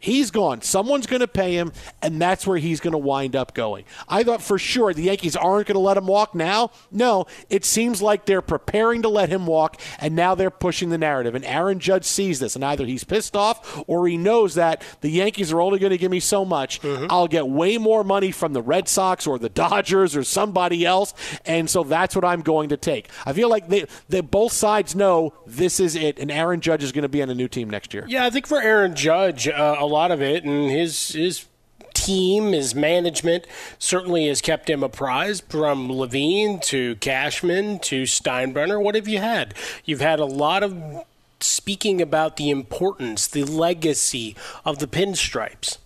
He's 0.00 0.30
gone. 0.30 0.62
Someone's 0.62 1.06
going 1.06 1.20
to 1.20 1.28
pay 1.28 1.52
him, 1.54 1.72
and 2.00 2.20
that's 2.20 2.46
where 2.46 2.56
he's 2.58 2.80
going 2.80 2.92
to 2.92 2.98
wind 2.98 3.36
up 3.36 3.54
going. 3.54 3.84
I 4.08 4.24
thought 4.24 4.42
for 4.42 4.58
sure 4.58 4.94
the 4.94 5.02
Yankees 5.02 5.36
aren't 5.36 5.66
going 5.68 5.74
to 5.74 5.78
let 5.80 5.98
him 5.98 6.06
walk 6.06 6.34
now. 6.34 6.70
No, 6.90 7.26
it 7.50 7.64
seems 7.64 8.00
like 8.00 8.24
they're 8.24 8.40
preparing 8.42 9.02
to 9.02 9.08
let 9.08 9.28
him 9.28 9.46
walk, 9.46 9.80
and 9.98 10.16
now 10.16 10.34
they're 10.34 10.50
pushing 10.50 10.88
the 10.88 10.98
narrative. 10.98 11.34
And 11.34 11.44
Aaron 11.44 11.78
Judge 11.78 12.04
sees 12.04 12.40
this, 12.40 12.56
and 12.56 12.64
either 12.64 12.86
he's 12.86 13.04
pissed 13.04 13.36
off 13.36 13.84
or 13.86 14.08
he 14.08 14.16
knows 14.16 14.54
that 14.54 14.82
the 15.02 15.10
Yankees 15.10 15.52
are 15.52 15.60
only 15.60 15.78
going 15.78 15.90
to 15.90 15.98
give 15.98 16.10
me 16.10 16.20
so 16.20 16.44
much. 16.44 16.80
I'll 16.84 17.28
get 17.28 17.46
way 17.46 17.76
more 17.76 18.02
money 18.02 18.30
from 18.32 18.54
the 18.54 18.62
Red 18.62 18.88
Sox 18.88 19.26
or 19.26 19.38
the 19.38 19.48
Dodgers 19.60 20.16
or 20.16 20.24
somebody 20.24 20.86
else, 20.86 21.12
and 21.44 21.68
so 21.68 21.84
that's 21.84 22.16
what 22.16 22.24
I'm 22.24 22.40
going 22.40 22.70
to 22.70 22.78
take. 22.78 23.10
I 23.26 23.34
feel 23.34 23.50
like 23.50 23.68
they, 23.68 23.84
they 24.08 24.22
both 24.22 24.52
sides 24.52 24.94
know 24.96 25.34
this 25.46 25.78
is 25.78 25.94
it, 25.94 26.18
and 26.18 26.30
Aaron 26.30 26.60
Judge 26.62 26.82
is 26.82 26.92
going 26.92 27.02
to 27.02 27.08
be 27.08 27.22
on 27.22 27.28
a 27.28 27.34
new 27.34 27.48
team 27.48 27.68
next 27.68 27.92
year. 27.92 28.04
Yeah, 28.08 28.24
I 28.24 28.30
think 28.30 28.46
for 28.46 28.60
Aaron 28.62 28.94
Judge, 28.94 29.46
uh, 29.46 29.76
a 29.78 29.89
lot 29.90 30.10
of 30.10 30.22
it, 30.22 30.44
and 30.44 30.70
his 30.70 31.12
his 31.12 31.46
team, 31.94 32.52
his 32.52 32.74
management 32.74 33.46
certainly 33.78 34.26
has 34.28 34.40
kept 34.40 34.70
him 34.70 34.82
apprised 34.82 35.44
from 35.48 35.92
Levine 35.92 36.60
to 36.60 36.96
Cashman 36.96 37.78
to 37.80 38.04
Steinbrenner. 38.04 38.82
What 38.82 38.94
have 38.94 39.08
you 39.08 39.18
had? 39.18 39.54
You've 39.84 40.00
had 40.00 40.18
a 40.18 40.24
lot 40.24 40.62
of 40.62 41.04
speaking 41.40 42.00
about 42.00 42.36
the 42.36 42.50
importance, 42.50 43.26
the 43.26 43.44
legacy 43.44 44.36
of 44.64 44.78
the 44.78 44.86
pinstripes. 44.86 45.78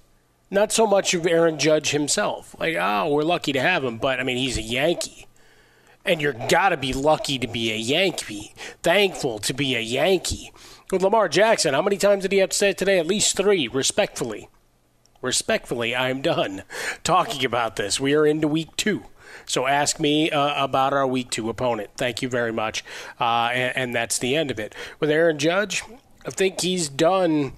Not 0.51 0.73
so 0.73 0.87
much 0.87 1.15
of 1.15 1.27
Aaron 1.27 1.59
Judge 1.59 1.91
himself. 1.91 2.55
Like, 2.59 2.77
oh, 2.79 3.13
we're 3.13 3.23
lucky 3.23 3.53
to 3.53 3.61
have 3.61 3.83
him, 3.83 3.99
but 3.99 4.21
I 4.21 4.23
mean, 4.23 4.37
he's 4.37 4.59
a 4.59 4.63
Yankee. 4.63 5.27
And 6.05 6.21
you're 6.21 6.35
got 6.49 6.69
to 6.69 6.77
be 6.77 6.93
lucky 6.93 7.39
to 7.39 7.47
be 7.47 7.73
a 7.73 7.77
Yankee, 7.77 8.55
thankful 8.83 9.39
to 9.41 9.55
be 9.55 9.75
a 9.75 9.81
Yankee. 9.81 10.53
With 10.91 11.03
Lamar 11.03 11.29
Jackson, 11.29 11.75
how 11.75 11.83
many 11.83 11.97
times 11.97 12.23
did 12.23 12.33
he 12.33 12.39
have 12.39 12.51
to 12.51 12.57
say 12.57 12.71
it 12.71 12.79
today? 12.79 12.99
At 12.99 13.07
least 13.07 13.37
three, 13.37 13.69
respectfully. 13.69 14.49
Respectfully, 15.23 15.97
I'm 15.97 16.21
done 16.21 16.63
talking 17.05 17.45
about 17.45 17.77
this. 17.77 17.99
We 17.99 18.15
are 18.15 18.27
into 18.27 18.47
week 18.49 18.77
two. 18.77 19.05
So 19.47 19.67
ask 19.67 19.99
me 19.99 20.31
uh, 20.31 20.63
about 20.63 20.93
our 20.93 21.07
week 21.07 21.31
two 21.31 21.49
opponent. 21.49 21.91
Thank 21.97 22.23
you 22.23 22.29
very 22.29 22.53
much. 22.53 22.85
Uh, 23.19 23.51
and, 23.53 23.77
and 23.77 23.95
that's 23.95 24.19
the 24.19 24.37
end 24.37 24.51
of 24.51 24.59
it. 24.59 24.75
With 25.01 25.11
Aaron 25.11 25.39
Judge, 25.39 25.83
I 26.27 26.31
think 26.31 26.61
he's 26.61 26.89
done 26.89 27.55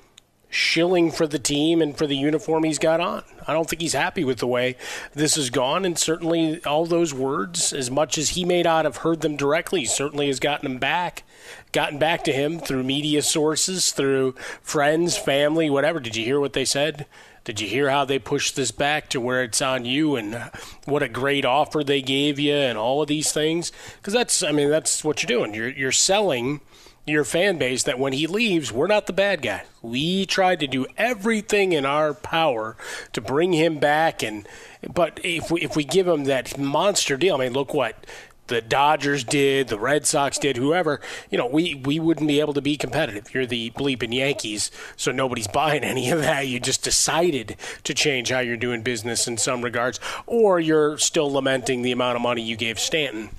shilling 0.57 1.11
for 1.11 1.27
the 1.27 1.39
team 1.39 1.83
and 1.83 1.97
for 1.97 2.07
the 2.07 2.17
uniform 2.17 2.65
he's 2.65 2.79
got 2.79 2.99
on. 2.99 3.23
I 3.47 3.53
don't 3.53 3.69
think 3.69 3.83
he's 3.83 3.93
happy 3.93 4.25
with 4.25 4.39
the 4.39 4.47
way 4.47 4.77
this 5.13 5.37
has 5.37 5.51
gone, 5.51 5.85
and 5.85 5.99
certainly 5.99 6.65
all 6.65 6.87
those 6.87 7.13
words, 7.13 7.73
as 7.73 7.91
much 7.91 8.17
as 8.17 8.31
he 8.31 8.45
may 8.45 8.63
not 8.63 8.87
have 8.87 8.99
heard 8.99 9.21
them 9.21 9.37
directly, 9.37 9.85
certainly 9.85 10.29
has 10.29 10.41
gotten 10.41 10.69
them 10.69 10.79
back, 10.79 11.25
gotten 11.73 11.99
back 11.99 12.25
to 12.25 12.33
him 12.33 12.59
through 12.59 12.83
media 12.83 13.23
sources, 13.23 13.93
through 13.93 14.35
friends, 14.63 15.17
family, 15.17 15.69
whatever. 15.69 16.01
Did 16.01 16.17
you 16.17 16.25
hear 16.25 16.41
what 16.41 16.55
they 16.55 16.65
said? 16.65 17.07
Did 17.45 17.61
you 17.61 17.69
hear 17.69 17.91
how 17.91 18.05
they 18.05 18.19
pushed 18.19 18.57
this 18.57 18.73
back 18.73 19.09
to 19.11 19.21
where 19.21 19.45
it's 19.45 19.63
on 19.63 19.85
you 19.85 20.17
and 20.17 20.51
what 20.85 21.05
a 21.05 21.09
great 21.09 21.45
offer 21.45 21.85
they 21.85 22.03
gave 22.03 22.41
you 22.41 22.55
and 22.55 22.77
all 22.77 23.03
of 23.03 23.09
these 23.09 23.31
things? 23.31 23.71
Because 23.99 24.15
that's, 24.15 24.43
I 24.43 24.51
mean, 24.51 24.71
that's 24.71 25.05
what 25.05 25.23
you're 25.23 25.29
doing. 25.29 25.55
You're 25.55 25.69
you're 25.69 25.93
selling 25.93 26.61
your 27.07 27.25
fan 27.25 27.57
base 27.57 27.85
that 27.85 27.99
when 27.99 28.13
he 28.13 28.27
leaves, 28.27 28.73
we're 28.73 28.87
not 28.87 29.07
the 29.07 29.13
bad 29.13 29.41
guy. 29.41 29.65
We 29.81 30.27
tried 30.27 30.61
to 30.61 30.67
do 30.67 30.87
everything 30.97 31.73
in 31.73 31.87
our 31.87 32.13
power 32.13 32.77
to 33.13 33.21
bring 33.21 33.53
him 33.53 33.79
back, 33.79 34.23
and 34.23 34.47
but 34.93 35.21
if 35.23 35.51
we 35.51 35.61
if 35.63 35.77
we 35.77 35.85
give 35.85 36.09
him 36.09 36.25
that 36.25 36.59
monster 36.59 37.17
deal, 37.17 37.37
I 37.37 37.39
mean, 37.39 37.53
look 37.53 37.73
what 37.73 38.05
the 38.49 38.61
Dodgers 38.61 39.25
did, 39.25 39.69
the 39.69 39.79
Red 39.79 40.07
Sox 40.07 40.39
did, 40.39 40.57
whoever, 40.57 41.01
you 41.31 41.39
know, 41.39 41.47
we, 41.47 41.75
we 41.75 41.99
wouldn't 41.99 42.29
be 42.29 42.41
able 42.41 42.55
to 42.55 42.63
be 42.63 42.77
competitive. 42.77 43.35
You're 43.35 43.47
the 43.47 43.71
bleeping 43.73 44.15
Yankees, 44.15 44.71
so 44.97 45.11
nobody's 45.11 45.49
buying 45.53 45.85
any 45.85 46.11
of 46.11 46.21
that. 46.21 46.47
You 46.47 46.61
just 46.61 46.85
decided 46.85 47.57
to 47.85 47.95
change 47.95 48.31
how 48.31 48.41
you're 48.41 48.57
doing 48.57 48.83
business 48.83 49.27
in 49.27 49.37
some 49.37 49.63
regards, 49.63 49.99
or 50.27 50.61
you're 50.61 50.99
still 50.99 51.33
lamenting 51.33 51.83
the 51.83 51.93
amount 51.93 52.17
of 52.17 52.23
money 52.23 52.43
you 52.43 52.57
gave 52.57 52.79
Stanton. 52.79 53.31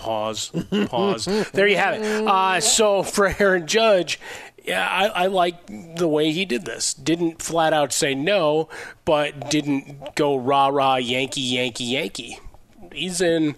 Pause. 0.00 0.52
Pause. 0.86 1.50
there 1.52 1.68
you 1.68 1.76
have 1.76 1.94
it. 1.94 2.26
Uh, 2.26 2.60
so 2.60 3.02
for 3.02 3.34
Aaron 3.38 3.66
Judge, 3.66 4.18
yeah, 4.64 4.86
I, 4.88 5.24
I 5.24 5.26
like 5.26 5.66
the 5.96 6.08
way 6.08 6.32
he 6.32 6.44
did 6.44 6.64
this. 6.64 6.94
Didn't 6.94 7.42
flat 7.42 7.72
out 7.72 7.92
say 7.92 8.14
no, 8.14 8.68
but 9.04 9.50
didn't 9.50 10.14
go 10.14 10.36
rah 10.36 10.68
rah 10.68 10.96
Yankee 10.96 11.40
Yankee 11.40 11.84
Yankee. 11.84 12.38
He's 12.92 13.20
in 13.20 13.56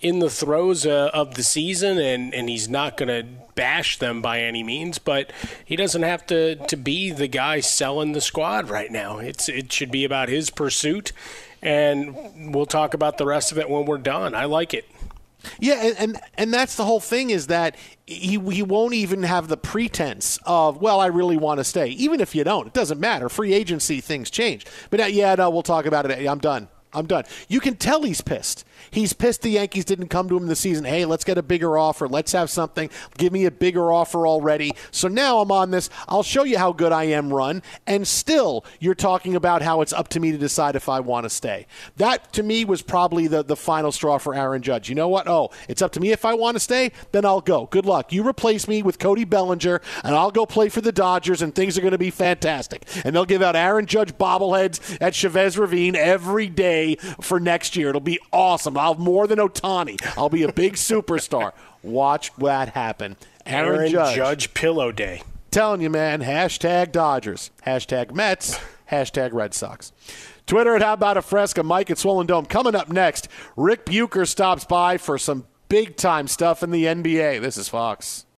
in 0.00 0.18
the 0.18 0.30
throes 0.30 0.86
uh, 0.86 1.10
of 1.12 1.34
the 1.34 1.42
season, 1.42 1.98
and, 1.98 2.32
and 2.32 2.48
he's 2.48 2.68
not 2.68 2.96
going 2.96 3.08
to 3.08 3.28
bash 3.54 3.98
them 3.98 4.22
by 4.22 4.40
any 4.40 4.62
means. 4.62 4.98
But 4.98 5.32
he 5.64 5.76
doesn't 5.76 6.02
have 6.02 6.26
to, 6.26 6.56
to 6.56 6.76
be 6.76 7.10
the 7.10 7.28
guy 7.28 7.60
selling 7.60 8.12
the 8.12 8.20
squad 8.20 8.70
right 8.70 8.90
now. 8.90 9.18
It's 9.18 9.48
it 9.48 9.72
should 9.72 9.90
be 9.90 10.04
about 10.04 10.28
his 10.28 10.50
pursuit, 10.50 11.12
and 11.60 12.54
we'll 12.54 12.66
talk 12.66 12.94
about 12.94 13.18
the 13.18 13.26
rest 13.26 13.52
of 13.52 13.58
it 13.58 13.68
when 13.68 13.84
we're 13.84 13.98
done. 13.98 14.34
I 14.34 14.46
like 14.46 14.72
it. 14.72 14.88
Yeah, 15.58 15.74
and, 15.82 15.98
and 15.98 16.20
and 16.34 16.54
that's 16.54 16.76
the 16.76 16.84
whole 16.84 17.00
thing 17.00 17.30
is 17.30 17.46
that 17.48 17.76
he 18.06 18.38
he 18.38 18.62
won't 18.62 18.94
even 18.94 19.22
have 19.22 19.48
the 19.48 19.56
pretense 19.56 20.38
of 20.44 20.80
well, 20.80 21.00
I 21.00 21.06
really 21.06 21.36
want 21.36 21.58
to 21.58 21.64
stay. 21.64 21.88
Even 21.88 22.20
if 22.20 22.34
you 22.34 22.44
don't, 22.44 22.66
it 22.66 22.72
doesn't 22.72 23.00
matter. 23.00 23.28
Free 23.28 23.52
agency 23.54 24.00
things 24.00 24.30
change. 24.30 24.66
But 24.90 25.00
uh, 25.00 25.04
yeah, 25.04 25.34
no, 25.34 25.50
we'll 25.50 25.62
talk 25.62 25.86
about 25.86 26.10
it. 26.10 26.26
I'm 26.26 26.38
done. 26.38 26.68
I'm 26.92 27.06
done. 27.06 27.24
You 27.48 27.60
can 27.60 27.76
tell 27.76 28.02
he's 28.02 28.20
pissed. 28.20 28.64
He's 28.90 29.12
pissed 29.12 29.42
the 29.42 29.50
Yankees 29.50 29.84
didn't 29.84 30.08
come 30.08 30.28
to 30.28 30.36
him 30.36 30.46
this 30.46 30.60
season. 30.60 30.84
Hey, 30.84 31.04
let's 31.04 31.24
get 31.24 31.38
a 31.38 31.42
bigger 31.42 31.76
offer. 31.78 32.08
Let's 32.08 32.32
have 32.32 32.50
something. 32.50 32.90
Give 33.18 33.32
me 33.32 33.44
a 33.44 33.50
bigger 33.50 33.92
offer 33.92 34.26
already. 34.26 34.72
So 34.90 35.08
now 35.08 35.40
I'm 35.40 35.52
on 35.52 35.70
this. 35.70 35.90
I'll 36.08 36.22
show 36.22 36.44
you 36.44 36.58
how 36.58 36.72
good 36.72 36.92
I 36.92 37.04
am 37.04 37.32
run. 37.32 37.62
And 37.86 38.06
still, 38.06 38.64
you're 38.78 38.94
talking 38.94 39.36
about 39.36 39.62
how 39.62 39.80
it's 39.80 39.92
up 39.92 40.08
to 40.08 40.20
me 40.20 40.32
to 40.32 40.38
decide 40.38 40.76
if 40.76 40.88
I 40.88 41.00
want 41.00 41.24
to 41.24 41.30
stay. 41.30 41.66
That, 41.96 42.32
to 42.34 42.42
me, 42.42 42.64
was 42.64 42.82
probably 42.82 43.26
the, 43.26 43.42
the 43.42 43.56
final 43.56 43.92
straw 43.92 44.18
for 44.18 44.34
Aaron 44.34 44.62
Judge. 44.62 44.88
You 44.88 44.94
know 44.94 45.08
what? 45.08 45.28
Oh, 45.28 45.50
it's 45.68 45.82
up 45.82 45.92
to 45.92 46.00
me 46.00 46.12
if 46.12 46.24
I 46.24 46.34
want 46.34 46.56
to 46.56 46.60
stay, 46.60 46.92
then 47.12 47.24
I'll 47.24 47.40
go. 47.40 47.66
Good 47.66 47.86
luck. 47.86 48.12
You 48.12 48.26
replace 48.26 48.68
me 48.68 48.82
with 48.82 48.98
Cody 48.98 49.24
Bellinger, 49.24 49.80
and 50.04 50.14
I'll 50.14 50.30
go 50.30 50.46
play 50.46 50.68
for 50.68 50.80
the 50.80 50.92
Dodgers, 50.92 51.42
and 51.42 51.54
things 51.54 51.76
are 51.76 51.80
going 51.80 51.92
to 51.92 51.98
be 51.98 52.10
fantastic. 52.10 52.86
And 53.04 53.14
they'll 53.14 53.24
give 53.24 53.42
out 53.42 53.56
Aaron 53.56 53.86
Judge 53.86 54.16
bobbleheads 54.16 54.98
at 55.00 55.14
Chavez 55.14 55.58
Ravine 55.58 55.96
every 55.96 56.48
day 56.48 56.96
for 57.20 57.40
next 57.40 57.76
year. 57.76 57.88
It'll 57.88 58.00
be 58.00 58.18
awesome. 58.32 58.69
I'll 58.76 58.94
have 58.94 59.02
more 59.02 59.26
than 59.26 59.38
Ohtani. 59.38 60.00
I'll 60.16 60.28
be 60.28 60.42
a 60.42 60.52
big 60.52 60.74
superstar. 60.74 61.52
Watch 61.82 62.34
that 62.36 62.70
happen. 62.70 63.16
Aaron, 63.46 63.80
Aaron 63.80 63.90
Judge. 63.90 64.16
Judge 64.16 64.54
Pillow 64.54 64.92
Day. 64.92 65.22
Telling 65.50 65.80
you, 65.80 65.90
man. 65.90 66.20
Hashtag 66.20 66.92
Dodgers. 66.92 67.50
Hashtag 67.66 68.12
Mets. 68.14 68.58
Hashtag 68.90 69.32
Red 69.32 69.54
Sox. 69.54 69.92
Twitter 70.46 70.74
at 70.74 70.82
How 70.82 70.94
About 70.94 71.16
a 71.16 71.22
Fresca. 71.22 71.62
Mike 71.62 71.90
at 71.90 71.98
Swollen 71.98 72.26
Dome. 72.26 72.44
Coming 72.44 72.74
up 72.74 72.88
next, 72.90 73.28
Ric 73.56 73.84
Bucher 73.86 74.26
stops 74.26 74.64
by 74.64 74.98
for 74.98 75.16
some 75.16 75.46
big 75.68 75.96
time 75.96 76.28
stuff 76.28 76.62
in 76.62 76.70
the 76.70 76.84
NBA. 76.84 77.40
This 77.40 77.56
is 77.56 77.68
Fox. 77.68 78.26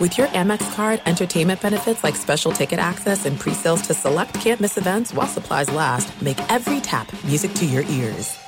With 0.00 0.16
your 0.16 0.28
Amex 0.28 0.74
card, 0.76 1.02
entertainment 1.06 1.60
benefits 1.60 2.04
like 2.04 2.14
special 2.14 2.52
ticket 2.52 2.78
access 2.78 3.26
and 3.26 3.36
pre-sales 3.36 3.82
to 3.82 3.94
select 3.94 4.32
campus 4.34 4.78
events 4.78 5.12
while 5.12 5.26
supplies 5.26 5.72
last, 5.72 6.22
make 6.22 6.38
every 6.48 6.80
tap 6.80 7.12
music 7.24 7.52
to 7.54 7.66
your 7.66 7.82
ears. 7.82 8.38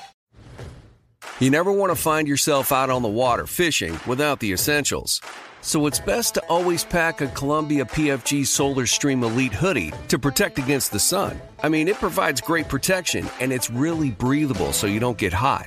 You 1.41 1.51
never 1.51 1.73
want 1.73 1.91
to 1.91 2.01
find 2.01 2.29
yourself 2.29 2.71
out 2.71 2.89
on 2.89 3.03
the 3.03 3.09
water 3.09 3.49
fishing 3.49 3.99
without 4.07 4.39
the 4.39 4.53
essentials. 4.53 5.21
So 5.61 5.89
it's 5.89 5.99
best 5.99 6.35
to 6.35 6.43
always 6.49 6.85
pack 6.85 7.21
a 7.21 7.27
Columbia 7.27 7.85
PFG 7.85 8.47
Solar 8.47 8.87
Stream 8.87 9.25
Elite 9.25 9.53
hoodie 9.53 9.93
to 10.07 10.21
protect 10.21 10.59
against 10.61 10.93
the 10.93 11.01
sun. 11.01 11.41
I 11.65 11.69
mean, 11.69 11.89
it 11.89 11.97
provides 11.97 12.41
great 12.41 12.69
protection 12.69 13.29
and 13.41 13.53
it's 13.53 13.71
really 13.71 14.13
breathable 14.13 14.73
so 14.73 14.87
you 14.87 15.01
don't 15.01 15.19
get 15.19 15.33
hot. 15.33 15.67